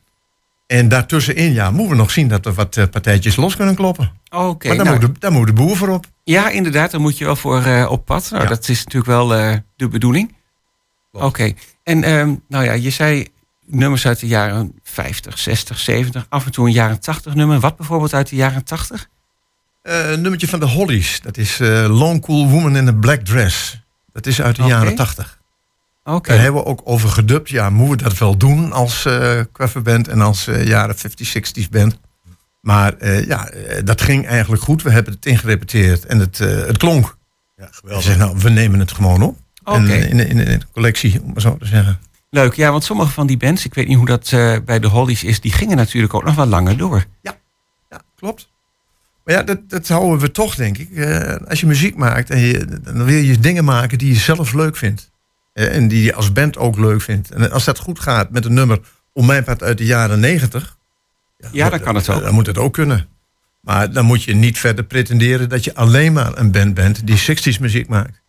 En 0.70 0.88
daartussenin, 0.89 1.53
ja, 1.53 1.72
moeten 1.72 1.89
we 1.89 1.95
nog 1.95 2.11
zien 2.11 2.28
dat 2.28 2.45
we 2.45 2.53
wat 2.53 2.78
eh, 2.78 2.84
partijtjes 2.91 3.36
los 3.36 3.55
kunnen 3.55 3.76
kloppen. 3.76 4.11
Oké. 4.30 4.67
maar 4.67 4.76
daar, 4.78 4.86
nou, 4.86 4.99
moet 4.99 5.13
de, 5.13 5.20
daar 5.20 5.32
moet 5.32 5.47
de 5.47 5.53
boer 5.53 5.78
voor 5.78 5.88
op. 5.89 6.05
Ja, 6.24 6.49
inderdaad, 6.49 6.91
daar 6.91 7.01
moet 7.01 7.17
je 7.17 7.26
wel 7.26 7.36
voor 7.36 7.63
eh, 7.63 7.91
op 7.91 8.05
pad. 8.05 8.30
Nou, 8.32 8.43
Ja. 8.43 8.49
dat 8.49 8.70
is 8.70 8.78
natuurlijk 8.78 9.11
wel 9.11 9.36
eh, 9.36 9.55
de 9.76 9.88
bedoeling. 9.88 10.36
Oké. 11.11 11.53
En 11.84 12.03
ehm, 12.03 12.36
nou 12.47 12.63
ja, 12.63 12.72
je 12.74 12.89
zei 12.89 13.28
nummers 13.65 14.07
uit 14.07 14.20
de 14.20 14.28
jaren 14.28 14.80
50, 14.84 15.39
60, 15.39 15.80
70, 15.80 16.26
af 16.30 16.45
en 16.45 16.51
toe 16.51 16.67
een 16.67 16.74
jaren 16.74 16.99
80 16.99 17.34
nummer. 17.36 17.59
Wat 17.59 17.78
bijvoorbeeld 17.78 18.13
uit 18.13 18.30
de 18.30 18.36
jaren 18.36 18.63
80? 18.63 19.09
Eh, 19.82 20.11
een 20.11 20.22
nummertje 20.22 20.47
van 20.47 20.59
de 20.59 20.65
Hollies. 20.67 21.22
Dat 21.22 21.38
is 21.38 21.57
Long 21.88 22.22
Cool 22.22 22.49
Woman 22.49 22.76
in 22.76 22.88
a 22.88 22.93
Black 22.93 23.22
Dress. 23.26 23.82
Dat 24.13 24.26
is 24.26 24.41
uit 24.41 24.55
de 24.55 24.63
jaren 24.63 24.95
80. 24.95 25.39
Oké. 26.16 26.30
Daar 26.32 26.41
hebben 26.41 26.62
we 26.62 26.68
ook 26.68 26.82
over 26.84 27.10
gedubt. 27.10 27.49
Ja, 27.49 27.70
moeten 27.70 27.97
we 27.97 28.03
dat 28.03 28.18
wel 28.18 28.38
doen 28.38 28.72
als 28.72 29.05
eh 29.05 29.39
coverband 29.51 30.07
en 30.07 30.22
als 30.22 30.47
eh, 30.47 30.68
jaren 30.68 30.95
50, 30.97 31.36
60s 31.38 31.70
band. 31.70 31.99
Maar 32.62 32.93
eh, 32.97 33.26
ja, 33.28 33.49
dat 33.84 34.01
ging 34.01 34.28
eigenlijk 34.28 34.64
goed. 34.64 34.82
We 34.84 34.89
hebben 34.89 35.14
het 35.14 35.26
ingerepeteerd 35.26 36.05
en 36.05 36.20
het, 36.20 36.39
eh, 36.39 36.47
het 36.47 36.78
klonk. 36.78 37.18
Ja, 37.55 37.66
We 37.66 37.74
geweldig. 37.74 38.03
zeggen, 38.03 38.26
nou, 38.26 38.38
we 38.39 38.49
nemen 38.49 38.80
het 38.80 38.91
gewoon 38.91 39.22
op. 39.22 39.38
En, 39.64 39.88
in, 39.88 40.20
in, 40.20 40.39
in 40.39 40.60
de 40.60 40.66
collectie, 40.72 41.22
om 41.22 41.32
maar 41.32 41.41
zo 41.41 41.57
te 41.57 41.66
zeggen. 41.66 41.99
Leuk, 42.30 42.53
ja, 42.53 42.72
want 42.72 42.84
sommige 42.84 43.12
van 43.12 43.28
die 43.28 43.38
bands, 43.38 43.66
ik 43.66 43.74
weet 43.74 43.88
niet 43.88 43.97
hoe 43.97 44.05
dat 44.05 44.32
eh, 44.32 44.55
bij 44.66 44.80
de 44.80 44.88
Hollies 44.88 45.24
is, 45.24 45.41
die 45.41 45.51
gingen 45.51 45.78
natuurlijk 45.78 46.14
ook 46.14 46.24
nog 46.24 46.36
wel 46.36 46.45
langer 46.45 46.78
door. 46.78 47.05
Ja, 47.22 47.38
klopt. 48.16 48.49
Maar 49.24 49.36
ja, 49.36 49.43
dat, 49.43 49.70
dat 49.70 49.88
houden 49.88 50.20
we 50.20 50.32
toch, 50.32 50.55
denk 50.55 50.78
ik. 50.78 50.91
Eh, 50.91 51.36
als 51.47 51.60
je 51.60 51.66
muziek 51.66 51.95
maakt, 51.95 52.30
en 52.30 52.39
je, 52.39 52.80
dan 52.82 53.03
wil 53.03 53.18
je 53.18 53.39
dingen 53.39 53.64
maken 53.64 53.97
die 53.97 54.14
je 54.14 54.20
zelf 54.20 54.53
leuk 54.53 54.76
vindt. 54.78 55.12
Eh, 55.60 55.76
en 55.76 55.88
die 55.88 56.03
je 56.03 56.14
als 56.14 56.32
band 56.32 56.57
ook 56.57 56.78
leuk 56.78 57.01
vindt. 57.01 57.32
En 57.32 57.51
als 57.51 57.66
dat 57.66 57.80
goed 57.80 57.99
gaat 57.99 58.30
met 58.32 58.45
een 58.45 58.53
nummer, 58.53 58.80
om 59.14 59.26
mijn 59.26 59.43
part 59.43 59.64
uit 59.64 59.78
de 59.78 59.86
jaren 59.86 60.20
negentig. 60.20 60.78
Ja, 61.51 61.70
dan 61.70 61.80
kan 61.80 61.95
het 61.95 62.10
ook. 62.10 62.22
Dan 62.22 62.34
moet 62.34 62.45
het 62.45 62.57
ook 62.57 62.74
kunnen. 62.74 63.07
Maar 63.62 63.91
dan 63.91 64.05
moet 64.05 64.24
je 64.24 64.36
niet 64.36 64.60
verder 64.60 64.84
pretenderen 64.84 65.49
dat 65.49 65.64
je 65.64 65.76
alleen 65.76 66.14
maar 66.14 66.38
een 66.38 66.51
band 66.51 66.74
bent 66.74 67.07
die 67.07 67.18
60s 67.20 67.60
muziek 67.60 67.88
maakt. 67.88 68.22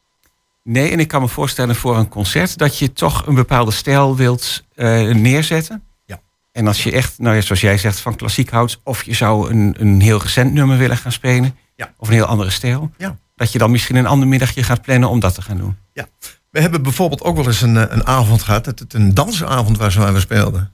Nee, 0.64 0.90
en 0.90 1.00
ik 1.00 1.08
kan 1.08 1.20
me 1.20 1.28
voorstellen 1.28 1.74
voor 1.76 1.96
een 1.96 2.08
concert 2.08 2.58
dat 2.58 2.78
je 2.78 2.92
toch 2.92 3.26
een 3.26 3.34
bepaalde 3.34 3.70
stijl 3.70 4.16
wilt 4.16 4.64
eh, 4.74 5.10
neerzetten. 5.14 5.82
Ja. 6.04 6.20
En 6.52 6.66
als 6.66 6.82
je 6.82 6.92
echt, 6.92 7.18
nou 7.18 7.34
ja, 7.34 7.40
zoals 7.40 7.60
jij 7.60 7.78
zegt, 7.78 8.00
van 8.00 8.16
klassiek 8.16 8.50
houdt, 8.50 8.80
of 8.84 9.02
je 9.02 9.14
zou 9.14 9.50
een, 9.50 9.74
een 9.78 10.00
heel 10.00 10.20
recent 10.22 10.52
nummer 10.52 10.78
willen 10.78 10.96
gaan 10.96 11.12
spelen, 11.12 11.56
Ja. 11.76 11.94
of 11.96 12.08
een 12.08 12.14
heel 12.14 12.24
andere 12.24 12.50
stijl, 12.50 12.90
Ja. 12.98 13.18
dat 13.36 13.52
je 13.52 13.58
dan 13.58 13.70
misschien 13.70 13.96
een 13.96 14.06
ander 14.06 14.28
middagje 14.28 14.62
gaat 14.62 14.82
plannen 14.82 15.08
om 15.08 15.20
dat 15.20 15.34
te 15.34 15.42
gaan 15.42 15.56
doen. 15.56 15.76
Ja. 15.92 16.08
We 16.50 16.60
hebben 16.60 16.82
bijvoorbeeld 16.82 17.22
ook 17.22 17.36
wel 17.36 17.46
eens 17.46 17.60
een, 17.62 17.76
eh, 17.76 17.84
een 17.88 18.06
avond 18.06 18.42
gehad, 18.42 18.64
dat 18.64 18.78
het 18.78 18.94
een 18.94 19.14
dansavond 19.14 19.76
was 19.78 19.94
waar 19.94 20.12
we 20.12 20.20
speelden. 20.20 20.70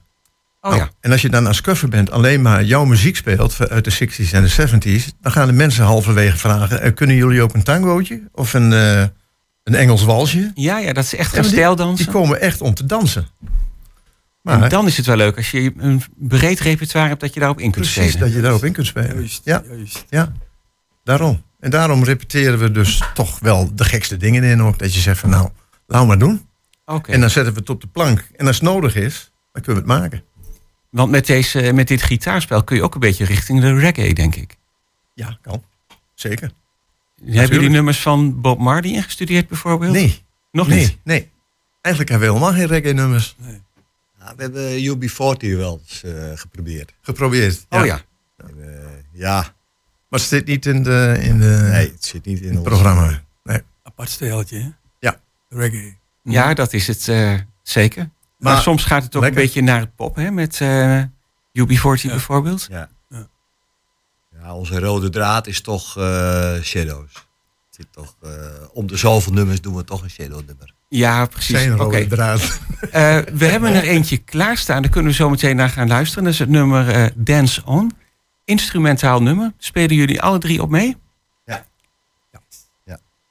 Oh 0.61 0.71
Nou, 0.71 0.83
ja. 0.83 0.89
En 0.99 1.11
als 1.11 1.21
je 1.21 1.29
dan 1.29 1.47
als 1.47 1.61
coverband 1.61 2.11
alleen 2.11 2.41
maar 2.41 2.63
jouw 2.63 2.85
muziek 2.85 3.15
speelt 3.15 3.69
uit 3.69 3.83
de 3.83 3.91
60s 3.91 4.31
en 4.33 4.41
de 4.43 4.49
70s, 4.49 5.11
dan 5.21 5.31
gaan 5.31 5.47
de 5.47 5.53
mensen 5.53 5.83
halverwege 5.85 6.37
vragen: 6.37 6.81
eh, 6.81 6.93
kunnen 6.93 7.15
jullie 7.15 7.41
ook 7.41 7.53
een 7.53 7.63
tangootje 7.63 8.21
of 8.31 8.53
een, 8.53 8.73
eh, 8.73 9.01
een 9.63 9.75
Engels 9.75 10.03
walsje? 10.03 10.51
Ja, 10.55 10.77
ja, 10.79 10.93
dat 10.93 11.03
is 11.03 11.15
echt 11.15 11.33
gaan 11.33 11.41
die- 11.41 11.51
stijldansen. 11.51 12.05
Die 12.05 12.13
komen 12.13 12.41
echt 12.41 12.61
om 12.61 12.73
te 12.73 12.85
dansen. 12.85 13.27
en 14.43 14.59
Maar 14.59 14.69
dan 14.69 14.87
is 14.87 14.97
het 14.97 15.05
wel 15.05 15.15
leuk 15.15 15.37
als 15.37 15.51
je 15.51 15.73
een 15.77 16.01
breed 16.15 16.59
repertoire 16.59 17.07
hebt 17.07 17.21
dat 17.21 17.33
je 17.33 17.39
daarop 17.39 17.59
in 17.59 17.71
kunt 17.71 17.85
precies 17.85 18.11
spelen. 18.11 18.19
dat 18.27 18.35
je 18.35 18.41
daarop 18.41 18.63
in 18.65 18.71
kunt 18.73 18.87
spelen. 18.87 19.15
Juist, 19.15 19.41
Ja. 19.43 19.63
juist. 19.69 20.05
Ja, 20.09 20.31
daarom. 21.03 21.41
En 21.59 21.69
daarom 21.69 22.03
repeteren 22.03 22.59
we 22.59 22.71
dus 22.71 23.01
toch 23.13 23.39
wel 23.39 23.71
de 23.75 23.83
gekste 23.83 24.17
dingen 24.17 24.43
in 24.43 24.61
ook. 24.61 24.79
Dat 24.79 24.93
je 24.93 24.99
zegt 24.99 25.19
van 25.19 25.29
nou, 25.29 25.49
laat 25.87 26.07
maar 26.07 26.19
doen. 26.19 26.47
Oké. 26.85 27.11
En 27.11 27.19
dan 27.19 27.29
zetten 27.29 27.53
we 27.53 27.59
het 27.59 27.69
op 27.69 27.81
de 27.81 27.87
plank. 27.87 28.27
En 28.35 28.47
als 28.47 28.55
het 28.55 28.65
nodig 28.65 28.95
is, 28.95 29.31
dan 29.51 29.63
kunnen 29.63 29.83
we 29.83 29.91
het 29.91 29.99
maken. 30.01 30.23
Want 30.89 31.11
met, 31.11 31.25
deze, 31.25 31.71
met 31.73 31.87
dit 31.87 32.01
gitaarspel 32.01 32.63
kun 32.63 32.75
je 32.75 32.83
ook 32.83 32.93
een 32.93 32.99
beetje 32.99 33.25
richting 33.25 33.61
de 33.61 33.73
reggae, 33.79 34.13
denk 34.13 34.35
ik. 34.35 34.55
Ja, 35.13 35.37
kan. 35.41 35.63
Zeker. 36.13 36.51
Hebben 37.25 37.55
jullie 37.55 37.69
nummers 37.69 38.01
van 38.01 38.41
Bob 38.41 38.59
Marley 38.59 38.91
ingestudeerd 38.91 39.47
bijvoorbeeld? 39.47 39.91
Nee. 39.93 40.23
Nog 40.51 40.67
nee, 40.67 40.79
niet? 40.79 40.97
Nee. 41.03 41.29
Eigenlijk 41.81 42.09
hebben 42.09 42.27
we 42.33 42.33
helemaal 42.39 42.59
geen 42.59 42.67
reggae 42.67 42.93
nummers 42.93 43.35
Ja, 44.19 44.33
we 44.35 44.41
hebben 44.41 44.79
UB40 44.97 45.57
wel 45.57 45.81
eens 45.87 46.03
eh, 46.03 46.31
geprobeerd. 46.35 46.93
geprobeerd. 47.01 47.65
Oh 47.69 47.85
ja. 47.85 48.01
Eh, 48.37 48.47
ja, 49.11 49.39
Maar 50.09 50.19
het 50.19 50.29
zit 50.29 50.45
niet 50.45 50.65
in, 50.65 50.83
de, 50.83 51.17
in, 51.21 51.39
de, 51.39 51.67
nee, 51.71 51.91
het 51.91 52.05
zit 52.05 52.25
niet 52.25 52.37
in, 52.37 52.43
in 52.43 52.49
het 52.49 52.57
ons- 52.59 52.67
programma. 52.67 53.21
Nee. 53.43 53.61
Apart 53.83 54.09
stijltje, 54.09 54.57
hè? 54.59 54.69
Reggae. 55.49 55.95
Ja, 56.23 56.53
dat 56.53 56.73
is 56.73 56.87
het 56.87 57.07
eh, 57.07 57.33
zeker. 57.63 58.09
Maar, 58.37 58.53
Maar 58.53 58.61
soms 58.61 58.83
gaat 58.83 59.03
het 59.03 59.15
ook 59.15 59.21
lekker. 59.21 59.39
een 59.41 59.45
beetje 59.45 59.61
naar 59.61 59.79
het 59.79 59.95
pop, 59.95 60.15
hè? 60.15 60.31
Met 60.31 60.61
eh 60.61 61.01
UB40 61.59 62.07
bijvoorbeeld. 62.07 62.67
Ja. 62.69 62.89
Ja. 63.09 63.27
ja, 64.41 64.55
onze 64.55 64.79
rode 64.79 65.09
draad 65.09 65.47
is 65.47 65.61
toch 65.61 65.97
eh, 65.97 66.53
Shadows. 66.61 67.25
Zit 67.69 67.87
toch, 67.91 68.15
eh, 68.21 68.29
om 68.73 68.87
de 68.87 68.97
zoveel 68.97 69.33
nummers 69.33 69.61
doen 69.61 69.75
we 69.75 69.83
toch 69.83 70.01
een 70.03 70.09
Shadow 70.09 70.41
nummer. 70.45 70.73
Ja, 70.89 71.25
precies. 71.25 71.57
Zijn 71.59 71.73
Oké. 71.73 71.83
rode 71.83 72.07
draad. 72.07 72.59
Eh, 72.91 73.17
we 73.33 73.45
hebben 73.53 73.73
er 73.73 73.83
eentje 73.83 74.17
klaarstaan. 74.17 74.81
Daar 74.81 74.91
kunnen 74.91 75.11
we 75.11 75.17
zo 75.17 75.29
meteen 75.29 75.55
naar 75.55 75.69
gaan 75.69 75.87
luisteren. 75.87 76.23
Dat 76.23 76.33
is 76.33 76.39
het 76.39 76.49
nummer 76.49 77.11
Dance 77.15 77.61
On. 77.65 77.91
Instrumentaal 78.45 79.21
nummer. 79.21 79.53
Spelen 79.57 79.95
jullie 79.95 80.21
alle 80.21 80.37
drie 80.39 80.61
op 80.61 80.69
mee? 80.69 80.97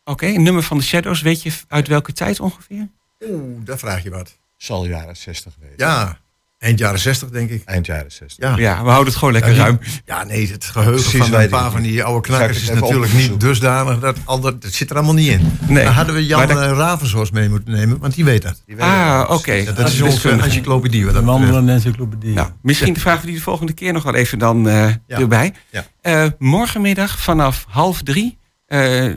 Oké, 0.09 0.27
een 0.27 0.43
nummer 0.43 0.63
van 0.63 0.79
de 0.79 0.85
Shadows. 0.85 1.21
Weet 1.23 1.43
je 1.43 1.53
uit 1.69 1.89
welke 1.89 2.13
tijd 2.13 2.41
ongeveer? 2.41 2.89
Oeh, 3.31 3.65
daar 3.65 3.79
vraag 3.79 4.03
je 4.03 4.11
wat. 4.11 4.37
Zal 4.57 4.87
jaren 4.87 5.17
60 5.17 5.53
wezen. 5.61 5.75
Ja, 5.77 6.19
eind 6.59 6.79
jaren 6.79 6.99
60 7.01 7.29
denk 7.31 7.51
ik. 7.51 7.63
Eind 7.65 7.87
jaren 7.87 8.13
60. 8.13 8.45
Ja, 8.45 8.57
Ja, 8.57 8.83
we 8.83 8.89
houden 8.89 9.07
het 9.07 9.17
gewoon 9.17 9.33
lekker 9.33 9.53
Ja, 9.55 9.63
ruim. 9.63 9.79
ja 10.05 10.25
nee, 10.25 10.51
het 10.53 10.65
geheugen 10.65 11.03
Precies 11.11 11.29
van 11.29 11.41
een 11.41 11.49
paar 11.49 11.71
van 11.71 11.83
die 11.83 12.05
oude 12.05 12.21
knakkers 12.29 12.63
is 12.63 12.71
natuurlijk 12.71 13.13
niet 13.13 13.41
dusdanig. 13.41 13.99
Dat, 14.01 14.17
al 14.25 14.41
dat, 14.41 14.63
dat 14.63 14.73
zit 14.73 14.91
er 14.91 14.97
allemaal 14.97 15.15
niet 15.15 15.29
in. 15.29 15.59
Nee. 15.69 15.85
Dan 15.85 15.93
hadden 15.93 16.15
we 16.15 16.27
Jan 16.27 16.47
dat- 16.49 16.59
eh, 16.63 16.71
Ravenzorst 16.77 17.33
mee 17.33 17.49
moeten 17.49 17.73
nemen, 17.73 17.99
want 17.99 18.15
die 18.15 18.25
weet 18.25 18.43
dat. 18.43 18.63
Die 18.67 18.77
weten 18.77 18.91
Ah, 18.93 19.31
oké. 19.31 19.53
Ja, 19.53 19.73
dat 19.73 19.89
is 19.89 20.01
onze 20.01 20.31
encyclopedie 20.31 21.05
wat 21.05 21.15
De 21.15 21.21
dat 21.21 21.25
betreft. 21.27 21.45
wandelende 21.53 21.73
encyclopedie. 21.73 22.35
Nou, 22.35 22.51
misschien 22.63 22.99
vragen 22.99 23.21
we 23.21 23.27
die 23.27 23.37
de 23.37 23.43
volgende 23.43 23.73
keer 23.73 23.93
nog 23.93 24.03
wel 24.03 24.15
even 24.15 24.39
dan 24.39 24.69
eh, 24.69 24.89
Ja. 25.07 25.19
erbij. 25.19 25.53
Ja. 25.71 25.85
Eh, 26.01 26.27
morgenmiddag 26.39 27.19
vanaf 27.19 27.65
half 27.69 28.03
drie. 28.03 28.39
eh, 28.67 29.11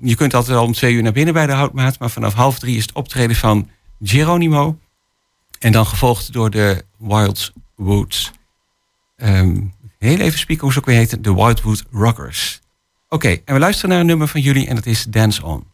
je 0.00 0.14
kunt 0.14 0.34
altijd 0.34 0.56
al 0.58 0.64
om 0.64 0.72
twee 0.72 0.94
uur 0.94 1.02
naar 1.02 1.12
binnen 1.12 1.34
bij 1.34 1.46
de 1.46 1.52
houtmaat. 1.52 1.98
Maar 1.98 2.10
vanaf 2.10 2.34
half 2.34 2.58
drie 2.58 2.76
is 2.76 2.82
het 2.82 2.92
optreden 2.92 3.36
van 3.36 3.68
Geronimo. 4.02 4.78
En 5.58 5.72
dan 5.72 5.86
gevolgd 5.86 6.32
door 6.32 6.50
de 6.50 6.84
Wild 6.98 7.52
Woods. 7.74 8.30
Ehm, 9.16 9.60
heel 9.98 10.18
even 10.18 10.38
spieken 10.38 10.64
hoe 10.64 10.72
ze 10.72 10.78
ook 10.78 10.86
weer 10.86 10.96
heten. 10.96 11.22
De 11.22 11.34
Wildwood 11.34 11.84
Rockers. 11.90 12.60
Oké, 13.08 13.28
en 13.44 13.54
we 13.54 13.60
luisteren 13.60 13.90
naar 13.90 14.00
een 14.00 14.06
nummer 14.06 14.28
van 14.28 14.40
jullie 14.40 14.66
en 14.66 14.74
dat 14.74 14.86
is 14.86 15.04
Dance 15.04 15.44
On. 15.44 15.64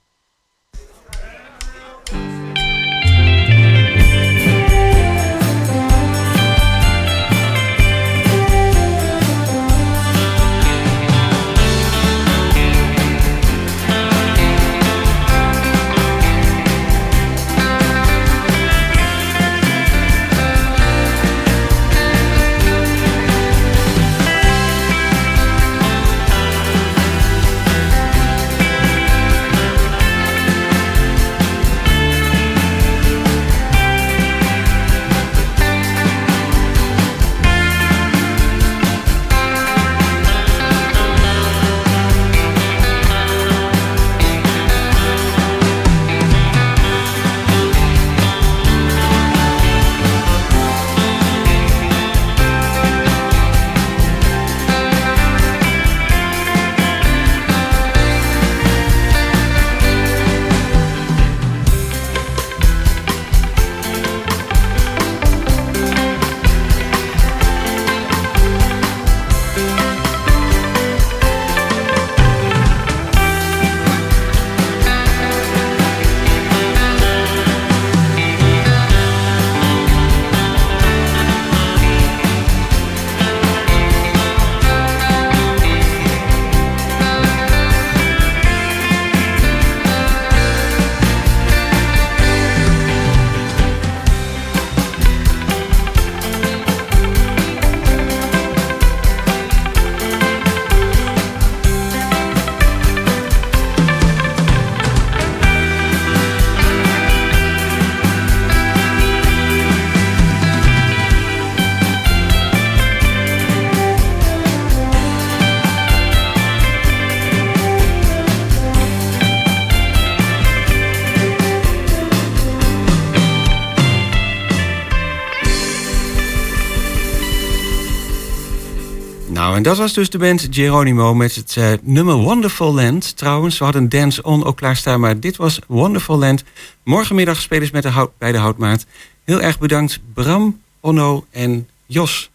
Dat 129.65 129.77
was 129.77 129.93
dus 129.93 130.11
de 130.11 130.19
band 130.19 130.47
Geronimo 130.51 131.15
met 131.15 131.35
het 131.35 131.57
eh, 131.57 131.73
nummer 131.83 132.15
Wonderful 132.15 132.75
Land. 132.75 133.17
Trouwens, 133.17 133.59
we 133.59 133.65
hadden 133.65 133.89
Dance 133.89 134.23
On 134.23 134.45
ook 134.45 134.57
klaarstaan, 134.57 135.01
maar 135.01 135.21
dit 135.21 135.37
was 135.37 135.59
Wonderful 135.67 136.19
Land. 136.19 136.45
Morgenmiddag 136.83 137.41
spelen 137.41 137.67
ze 137.67 137.73
met 137.73 137.83
de 137.83 137.89
hout, 137.89 138.11
bij 138.19 138.33
de 138.33 138.39
Houtmaat. 138.39 138.87
Heel 139.25 139.43
erg 139.43 139.59
bedankt 139.59 140.01
Bram, 140.15 140.61
Onno 140.81 141.27
en 141.31 141.69
Jos. 141.87 142.31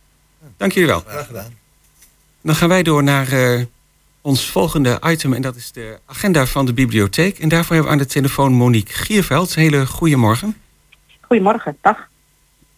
Dank 0.58 0.72
jullie 0.72 0.90
wel. 0.90 1.04
Graag 1.08 1.28
gedaan. 1.28 1.58
Dan 2.42 2.56
gaan 2.56 2.70
wij 2.70 2.84
door 2.84 3.04
naar 3.04 3.32
eh, 3.32 3.62
ons 4.22 4.50
volgende 4.50 5.00
item 5.06 5.34
en 5.34 5.42
dat 5.42 5.56
is 5.56 5.72
de 5.72 6.00
agenda 6.06 6.46
van 6.46 6.66
de 6.66 6.74
bibliotheek. 6.74 7.40
En 7.40 7.50
daarvoor 7.50 7.76
hebben 7.76 7.92
we 7.94 8.00
aan 8.00 8.06
de 8.06 8.14
telefoon 8.14 8.54
Monique 8.54 8.94
Gierveld. 8.94 9.56
Hele 9.56 9.86
goede 9.86 10.16
morgen. 10.16 10.58
Goedemorgen, 11.22 11.78
dag. 11.82 12.09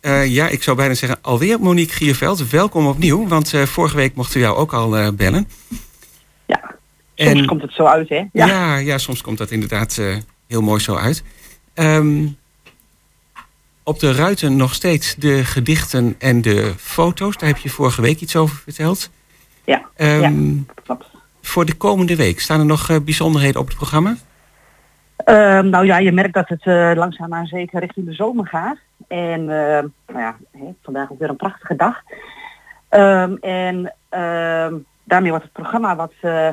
Eh, 0.01 0.33
ja, 0.33 0.47
ik 0.47 0.63
zou 0.63 0.77
bijna 0.77 0.93
zeggen 0.93 1.21
alweer 1.21 1.59
Monique 1.59 1.93
Gierveld. 1.93 2.49
Welkom 2.49 2.87
opnieuw, 2.87 3.27
want 3.27 3.53
eh, 3.53 3.61
vorige 3.61 3.95
week 3.95 4.15
mochten 4.15 4.33
we 4.33 4.39
jou 4.39 4.57
ook 4.57 4.73
al 4.73 4.97
eh, 4.97 5.07
bellen. 5.13 5.47
Soms 7.15 7.45
komt 7.45 7.61
het 7.61 7.73
zo 7.73 7.85
uit, 7.85 8.09
hè? 8.09 8.23
Ja, 8.31 8.77
ja, 8.77 8.97
soms 8.97 9.21
komt 9.21 9.37
dat 9.37 9.51
inderdaad 9.51 10.01
heel 10.47 10.61
mooi 10.61 10.79
zo 10.79 10.95
uit. 10.95 11.23
Ehm, 11.73 12.27
op 13.83 13.99
de 13.99 14.13
ruiten 14.13 14.55
nog 14.55 14.73
steeds 14.73 15.15
de 15.15 15.45
gedichten 15.45 16.15
en 16.19 16.41
de 16.41 16.73
foto's. 16.77 17.37
Daar 17.37 17.49
heb 17.49 17.57
je 17.57 17.69
vorige 17.69 18.01
week 18.01 18.21
iets 18.21 18.35
over 18.35 18.55
verteld. 18.55 19.09
Ja, 19.65 19.85
Ehm, 19.95 20.57
Voor 21.41 21.65
de 21.65 21.73
komende 21.73 22.15
week, 22.15 22.39
staan 22.39 22.59
er 22.59 22.65
nog 22.65 23.03
bijzonderheden 23.03 23.61
op 23.61 23.67
het 23.67 23.75
programma? 23.75 24.15
Ehm, 25.17 25.69
nou 25.69 25.85
ja, 25.85 25.97
je 25.97 26.11
merkt 26.11 26.33
dat 26.33 26.49
het 26.49 26.65
langzaam 26.97 27.29
maar 27.29 27.47
zeker 27.47 27.79
richting 27.79 28.05
de 28.05 28.13
zomer 28.13 28.47
gaat. 28.47 28.77
En 29.07 29.49
ehm, 29.49 29.87
nou 30.07 30.19
ja, 30.19 30.35
vandaag 30.81 31.11
ook 31.11 31.19
weer 31.19 31.29
een 31.29 31.35
prachtige 31.35 31.75
dag. 31.75 32.01
Ehm, 32.89 33.35
en 33.35 33.93
ehm, 34.09 34.75
daarmee 35.03 35.29
wordt 35.29 35.45
het 35.45 35.53
programma 35.53 35.95
wat, 35.95 36.13
eh, 36.21 36.49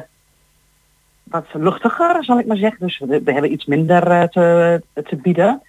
wat 1.23 1.47
luchtiger, 1.53 2.25
zal 2.25 2.39
ik 2.39 2.47
maar 2.47 2.57
zeggen. 2.57 2.87
Dus 2.87 2.99
we, 2.99 3.21
hebben 3.25 3.53
iets 3.53 3.65
minder 3.65 4.11
eh, 4.11 4.23
te, 4.23 4.83
te 4.95 5.17
bieden. 5.17 5.63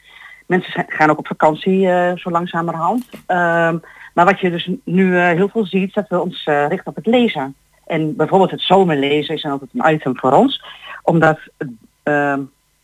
Mensen 0.46 0.86
gaan 0.88 1.10
ook 1.10 1.18
op 1.18 1.28
vakantie 1.28 1.90
eh, 1.90 2.18
zo 2.18 2.30
langzamerhand. 2.30 3.06
Maar 4.14 4.26
wat 4.26 4.40
je 4.40 4.50
dus 4.52 4.70
nu 4.84 5.20
heel 5.20 5.50
veel 5.50 5.66
ziet, 5.66 5.94
dat 5.94 6.08
we 6.10 6.22
ons 6.22 6.44
richten 6.46 6.86
op 6.86 6.96
het 6.96 7.06
lezen. 7.06 7.56
En 7.86 8.16
bijvoorbeeld 8.16 8.52
het 8.52 8.62
zomerlezen 8.62 9.36
is 9.36 9.46
altijd 9.46 9.70
een 9.74 9.94
item 9.94 10.18
voor 10.18 10.32
ons. 10.32 10.64
Omdat 11.04 11.40
ehm, 12.04 12.42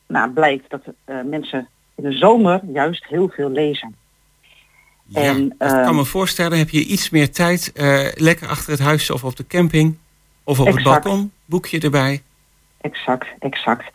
nou, 0.08 0.30
blijkt 0.30 0.70
dat 0.70 0.82
mensen 1.26 1.68
in 1.96 2.04
de 2.04 2.18
zomer 2.18 2.62
juist 2.74 3.06
heel 3.06 3.30
veel 3.30 3.50
lezen. 3.50 3.96
Ja, 5.08 5.22
En, 5.22 5.46
ik 5.46 5.54
ehm, 5.58 5.84
kan 5.84 5.96
me 5.96 6.06
voorstellen, 6.06 6.58
heb 6.58 6.70
je 6.70 6.86
iets 6.86 7.10
meer 7.10 7.32
tijd, 7.32 7.72
eh, 7.72 8.08
lekker 8.14 8.48
achter 8.48 8.72
het 8.72 8.80
huis 8.80 9.10
of 9.10 9.24
op 9.24 9.36
de 9.36 9.48
camping 9.48 9.98
of 10.44 10.60
op 10.60 10.68
Exact. 10.68 10.86
het 10.86 11.04
balkon, 11.04 11.32
boekje 11.46 11.80
erbij. 11.80 12.22
Exact, 12.82 13.28
exact. 13.40 13.86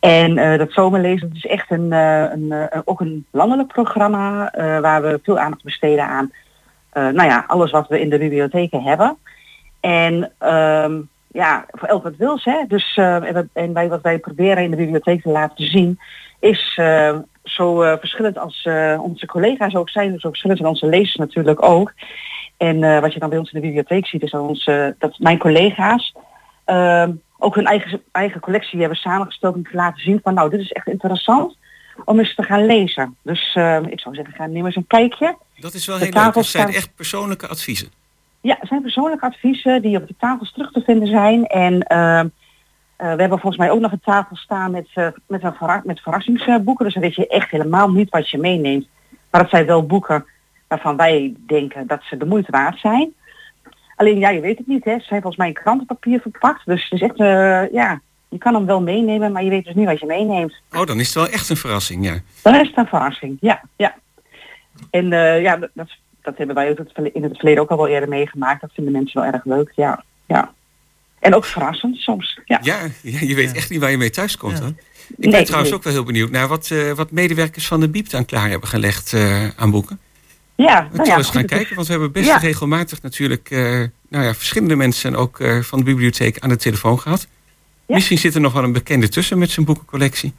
En 0.00 0.38
eh, 0.38 0.58
dat 0.58 0.72
zomerlezen 0.72 1.30
is 1.34 1.46
echt 1.46 1.70
een, 1.70 1.92
eh, 1.92 2.22
een, 2.32 2.68
ook 2.84 3.00
een 3.00 3.26
landelijk 3.30 3.68
programma 3.68 4.50
waar 4.80 5.02
we 5.02 5.20
veel 5.22 5.38
aandacht 5.38 5.64
besteden 5.64 6.06
aan 6.06 6.32
nou 6.92 7.22
ja, 7.22 7.44
alles 7.46 7.70
wat 7.70 7.88
we 7.88 8.00
in 8.00 8.10
de 8.10 8.18
bibliotheken 8.18 8.82
hebben. 8.82 9.16
En 9.80 10.32
ehm, 10.38 11.00
ja, 11.26 11.66
voor 11.70 11.88
elk 11.88 12.02
wat 12.02 12.16
wils. 12.16 12.44
Hè. 12.44 12.64
Dus, 12.68 12.96
en, 13.52 13.72
wij, 13.72 13.88
wat 13.88 14.00
wij 14.00 14.18
proberen 14.18 14.62
in 14.62 14.70
de 14.70 14.76
bibliotheek 14.76 15.22
te 15.22 15.28
laten 15.28 15.66
zien 15.66 15.98
is 16.38 16.78
zo 17.42 17.82
eh, 17.82 17.98
verschillend 17.98 18.38
als 18.38 18.62
eh, 18.64 18.98
onze 19.02 19.26
collega's 19.26 19.74
ook 19.74 19.90
zijn, 19.90 20.18
zo 20.18 20.28
verschillend 20.28 20.58
zijn 20.60 20.72
onze 20.72 20.86
lezers 20.86 21.16
natuurlijk 21.16 21.62
ook. 21.62 21.92
En 22.56 22.82
eh, 22.84 23.00
wat 23.00 23.12
je 23.12 23.18
dan 23.18 23.28
bij 23.28 23.38
ons 23.38 23.52
in 23.52 23.60
de 23.60 23.66
bibliotheek 23.66 24.06
ziet 24.06 24.22
is 24.22 24.30
dat, 24.30 24.48
onze, 24.48 24.94
dat 24.98 25.18
mijn 25.18 25.38
collega's 25.38 26.14
ehm, 26.64 27.12
ook 27.38 27.54
hun 27.54 27.66
eigen, 27.66 28.02
eigen 28.12 28.40
collectie 28.40 28.78
hebben 28.80 28.98
samengesteld 28.98 29.54
om 29.54 29.62
te 29.62 29.76
laten 29.76 30.02
zien 30.02 30.20
van 30.22 30.34
nou 30.34 30.50
dit 30.50 30.60
is 30.60 30.72
echt 30.72 30.86
interessant 30.86 31.56
om 32.04 32.18
eens 32.18 32.34
te 32.34 32.42
gaan 32.42 32.66
lezen. 32.66 33.16
Dus 33.22 33.54
eh, 33.54 33.78
ik 33.86 34.00
zou 34.00 34.14
zeggen 34.14 34.34
ga 34.34 34.46
neem 34.46 34.66
eens 34.66 34.76
een 34.76 34.86
kijkje. 34.86 35.36
Dat 35.56 35.74
is 35.74 35.86
wel 35.86 35.98
De 35.98 36.04
heel 36.04 36.12
leuk. 36.12 36.34
Dat 36.34 36.44
zijn 36.44 36.68
echt 36.68 36.94
persoonlijke 36.94 37.46
adviezen. 37.46 37.88
Ja, 38.40 38.56
het 38.60 38.68
zijn 38.68 38.82
persoonlijke 38.82 39.26
adviezen 39.26 39.82
die 39.82 39.96
op 39.96 40.08
de 40.08 40.14
tafels 40.18 40.52
terug 40.52 40.72
te 40.72 40.80
vinden 40.80 41.08
zijn. 41.08 41.46
En 41.46 41.82
ehm, 41.82 42.00
eh, 42.00 42.30
we 43.00 43.06
hebben 43.20 43.28
volgens 43.38 43.56
mij 43.56 43.70
ook 43.70 43.80
nog 43.80 43.92
een 43.92 44.00
tafel 44.04 44.36
staan 44.36 44.70
met, 44.70 44.88
eh, 44.94 45.06
met, 45.26 45.42
een 45.44 45.54
verra- 45.54 45.82
met 45.84 46.00
verrassingsboeken. 46.00 46.84
Dus 46.84 46.94
dan 46.94 47.02
weet 47.02 47.14
je 47.14 47.26
echt 47.26 47.50
helemaal 47.50 47.90
niet 47.90 48.10
wat 48.10 48.30
je 48.30 48.38
meeneemt. 48.38 48.88
Maar 49.30 49.40
het 49.40 49.50
zijn 49.50 49.66
wel 49.66 49.86
boeken 49.86 50.24
waarvan 50.68 50.96
wij 50.96 51.34
denken 51.46 51.86
dat 51.86 52.02
ze 52.02 52.16
de 52.16 52.26
moeite 52.26 52.50
waard 52.50 52.78
zijn. 52.78 53.14
Alleen 53.96 54.18
ja, 54.18 54.28
je 54.28 54.40
weet 54.40 54.58
het 54.58 54.66
niet. 54.66 54.84
Hè. 54.84 54.92
Ze 54.98 55.04
zijn 55.04 55.20
volgens 55.20 55.36
mij 55.36 55.46
in 55.48 55.54
krantenpapier 55.62 56.20
verpakt. 56.20 56.66
Dus 56.66 56.82
het 56.82 56.92
is 56.92 57.08
echt, 57.08 57.18
eh, 57.20 57.72
ja, 57.72 58.00
je 58.28 58.38
kan 58.38 58.54
hem 58.54 58.66
wel 58.66 58.80
meenemen, 58.82 59.32
maar 59.32 59.44
je 59.44 59.50
weet 59.50 59.64
dus 59.64 59.74
niet 59.74 59.86
wat 59.86 60.00
je 60.00 60.06
meeneemt. 60.06 60.54
Oh, 60.72 60.84
dan 60.86 61.00
is 61.00 61.06
het 61.06 61.14
wel 61.14 61.28
echt 61.28 61.48
een 61.48 61.56
verrassing, 61.56 62.04
ja. 62.04 62.18
Dan 62.42 62.54
is 62.54 62.68
het 62.68 62.76
een 62.76 62.86
verrassing, 62.86 63.36
ja. 63.40 63.60
ja. 63.76 63.94
En 64.90 65.12
eh, 65.12 65.42
ja, 65.42 65.56
dat, 65.56 65.70
dat- 65.74 65.96
dat 66.22 66.36
hebben 66.38 66.56
wij 66.56 66.70
ook 66.70 66.78
in 67.12 67.22
het 67.22 67.36
verleden 67.36 67.62
ook 67.62 67.70
al 67.70 67.76
wel 67.76 67.88
eerder 67.88 68.08
meegemaakt. 68.08 68.60
Dat 68.60 68.70
vinden 68.72 68.92
mensen 68.92 69.20
wel 69.22 69.32
erg 69.32 69.44
leuk, 69.44 69.72
ja. 69.76 70.02
ja. 70.26 70.52
En 71.20 71.34
ook 71.34 71.44
verrassend 71.44 71.96
soms, 71.96 72.38
ja. 72.44 72.58
Ja, 72.62 72.78
ja, 73.02 73.18
je 73.20 73.34
weet 73.34 73.52
echt 73.52 73.70
niet 73.70 73.80
waar 73.80 73.90
je 73.90 73.96
mee 73.96 74.10
thuis 74.10 74.36
komt. 74.36 74.58
hoor. 74.58 74.68
Ik 74.68 75.16
Nee, 75.16 75.30
ben 75.30 75.44
trouwens 75.44 75.70
nee. 75.70 75.78
ook 75.78 75.84
wel 75.84 75.92
heel 75.92 76.04
benieuwd 76.04 76.30
naar 76.30 76.48
wat, 76.48 76.70
eh, 76.70 76.92
wat 76.92 77.10
medewerkers 77.10 77.66
van 77.66 77.80
de 77.80 77.88
Biep 77.88 78.10
dan 78.10 78.24
klaar 78.24 78.48
hebben 78.50 78.68
gelegd 78.68 79.12
eh, 79.12 79.48
aan 79.56 79.70
boeken. 79.70 79.98
Ja, 80.56 80.88
We 80.90 80.96
nou 80.96 81.08
ja, 81.08 81.16
eens 81.16 81.30
gaan 81.30 81.44
kijken, 81.44 81.74
want 81.74 81.86
we 81.86 81.92
hebben 81.92 82.12
best 82.12 82.26
Ja. 82.26 82.36
regelmatig 82.36 83.02
natuurlijk 83.02 83.50
eh, 83.50 83.60
nou 84.08 84.24
ja, 84.24 84.34
verschillende 84.34 84.76
mensen 84.76 85.14
ook 85.16 85.40
eh, 85.40 85.58
van 85.60 85.78
de 85.78 85.84
bibliotheek 85.84 86.38
aan 86.38 86.48
de 86.48 86.56
telefoon 86.56 87.00
gehad. 87.00 87.26
Misschien 87.86 88.18
zit 88.18 88.34
er 88.34 88.40
nog 88.40 88.52
wel 88.52 88.64
een 88.64 88.72
bekende 88.72 89.08
tussen 89.08 89.38
met 89.38 89.50
zijn 89.50 89.66
boekencollectie. 89.66 90.32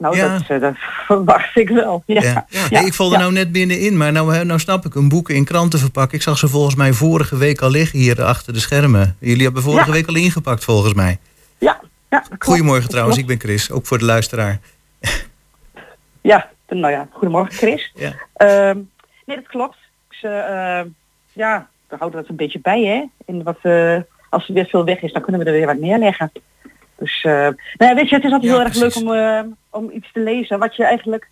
Nou, 0.00 0.16
Ja. 0.16 0.38
dat, 0.38 0.48
eh, 0.48 0.60
dat 0.60 0.74
verwacht 1.06 1.56
ik 1.56 1.68
wel. 1.68 2.02
Ja. 2.06 2.46
Ja. 2.70 2.80
Ik 2.84 2.94
val 2.94 3.12
er 3.12 3.18
nou 3.18 3.32
net 3.32 3.52
binnenin, 3.52 3.96
maar 3.96 4.12
nou, 4.12 4.34
hè, 4.34 4.44
nou 4.44 4.58
snap 4.60 4.84
ik 4.86 4.94
een 4.94 5.08
boeken 5.08 5.34
in 5.34 5.44
kranten 5.44 5.78
verpakken. 5.78 6.16
Ik 6.16 6.22
zag 6.22 6.38
ze 6.38 6.48
volgens 6.48 6.74
mij 6.74 6.92
vorige 6.92 7.36
week 7.36 7.60
al 7.60 7.70
liggen 7.70 7.98
hier 7.98 8.22
achter 8.22 8.52
de 8.52 8.58
schermen. 8.60 9.16
Jullie 9.18 9.44
hebben 9.44 9.62
vorige 9.62 9.90
week 9.90 10.06
al 10.06 10.14
ingepakt 10.14 10.64
volgens 10.64 10.94
mij. 10.94 11.18
Ja, 11.58 11.80
ja. 12.10 12.24
Goedemorgen 12.38 12.88
trouwens, 12.88 13.18
ik 13.18 13.26
ben 13.26 13.40
Chris, 13.40 13.70
ook 13.70 13.86
voor 13.86 13.98
de 13.98 14.04
luisteraar. 14.04 14.60
Ja, 16.20 16.50
nou 16.68 16.92
ja, 16.92 17.08
goedemorgen 17.12 17.52
Chris. 17.54 17.92
Ja. 17.94 18.12
Ehm, 18.34 18.76
nee, 19.26 19.36
dat 19.36 19.46
klopt. 19.46 19.76
Ze, 20.08 20.28
ehm, 20.28 20.86
ja, 21.32 21.68
we 21.88 21.96
houden 21.98 22.20
dat 22.20 22.30
een 22.30 22.36
beetje 22.36 22.60
bij, 22.62 22.82
hè. 22.84 23.04
En 23.26 23.42
wat, 23.42 23.58
eh, 23.62 23.96
als 24.28 24.48
er 24.48 24.54
weer 24.54 24.66
veel 24.66 24.84
weg 24.84 25.02
is, 25.02 25.12
dan 25.12 25.22
kunnen 25.22 25.40
we 25.40 25.46
er 25.46 25.52
weer 25.56 25.66
wat 25.66 25.78
neerleggen. 25.78 26.32
Dus, 27.00 27.22
eh, 27.22 27.32
nou 27.32 27.54
ja, 27.76 27.94
weet 27.94 28.08
je, 28.08 28.14
het 28.14 28.24
is 28.24 28.32
altijd 28.32 28.50
Ja, 28.50 28.56
heel 28.56 28.66
erg 28.66 28.78
precies. 28.78 29.02
leuk 29.02 29.04
om, 29.04 29.14
eh, 29.14 29.42
om 29.70 29.90
iets 29.90 30.12
te 30.12 30.20
lezen 30.20 30.58
wat 30.58 30.76
je 30.76 30.84
eigenlijk, 30.84 31.28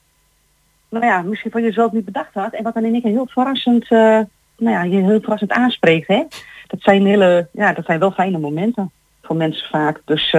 nou 0.89 1.05
ja, 1.05 1.23
misschien 1.23 1.51
van 1.51 1.63
jezelf 1.63 1.93
niet 1.93 2.05
bedacht 2.05 2.35
had. 2.35 2.53
En 2.53 2.63
wat 2.63 2.75
dan 2.75 2.85
in 2.85 2.93
één 2.93 3.03
keer 3.03 3.11
heel 3.11 3.29
verrassend, 3.31 3.83
eh, 3.83 4.21
nou 4.59 4.77
ja, 4.77 4.83
je 4.83 5.03
heel 5.03 5.21
verrassend 5.21 5.53
aanspreekt, 5.53 6.09
hè. 6.09 6.23
Dat 6.67 6.81
zijn 6.81 7.07
hele, 7.07 7.49
ja, 7.53 7.73
dat 7.73 7.85
zijn 7.85 7.99
wel 7.99 8.11
fijne 8.11 8.39
momenten 8.39 8.91
voor 9.23 9.37
mensen 9.37 9.69
vaak. 9.69 10.01
Dus, 10.05 10.31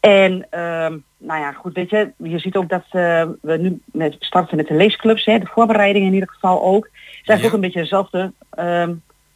en 0.00 0.46
ehm, 0.50 0.96
nou 1.18 1.40
ja, 1.40 1.52
goed, 1.52 1.74
weet 1.74 1.90
je, 1.90 2.12
je 2.16 2.38
ziet 2.38 2.56
ook 2.56 2.68
dat 2.68 2.84
we 2.90 3.56
nu 3.60 3.80
met 3.84 4.16
starten 4.18 4.56
met 4.56 4.66
de 4.66 4.74
leesclubs, 4.74 5.24
hè, 5.24 5.38
de 5.38 5.46
voorbereiding 5.46 6.06
in 6.06 6.14
ieder 6.14 6.28
geval 6.28 6.62
ook. 6.62 6.84
Het 6.84 7.22
is 7.22 7.28
eigenlijk 7.28 7.46
ook 7.46 7.52
een 7.52 7.60
beetje 7.60 7.80
hetzelfde 7.80 8.32
ehm, 8.50 8.92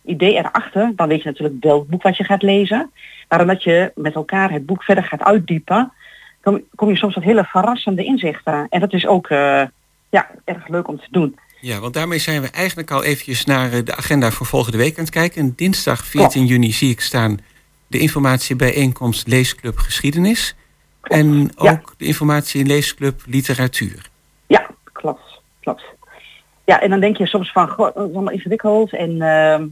idee 0.09 0.35
erachter. 0.35 0.93
Dan 0.97 1.09
weet 1.09 1.23
je 1.23 1.29
natuurlijk 1.29 1.65
welk 1.65 1.89
boek 1.89 2.03
wat 2.03 2.17
je 2.17 2.25
gaat 2.25 2.43
lezen. 2.43 2.91
Maar 3.29 3.41
omdat 3.41 3.63
je 3.63 3.93
met 3.95 4.15
elkaar 4.15 4.51
het 4.51 4.67
boek 4.67 4.83
verder 4.83 5.05
gaat 5.05 5.23
uitdiepen, 5.23 5.93
kom, 6.41 6.63
kom 6.75 6.89
je 6.89 6.97
soms 6.97 7.15
tot 7.15 7.23
hele 7.23 7.45
verrassende 7.45 8.05
inzichten. 8.05 8.67
En 8.71 8.81
dat 8.81 8.93
is 8.93 9.07
ook 9.07 9.29
eh, 9.29 9.63
ja, 10.11 10.31
erg 10.45 10.69
leuk 10.69 10.89
om 10.89 10.99
te 10.99 11.09
doen. 11.11 11.39
Ja, 11.61 11.81
want 11.81 11.95
daarmee 11.95 12.19
zijn 12.19 12.43
we 12.43 12.51
eigenlijk 12.51 12.91
al 12.91 13.05
eventjes 13.05 13.45
naar 13.45 13.73
eh, 13.73 13.85
de 13.85 13.97
agenda 13.97 14.31
voor 14.31 14.47
volgende 14.47 14.79
week 14.79 14.99
aan 14.99 15.05
het 15.05 15.13
kijken. 15.13 15.41
En 15.41 15.53
dinsdag 15.57 16.05
14 16.05 16.47
juni 16.47 16.73
zie 16.73 16.91
ik 16.91 17.01
staan 17.01 17.39
de 17.87 17.99
informatie 17.99 18.57
bijeenkomst 18.57 19.27
Leesclub 19.27 19.79
Geschiedenis. 19.79 20.57
En 21.03 21.51
ook 21.57 21.95
de 21.97 22.05
informatie 22.05 22.61
in 22.61 22.67
Leesclub 22.67 23.23
Literatuur. 23.27 24.11
Ja, 24.47 24.71
klopt, 24.93 25.41
klopt. 25.61 25.83
Ja, 26.65 26.81
en 26.81 26.91
dan 26.91 27.01
denk 27.01 27.17
je 27.17 27.27
soms 27.27 27.53
van, 27.53 27.69
goh, 27.69 27.95
dat 27.95 28.09
is 28.09 28.15
allemaal 28.15 28.33
ingewikkeld 28.33 28.93
en 28.93 29.23
ehm, 29.23 29.67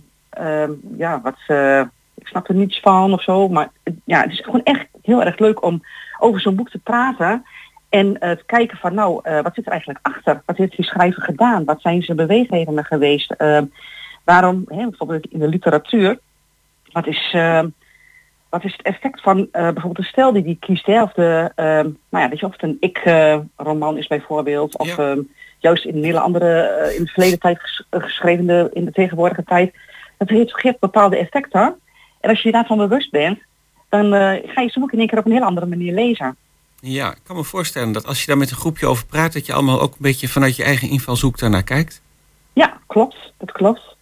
ja, 0.97 1.21
wat, 1.21 1.37
eh, 1.47 1.81
ik 2.15 2.27
snap 2.27 2.49
er 2.49 2.55
niets 2.55 2.81
van 2.81 3.13
of 3.13 3.23
zo. 3.23 3.49
Maar 3.49 3.69
ja, 4.05 4.21
het 4.21 4.33
is 4.33 4.41
gewoon 4.41 4.63
echt 4.63 4.87
heel 5.03 5.23
erg 5.23 5.39
leuk 5.39 5.65
om 5.65 5.83
over 6.19 6.41
zo'n 6.41 6.55
boek 6.57 6.71
te 6.71 6.79
praten 6.79 7.45
en 7.89 8.19
eh, 8.21 8.31
te 8.31 8.45
kijken 8.47 8.79
van, 8.79 8.95
nou, 8.95 9.21
eh, 9.23 9.41
wat 9.41 9.55
zit 9.55 9.65
er 9.65 9.71
eigenlijk 9.71 10.07
achter? 10.07 10.43
Wat 10.47 10.57
heeft 10.57 10.77
die 10.77 10.85
schrijver 10.85 11.23
gedaan? 11.23 11.65
Wat 11.65 11.81
zijn 11.81 12.03
zijn 12.03 12.17
beweegredenen 12.17 12.85
geweest? 12.85 13.33
Ehm, 13.33 13.65
waarom, 14.25 14.65
hè, 14.69 14.83
bijvoorbeeld 14.89 15.27
in 15.27 15.39
de 15.39 15.49
literatuur, 15.49 16.19
wat 16.93 17.07
is... 17.07 17.31
ehm, 17.33 17.69
wat 18.49 18.65
is 18.65 18.73
het 18.73 18.83
effect 18.87 19.21
van 19.21 19.49
bijvoorbeeld 19.53 19.97
de 19.97 20.03
stijl 20.05 20.33
die 20.33 20.43
die 20.43 20.57
kiest? 20.61 20.87
Hè? 20.87 21.03
Of, 21.03 21.13
de, 21.13 21.53
ehm, 21.55 21.89
nou 22.11 22.25
ja, 22.25 22.29
weet 22.29 22.39
je, 22.41 22.47
of 22.47 22.53
het 22.53 22.63
een 22.63 22.77
ik-roman 22.81 23.99
is 23.99 24.07
bijvoorbeeld. 24.07 24.79
Of 24.79 24.99
ehm, 24.99 25.21
juist 25.59 25.85
in 25.85 25.97
een 25.97 26.05
hele 26.05 26.21
andere, 26.21 26.93
in 26.97 27.05
de 27.05 27.11
verleden 27.11 27.39
tijd 27.39 27.61
ges- 27.61 27.87
geschreven, 27.91 28.47
de- 28.47 28.71
in 28.73 28.85
de 28.85 28.93
tegenwoordige 28.93 29.45
tijd. 29.45 29.75
Dat 30.17 30.29
heeft, 30.29 30.61
geeft 30.61 30.79
bepaalde 30.79 31.19
effecten. 31.19 31.81
En 32.21 32.31
als 32.31 32.43
je 32.43 32.49
je 32.49 32.55
daarvan 32.55 32.77
bewust 32.77 33.11
bent, 33.11 33.39
dan 33.89 34.15
eh, 34.15 34.51
ga 34.53 34.61
je 34.61 34.71
zo'n 34.71 34.83
boek 34.83 34.93
in 34.93 34.99
één 34.99 35.09
keer 35.09 35.19
op 35.19 35.27
een 35.27 35.33
hele 35.33 35.45
andere 35.45 35.67
manier 35.67 35.95
lezen. 35.95 36.37
Ja, 36.81 37.11
ik 37.11 37.21
kan 37.23 37.37
me 37.37 37.45
voorstellen 37.45 37.93
dat 37.93 38.07
als 38.07 38.21
je 38.21 38.27
daar 38.27 38.39
met 38.39 38.51
een 38.51 38.57
groepje 38.57 38.87
over 38.87 39.07
praat, 39.07 39.33
dat 39.33 39.47
je 39.47 39.53
allemaal 39.53 39.81
ook 39.81 39.93
een 39.93 39.99
beetje 39.99 40.29
vanuit 40.29 40.57
je 40.57 40.65
eigen 40.65 40.89
invalshoek 40.89 41.39
daarnaar 41.39 41.63
kijkt. 41.63 42.03
Ja, 42.53 42.79
klopt. 42.87 43.33
Dat 43.37 43.53
klopt. 43.53 43.97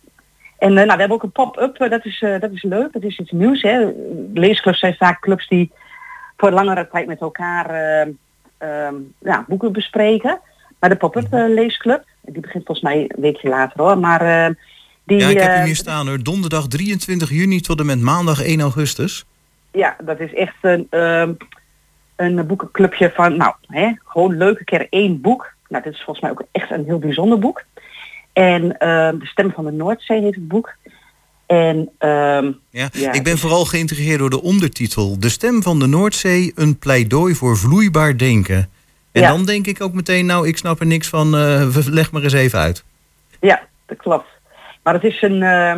En 0.58 0.70
eh, 0.70 0.74
nou, 0.74 0.92
we 0.92 0.98
hebben 0.98 1.10
ook 1.10 1.22
een 1.22 1.32
pop-up, 1.32 1.76
eh, 1.76 1.90
dat, 1.90 2.04
is, 2.04 2.24
dat 2.40 2.50
is 2.50 2.62
leuk, 2.62 2.92
dat 2.92 3.02
is 3.02 3.18
iets 3.18 3.30
nieuws. 3.30 3.62
Hè. 3.62 3.92
Leesclubs 4.34 4.78
zijn 4.78 4.94
vaak 4.94 5.20
clubs 5.20 5.48
die 5.48 5.72
voor 6.36 6.50
langere 6.50 6.88
tijd 6.88 7.06
met 7.06 7.20
elkaar 7.20 7.70
eh, 7.70 8.08
ehm, 8.58 8.94
ja, 9.18 9.44
boeken 9.48 9.72
bespreken. 9.72 10.40
Maar 10.78 10.90
de 10.90 10.96
pop-up 10.96 11.26
leesclub, 11.30 12.04
Die 12.20 12.40
begint 12.40 12.64
volgens 12.66 12.86
mij 12.86 13.00
een 13.00 13.20
weekje 13.20 13.48
later 13.48 13.82
hoor. 13.82 13.98
Maar 13.98 14.54
die, 15.04 15.18
ja, 15.18 15.28
ik 15.28 15.38
heb 15.40 15.50
hem 15.50 15.58
eh, 15.58 15.64
hier 15.64 15.76
staan 15.76 16.06
hoor. 16.08 16.22
Donderdag 16.22 16.66
23 16.68 17.30
juni 17.30 17.60
tot 17.60 17.80
en 17.80 17.86
met 17.86 18.00
maandag 18.00 18.42
1 18.42 18.60
augustus. 18.60 19.24
Ja, 19.72 19.96
dat 20.04 20.20
is 20.20 20.34
echt 20.34 20.54
een, 20.62 20.86
ehm, 20.90 21.32
een 22.16 22.46
boekenclubje 22.46 23.12
van, 23.14 23.36
nou, 23.36 23.54
hè, 23.66 23.92
gewoon 24.04 24.36
leuke 24.36 24.64
keer 24.64 24.86
één 24.90 25.20
boek. 25.20 25.52
Nou, 25.68 25.82
dit 25.84 25.92
is 25.92 26.02
volgens 26.02 26.20
mij 26.20 26.30
ook 26.30 26.42
echt 26.52 26.70
een 26.70 26.84
heel 26.84 26.98
bijzonder 26.98 27.38
boek. 27.38 27.64
En 28.32 28.78
ehm, 28.78 29.18
De 29.18 29.26
Stem 29.26 29.52
van 29.52 29.64
de 29.64 29.70
Noordzee 29.72 30.22
heet 30.22 30.34
het 30.34 30.48
boek. 30.48 30.74
En 31.46 31.90
ehm, 31.98 32.52
Ja, 32.70 32.88
Ja, 32.92 33.12
ik 33.12 33.22
ben 33.24 33.38
vooral 33.38 33.64
geïnteresseerd 33.64 34.18
door 34.18 34.30
de 34.30 34.42
ondertitel. 34.42 35.18
De 35.18 35.28
stem 35.28 35.62
van 35.62 35.78
de 35.78 35.86
Noordzee, 35.86 36.52
een 36.54 36.78
pleidooi 36.78 37.34
voor 37.34 37.56
vloeibaar 37.56 38.16
denken. 38.16 38.68
En 39.12 39.22
Ja. 39.22 39.28
dan 39.28 39.44
denk 39.44 39.66
ik 39.66 39.80
ook 39.82 39.92
meteen, 39.92 40.26
nou, 40.26 40.48
ik 40.48 40.56
snap 40.56 40.80
er 40.80 40.86
niks 40.86 41.08
van. 41.08 41.36
eh, 41.36 41.76
leg 41.86 42.10
maar 42.12 42.22
eens 42.22 42.32
even 42.32 42.58
uit. 42.58 42.84
Ja, 43.40 43.62
dat 43.86 43.96
klopt. 43.98 44.26
Maar 44.84 44.94
het 44.94 45.04
is 45.04 45.22
een, 45.22 45.42
eh, 45.42 45.76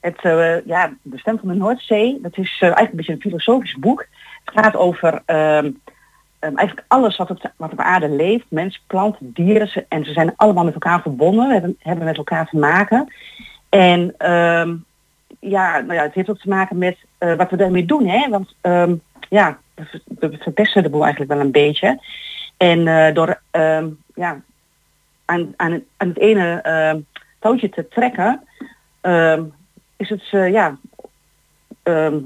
het, 0.00 0.18
eh, 0.22 0.66
ja, 0.66 0.92
de 1.02 1.18
stem 1.18 1.38
van 1.38 1.48
de 1.48 1.54
Noordzee, 1.54 2.18
dat 2.22 2.36
is 2.38 2.50
eh, 2.60 2.62
eigenlijk 2.62 2.90
een 2.90 2.96
beetje 2.96 3.12
een 3.12 3.20
filosofisch 3.20 3.76
boek. 3.76 4.06
Het 4.44 4.64
gaat 4.64 4.76
over 4.76 5.22
ehm, 5.24 5.70
ehm, 6.38 6.56
eigenlijk 6.56 6.84
alles 6.88 7.16
wat 7.16 7.30
op, 7.30 7.52
wat 7.56 7.72
op 7.72 7.80
aarde 7.80 8.08
leeft, 8.08 8.44
mensen, 8.48 8.82
planten, 8.86 9.32
dieren, 9.32 9.86
en 9.88 10.04
ze 10.04 10.12
zijn 10.12 10.32
allemaal 10.36 10.64
met 10.64 10.74
elkaar 10.74 11.02
verbonden, 11.02 11.50
hebben, 11.50 11.76
hebben 11.78 12.04
met 12.04 12.16
elkaar 12.16 12.46
te 12.48 12.56
maken. 12.56 13.12
En 13.68 14.14
ehm, 14.18 14.74
ja, 15.40 15.80
nou 15.80 15.94
ja, 15.94 16.02
het 16.02 16.14
heeft 16.14 16.30
ook 16.30 16.38
te 16.38 16.48
maken 16.48 16.78
met 16.78 16.96
wat 17.18 17.50
we 17.50 17.56
daarmee 17.56 17.84
doen, 17.84 18.06
hè? 18.06 18.28
Want 18.28 18.54
ja, 19.28 19.58
we, 19.74 19.84
ver- 19.84 20.02
we 20.30 20.36
verpesten 20.38 20.82
de 20.82 20.90
boel 20.90 21.02
eigenlijk 21.02 21.32
wel 21.32 21.40
een 21.40 21.50
beetje. 21.50 22.00
En 22.56 23.14
door 23.14 23.40
ja, 24.14 24.40
aan, 25.24 25.52
aan, 25.56 25.82
het- 25.96 26.18
ene 26.18 26.62
touwtje 27.46 27.68
te 27.68 27.88
trekken, 27.88 28.40
ehm, 29.00 29.42
is 29.96 30.08
het 30.08 30.22
eh, 30.30 30.50
ja, 30.52 30.78
ehm, 31.82 32.18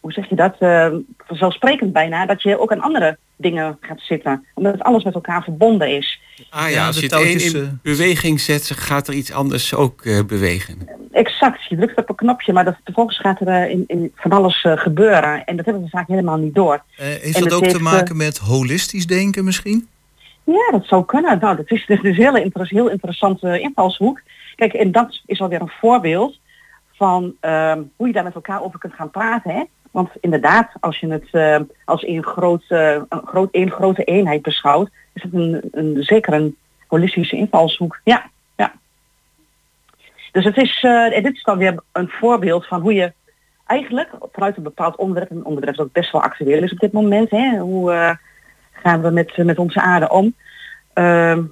hoe 0.00 0.12
zeg 0.12 0.28
je 0.28 0.34
dat, 0.34 0.56
Ehm, 0.58 0.96
vanzelfsprekend 1.26 1.92
bijna, 1.92 2.26
dat 2.26 2.42
je 2.42 2.60
ook 2.60 2.72
aan 2.72 2.80
andere 2.80 3.18
dingen 3.36 3.78
gaat 3.80 4.00
zitten. 4.00 4.46
Omdat 4.54 4.82
alles 4.82 5.04
met 5.04 5.14
elkaar 5.14 5.42
verbonden 5.42 5.96
is. 5.96 6.20
Ah 6.50 6.60
ja, 6.60 6.68
Ja, 6.68 6.86
als 6.86 6.96
je 6.96 7.02
het 7.02 7.12
een 7.12 7.18
touwtjes, 7.18 7.52
in 7.52 7.62
eh, 7.62 7.68
beweging 7.82 8.40
zet, 8.40 8.70
gaat 8.74 9.08
er 9.08 9.14
iets 9.14 9.32
anders 9.32 9.74
ook 9.74 10.04
eh, 10.04 10.24
bewegen. 10.26 10.88
Exact, 11.12 11.64
je 11.68 11.76
drukt 11.76 11.98
op 11.98 12.08
een 12.08 12.16
knopje, 12.16 12.52
maar 12.52 12.64
dat, 12.64 12.76
vervolgens 12.84 13.18
gaat 13.18 13.40
er 13.40 13.70
in, 13.70 13.84
in 13.86 14.12
van 14.14 14.32
alles 14.32 14.66
gebeuren. 14.74 15.44
En 15.44 15.56
dat 15.56 15.64
hebben 15.64 15.82
we 15.82 15.88
vaak 15.88 16.08
helemaal 16.08 16.36
niet 16.36 16.54
door. 16.54 16.82
Eh, 16.96 17.06
heeft 17.06 17.36
En 17.36 17.42
dat 17.42 17.52
ook 17.52 17.62
heeft, 17.62 17.74
te 17.74 17.82
maken 17.82 18.16
met 18.16 18.38
holistisch 18.38 19.06
denken 19.06 19.44
misschien? 19.44 19.88
Ja, 20.52 20.70
dat 20.70 20.86
zou 20.86 21.04
kunnen. 21.04 21.38
Nou, 21.38 21.56
dat 21.56 21.70
is, 21.70 21.86
is 21.86 22.02
een 22.02 22.14
hele 22.14 22.50
heel 22.52 22.88
interessante 22.88 23.60
invalshoek. 23.60 24.20
Kijk, 24.56 24.72
en 24.72 24.92
dat 24.92 25.22
is 25.26 25.40
alweer 25.40 25.60
een 25.60 25.72
voorbeeld 25.80 26.38
van 26.92 27.34
ehm, 27.40 27.82
hoe 27.96 28.06
je 28.06 28.12
daar 28.12 28.24
met 28.24 28.34
elkaar 28.34 28.62
over 28.62 28.78
kunt 28.78 28.94
gaan 28.94 29.10
praten. 29.10 29.54
Hè? 29.54 29.64
Want 29.90 30.10
inderdaad, 30.20 30.72
als 30.80 30.98
je 30.98 31.08
het 31.08 31.28
eh, 31.30 31.60
als 31.84 32.06
een, 32.06 32.22
groot, 32.22 32.64
eh, 32.68 32.92
een, 33.08 33.22
groot, 33.24 33.48
een 33.52 33.70
grote 33.70 34.04
eenheid 34.04 34.42
beschouwt, 34.42 34.90
is 35.12 35.22
het 35.22 35.32
een, 35.32 35.68
een, 35.72 36.02
zeker 36.02 36.32
een 36.32 36.56
holistische 36.86 37.36
invalshoek. 37.36 38.00
Ja, 38.04 38.30
ja. 38.56 38.72
Dus 40.32 40.44
het 40.44 40.56
is, 40.56 40.82
eh, 40.82 41.16
en 41.16 41.22
dit 41.22 41.34
is 41.34 41.42
dan 41.42 41.58
weer 41.58 41.82
een 41.92 42.08
voorbeeld 42.08 42.66
van 42.66 42.80
hoe 42.80 42.94
je 42.94 43.12
eigenlijk 43.66 44.10
vanuit 44.32 44.56
een 44.56 44.62
bepaald 44.62 44.96
onderwerp, 44.96 45.30
een 45.30 45.44
onderwerp 45.44 45.76
dat 45.76 45.92
best 45.92 46.12
wel 46.12 46.22
actueel 46.22 46.62
is 46.62 46.72
op 46.72 46.78
dit 46.78 46.92
moment, 46.92 47.30
hè? 47.30 47.58
hoe 47.58 47.92
eh, 47.92 48.16
gaan 48.72 49.02
we 49.02 49.10
met, 49.10 49.36
met 49.36 49.58
onze 49.58 49.80
aarde 49.80 50.08
om, 50.10 50.34
Ehm, 50.92 51.42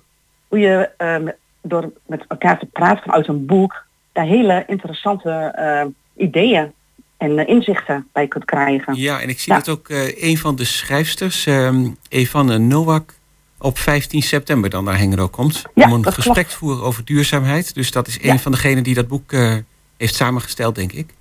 hoe 0.49 0.59
je 0.59 0.91
ehm, 0.97 1.29
door 1.63 1.93
met 2.07 2.25
elkaar 2.29 2.59
te 2.59 2.67
praten 2.67 3.03
vanuit 3.03 3.29
een 3.29 3.47
boek, 3.47 3.85
daar 4.13 4.25
hele 4.27 4.65
interessante 4.67 5.31
eh, 5.31 5.87
ideeën 6.27 6.73
en 7.17 7.39
eh, 7.39 7.49
inzichten 7.49 8.09
bij 8.13 8.27
kunt 8.29 8.45
krijgen. 8.45 8.95
Ja, 8.95 9.21
en 9.21 9.29
ik 9.29 9.39
zie 9.41 9.53
dat 9.53 9.69
ook 9.69 9.89
eh, 9.89 10.23
een 10.23 10.39
van 10.39 10.57
de 10.57 10.65
schrijfsters, 10.65 11.47
ehm 11.47 11.87
Evanne 12.09 12.59
Nowak, 12.59 13.15
op 13.59 13.79
15 13.79 14.23
september 14.23 14.71
dan 14.71 14.85
naar 14.85 14.99
Hengelo 14.99 15.29
komt. 15.29 15.63
Ja, 15.75 15.87
om 15.87 15.93
een 15.93 16.05
gesprek 16.13 16.35
klopt. 16.35 16.51
te 16.51 16.57
voeren 16.57 16.85
over 16.85 17.05
duurzaamheid. 17.05 17.75
Dus 17.75 17.91
dat 17.91 18.07
is 18.07 18.19
Ja. 18.21 18.33
een 18.33 18.39
van 18.39 18.53
degenen 18.53 18.83
die 18.83 18.95
dat 18.95 19.09
boek 19.09 19.33
eh, 19.33 19.55
heeft 19.97 20.15
samengesteld, 20.15 20.75
denk 20.75 20.93
ik. 20.93 21.15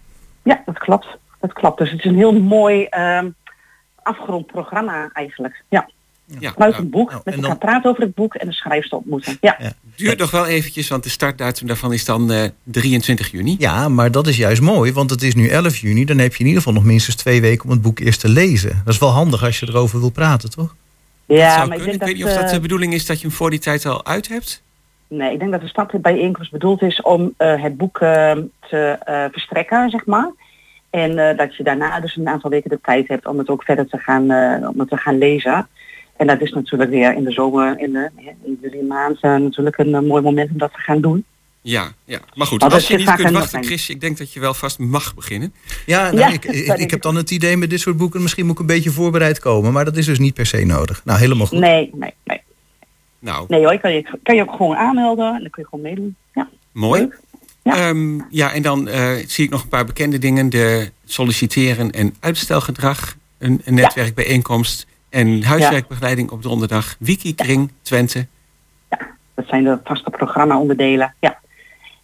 Ja, 0.44 0.62
dat 0.66 0.78
klopt. 0.78 1.08
Dat 1.40 1.54
klopt. 1.54 1.78
Dus 1.80 1.92
het 1.92 2.00
is 2.00 2.06
een 2.06 2.16
heel 2.18 2.40
mooi 2.42 2.88
afgerond 4.08 4.46
programma 4.46 5.10
eigenlijk. 5.14 5.64
Ja. 5.70 5.90
Ja, 6.40 6.54
nou, 6.58 6.74
een 6.74 6.90
boek, 6.90 7.22
met 7.24 7.36
elkaar 7.36 7.58
praten 7.58 7.90
over 7.90 8.04
het 8.04 8.16
boek 8.16 8.36
en 8.36 8.48
de 8.48 8.54
schrijfster 8.54 8.98
ontmoeten. 8.98 9.38
Ja. 9.42 9.58
Duurt 9.96 10.20
nog 10.20 10.32
wel 10.32 10.46
eventjes, 10.46 10.88
want 10.88 11.04
de 11.04 11.10
startdatum 11.10 11.68
daarvan 11.68 11.94
is 11.94 12.06
dan 12.06 12.32
eh, 12.32 12.50
23 12.64 13.32
juni. 13.32 13.56
Ja, 13.60 13.90
maar 13.90 14.12
dat 14.12 14.28
is 14.28 14.38
juist 14.38 14.62
mooi, 14.62 14.94
want 14.94 15.10
het 15.10 15.22
is 15.22 15.36
nu 15.36 15.48
11 15.48 15.78
juni. 15.78 16.06
Dan 16.06 16.18
heb 16.18 16.34
je 16.34 16.40
in 16.40 16.46
ieder 16.46 16.62
geval 16.62 16.78
nog 16.78 16.84
minstens 16.84 17.16
twee 17.16 17.42
weken 17.42 17.64
om 17.64 17.72
het 17.72 17.82
boek 17.82 18.00
eerst 18.00 18.20
te 18.20 18.30
lezen. 18.30 18.82
Dat 18.86 18.94
is 18.94 19.00
wel 19.00 19.10
handig 19.10 19.44
als 19.44 19.60
je 19.60 19.68
erover 19.70 20.00
wil 20.00 20.12
praten, 20.12 20.50
toch? 20.50 20.76
Ja, 21.26 21.56
zou 21.56 21.68
maar 21.68 21.78
ik 21.78 21.84
kunnen. 21.84 21.84
denk 21.84 21.94
Ik 21.94 22.00
dat... 22.00 22.08
weet 22.08 22.18
niet 22.18 22.26
of 22.26 22.34
dat 22.34 22.44
eh, 22.44 22.52
de 22.52 22.60
bedoeling 22.60 22.94
is 22.94 23.06
dat 23.06 23.22
je 23.22 23.28
hem 23.28 23.36
voor 23.36 23.50
die 23.50 23.60
tijd 23.60 23.86
al 23.86 24.06
uit 24.06 24.28
hebt. 24.28 24.64
Nee, 25.08 25.34
ik 25.34 25.40
denk 25.40 25.52
dat 25.52 25.62
de 25.62 25.68
stapbijeenkomst 25.68 26.52
bedoeld 26.52 26.82
is 26.82 27.02
om 27.02 27.34
eh, 27.38 27.62
het 27.62 27.78
boek 27.78 28.00
eh, 28.00 28.32
te 28.70 28.98
eh, 29.06 29.26
verstrekken, 29.32 29.90
zeg 29.90 30.06
maar. 30.06 30.32
En 30.98 31.30
eh, 31.30 31.38
dat 31.38 31.56
je 31.56 31.64
daarna 31.64 32.00
dus 32.00 32.16
een 32.16 32.28
aantal 32.28 32.50
weken 32.50 32.70
de 32.70 32.80
tijd 32.82 33.08
hebt 33.08 33.26
om 33.26 33.38
het 33.38 33.50
ook 33.50 33.64
verder 33.64 33.88
te 33.88 33.98
gaan, 33.98 34.32
eh, 34.32 34.70
om 34.70 34.80
het 34.80 34.90
te 34.90 34.98
gaan 34.98 35.18
lezen. 35.18 35.68
En 36.18 36.28
dat 36.28 36.42
is 36.42 36.52
natuurlijk 36.52 36.90
weer 36.90 37.14
in 37.14 37.24
de 37.24 37.32
zomer, 37.32 37.80
in 37.80 37.92
de, 37.92 38.10
in 38.44 38.58
de 38.62 38.70
drie 38.70 38.84
maanden 38.84 39.44
natuurlijk 39.44 39.78
een 39.78 39.96
eh, 39.96 40.02
mooi 40.02 40.22
moment 40.22 40.52
om 40.52 40.58
dat 40.58 40.74
te 40.74 40.80
gaan 40.80 41.02
doen. 41.02 41.26
Ja, 41.62 41.92
ja. 42.06 42.20
maar 42.36 42.48
goed, 42.48 42.62
Maar 42.62 42.72
als 42.72 42.88
je 42.88 42.98
niet 42.98 43.14
kunt 43.14 43.32
wachten. 43.32 43.64
Chris, 43.64 43.90
ik 43.90 44.02
denk 44.02 44.18
dat 44.18 44.34
je 44.34 44.40
wel 44.40 44.54
vast 44.54 44.80
mag 44.80 45.16
beginnen. 45.16 45.54
Ja, 45.86 46.04
nou, 46.04 46.18
Ja, 46.18 46.28
ik, 46.28 46.46
dat 46.46 46.56
ik, 46.56 46.78
ik 46.78 46.92
heb 46.92 47.02
dan 47.02 47.16
het 47.16 47.32
idee 47.32 47.58
met 47.58 47.70
dit 47.70 47.80
soort 47.80 47.98
boeken... 47.98 48.22
misschien 48.22 48.46
moet 48.46 48.54
ik 48.54 48.60
een 48.60 48.66
beetje 48.66 48.92
voorbereid 48.92 49.40
komen. 49.40 49.74
Maar 49.74 49.86
dat 49.86 49.98
is 49.98 50.06
dus 50.06 50.20
niet 50.20 50.34
per 50.34 50.46
se 50.46 50.66
nodig. 50.66 51.02
Nou, 51.06 51.20
helemaal 51.20 51.48
goed. 51.48 51.60
Nee, 51.60 51.92
nee, 51.94 52.14
nee. 52.24 52.42
Nou, 53.20 53.46
Nee 53.48 53.66
hoor, 53.66 53.80
kan 53.80 53.94
je, 53.94 54.20
kan 54.24 54.36
je 54.36 54.42
ook 54.42 54.52
gewoon 54.52 54.76
aanmelden 54.76 55.34
en 55.36 55.42
dan 55.42 55.50
kun 55.50 55.64
je 55.64 55.70
gewoon 55.70 55.86
meedoen. 55.86 56.16
Ja. 56.34 56.50
Mooi. 56.72 57.10
Ja. 57.76 57.94
ja, 58.30 58.54
en 58.54 58.62
dan 58.62 58.88
eh, 58.88 59.12
zie 59.28 59.46
ik 59.46 59.50
nog 59.50 59.64
een 59.64 59.70
paar 59.70 59.86
bekende 59.86 60.20
dingen. 60.20 60.50
De 60.50 60.92
solliciteren 61.06 61.92
en 61.92 62.16
uitstelgedrag, 62.20 63.16
een, 63.38 63.62
een 63.66 63.74
netwerkbijeenkomst 63.74 64.88
en 65.10 65.44
huiswerkbegeleiding 65.44 66.30
op 66.30 66.44
donderdag. 66.44 66.96
Wikikring 67.00 67.72
Twente. 67.82 68.28
Dat 69.36 69.48
zijn 69.48 69.64
de 69.64 69.80
vaste 69.84 70.10
programma-onderdelen. 70.10 71.14
Ja. 71.20 71.40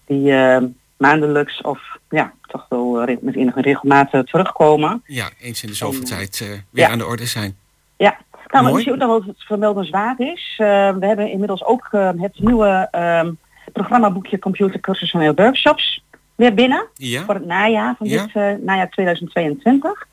Die 0.06 0.32
eh, 0.32 0.64
maandelijks 0.98 1.62
of 1.62 1.80
ja, 2.10 2.34
toch 2.48 2.66
wel 2.70 3.06
met 3.22 3.36
enige 3.36 3.62
regelmaat 3.62 4.12
eh, 4.14 4.20
terugkomen. 4.20 5.02
Ja, 5.06 5.30
eens 5.42 5.64
in 5.64 5.70
de 5.70 5.76
zoveel 5.76 6.04
tijd 6.04 6.40
eh, 6.42 6.48
weer 6.48 6.86
ja. 6.86 6.90
aan 6.90 6.98
de 6.98 7.06
orde 7.06 7.26
zijn. 7.26 7.56
Ja, 7.98 8.10
nou, 8.10 8.20
maar 8.50 8.62
Mooi. 8.62 8.74
misschien 8.74 8.94
ook 8.94 9.10
nog 9.10 9.26
wat 9.26 9.36
vermeldenswaard 9.38 10.20
is. 10.20 10.56
eh, 10.58 10.66
we 10.96 11.06
hebben 11.06 11.32
inmiddels 11.32 11.64
ook 11.64 11.88
het 12.18 12.40
nieuwe 12.40 12.88
ehm, 12.92 13.32
programmaboekje 13.74 14.40
computercursussen 14.40 15.22
en 15.22 15.36
workshops 15.36 16.04
weer 16.36 16.54
binnen. 16.54 16.88
Ja. 16.94 17.24
Voor 17.24 17.34
het 17.34 17.46
najaar 17.46 17.96
van 17.98 18.08
Ja. 18.08 18.22
dit 18.26 18.36
eh, 18.36 18.54
najaar 18.66 18.90
2022. 18.90 20.08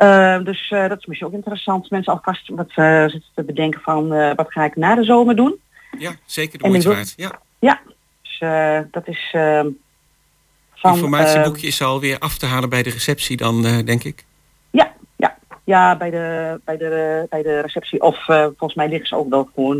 Eh, 0.00 0.38
dus 0.44 0.70
eh, 0.70 0.88
dat 0.88 0.98
is 0.98 1.06
misschien 1.06 1.28
ook 1.28 1.34
interessant. 1.34 1.90
Mensen 1.90 2.12
alvast 2.12 2.48
wat 2.48 2.70
eh, 2.74 3.00
zitten 3.02 3.30
te 3.34 3.42
bedenken 3.42 3.80
van 3.80 4.08
wat 4.34 4.52
ga 4.52 4.64
ik 4.64 4.76
na 4.76 4.94
de 4.94 5.04
zomer 5.04 5.36
doen. 5.36 5.60
Ja, 5.98 6.12
zeker 6.24 6.58
de 6.58 6.68
moeite 6.68 6.88
waard. 6.88 7.14
Ja. 7.16 7.40
Ja, 7.58 7.80
dus 8.22 8.38
dat 8.90 9.08
is 9.08 9.28
ehm 9.32 9.66
van... 10.74 10.92
Informatieboekje 10.94 11.66
is 11.66 11.82
alweer 11.82 12.18
af 12.18 12.38
te 12.38 12.46
halen 12.46 12.68
bij 12.68 12.82
de 12.82 12.90
receptie 12.90 13.36
dan, 13.36 13.62
denk 13.84 14.04
ik. 14.04 14.24
Ja, 14.70 14.92
ja, 15.16 15.38
ja 15.64 15.96
bij, 15.96 16.10
de, 16.10 16.60
bij, 16.64 16.76
de, 16.76 17.26
bij 17.30 17.42
de 17.42 17.60
receptie. 17.60 18.00
Of 18.00 18.24
volgens 18.24 18.74
mij 18.74 18.88
liggen 18.88 19.08
ze 19.08 19.16
ook 19.16 19.28
wel 19.28 19.50
gewoon 19.54 19.78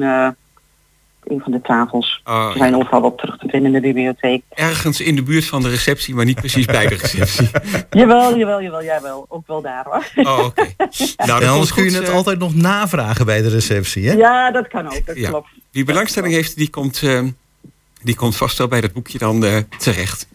een 1.24 1.40
van 1.40 1.52
de 1.52 1.60
tafels. 1.60 2.20
Oh, 2.24 2.52
ze 2.52 2.58
zijn 2.58 2.76
overal 2.76 3.02
op 3.02 3.18
terug 3.18 3.38
te 3.38 3.48
vinden 3.48 3.74
in 3.74 3.80
de 3.80 3.86
bibliotheek. 3.88 4.42
Ergens 4.54 5.00
in 5.00 5.14
de 5.16 5.22
buurt 5.22 5.44
van 5.44 5.62
de 5.62 5.68
receptie, 5.68 6.14
maar 6.14 6.24
niet 6.24 6.36
precies 6.40 6.64
bij 6.66 6.86
de 6.86 6.94
receptie. 6.94 7.50
jawel, 8.00 8.38
jawel, 8.38 8.62
jawel, 8.62 8.84
jawel. 8.84 9.26
Ook 9.28 9.46
wel 9.46 9.62
daar 9.62 9.84
hoor. 9.84 10.26
Oh, 10.26 10.44
oké. 10.44 10.66
Nou, 11.16 11.44
komt 11.56 11.72
kun 11.72 11.84
je 11.84 11.90
het 11.96 12.08
eh, 12.08 12.14
altijd 12.14 12.38
nog 12.38 12.54
navragen 12.54 13.26
bij 13.26 13.42
de 13.42 13.48
receptie, 13.48 14.08
hè? 14.08 14.14
Ja, 14.14 14.50
dat 14.50 14.68
kan 14.68 14.86
ook, 14.86 15.06
dat 15.06 15.16
Ja. 15.16 15.28
klopt. 15.28 15.48
Wie 15.70 15.84
belangstelling 15.84 16.32
heeft, 16.34 16.56
die 16.56 16.70
komt, 16.70 17.02
eh, 17.02 17.22
die 18.02 18.14
komt 18.16 18.36
vast 18.36 18.58
wel 18.58 18.68
bij 18.68 18.80
dat 18.80 18.92
boekje 18.92 19.18
dan 19.18 19.44
eh, 19.44 19.56
terecht. 19.78 20.26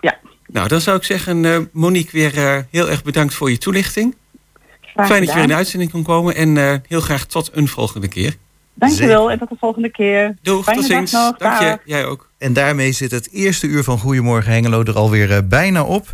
Ja. 0.00 0.16
Nou, 0.46 0.68
dan 0.68 0.80
zou 0.80 0.96
ik 0.96 1.04
zeggen, 1.04 1.44
eh, 1.44 1.58
Monique, 1.72 2.10
weer 2.12 2.36
eh, 2.38 2.58
heel 2.70 2.90
erg 2.90 3.02
bedankt 3.02 3.34
voor 3.34 3.50
je 3.50 3.58
toelichting. 3.58 4.14
Graag 4.80 5.06
Fijn 5.06 5.18
dat 5.20 5.28
je 5.28 5.34
weer 5.34 5.42
in 5.42 5.48
de 5.48 5.54
uitzending 5.54 5.90
kon 5.90 6.02
komen 6.02 6.34
en 6.34 6.56
eh, 6.58 6.74
heel 6.88 7.00
graag 7.00 7.24
tot 7.24 7.50
een 7.52 7.68
volgende 7.68 8.08
keer. 8.08 8.36
Dankjewel 8.74 9.30
en 9.30 9.38
tot 9.38 9.48
de 9.48 9.56
volgende 9.58 9.90
keer. 9.90 10.34
Doeg, 10.42 10.64
Fijne 10.64 10.80
tot 10.80 10.90
ziens. 10.90 11.12
nog. 11.12 11.36
Dank 11.36 11.60
je. 11.60 11.78
Jij 11.84 12.04
ook. 12.04 12.30
En 12.38 12.52
daarmee 12.52 12.92
zit 12.92 13.10
het 13.10 13.28
eerste 13.32 13.66
uur 13.66 13.84
van 13.84 13.98
Goedemorgen 13.98 14.52
Hengelo 14.52 14.82
er 14.82 14.94
alweer 14.96 15.32
eh, 15.32 15.38
bijna 15.44 15.82
op. 15.82 16.12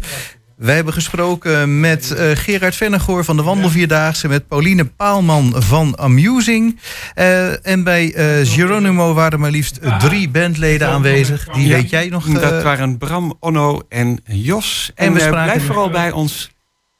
Wij 0.57 0.75
hebben 0.75 0.93
gesproken 0.95 1.81
met 1.81 2.11
eh, 2.11 2.31
Gerard 2.35 2.77
Vennegoor 2.77 3.25
van 3.25 3.37
de 3.37 3.43
Wandelvierdaagse... 3.43 4.29
met 4.29 4.49
Pauline 4.49 4.85
Paalman 4.85 5.55
van 5.57 5.99
Amusing. 5.99 6.79
Eh, 7.15 7.67
en 7.67 7.85
bij 7.85 8.15
eh, 8.15 8.47
Geronimo 8.49 9.15
waren 9.15 9.41
maar 9.41 9.51
liefst 9.51 9.81
drie 9.99 10.29
bandleden 10.29 10.89
aanwezig. 10.89 11.49
Die 11.49 11.67
Ja, 11.69 11.77
weet 11.77 11.91
jij 11.91 12.09
nog? 12.09 12.27
Dat 12.27 12.63
waren 12.63 12.99
Bram, 12.99 13.37
Onno 13.41 13.81
en 13.89 14.21
Jos. 14.25 14.91
En 14.95 15.07
En, 15.07 15.13
we 15.13 15.19
spraken- 15.21 15.45
blijf 15.45 15.67
vooral 15.67 15.91
bij 15.91 16.11
ons 16.11 16.51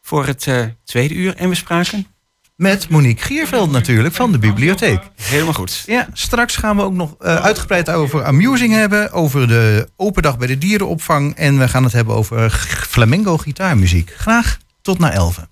voor 0.03 0.27
het 0.27 0.47
eh, 0.47 0.63
tweede 0.85 1.15
uur. 1.15 1.35
En 1.37 1.49
we 1.49 1.55
spraken? 1.55 2.07
Met 2.61 2.89
Monique 2.89 3.25
Gierveld 3.25 3.71
natuurlijk, 3.71 4.15
van 4.15 4.33
de 4.33 4.39
bibliotheek. 4.39 5.01
Helemaal 5.23 5.53
goed. 5.53 5.83
Ja, 5.87 6.09
straks 6.13 6.57
gaan 6.57 6.77
we 6.77 6.83
ook 6.83 6.93
nog 6.93 7.15
eh, 7.19 7.37
uitgebreid 7.37 7.91
over 7.91 8.25
Amusing 8.25 8.73
hebben. 8.73 9.13
Over 9.13 9.49
de 9.49 9.89
open 9.97 10.23
dag 10.23 10.39
bij 10.39 10.47
de 10.47 10.59
dierenopvang. 10.59 11.35
En 11.35 11.59
we 11.59 11.69
gaan 11.69 11.85
het 11.85 11.93
hebben 11.93 12.15
over 12.15 12.51
flamenco 12.89 13.37
gitaarmuziek. 13.37 14.13
Graag 14.17 14.59
tot 14.83 14.99
na 14.99 15.13
11. 15.13 15.47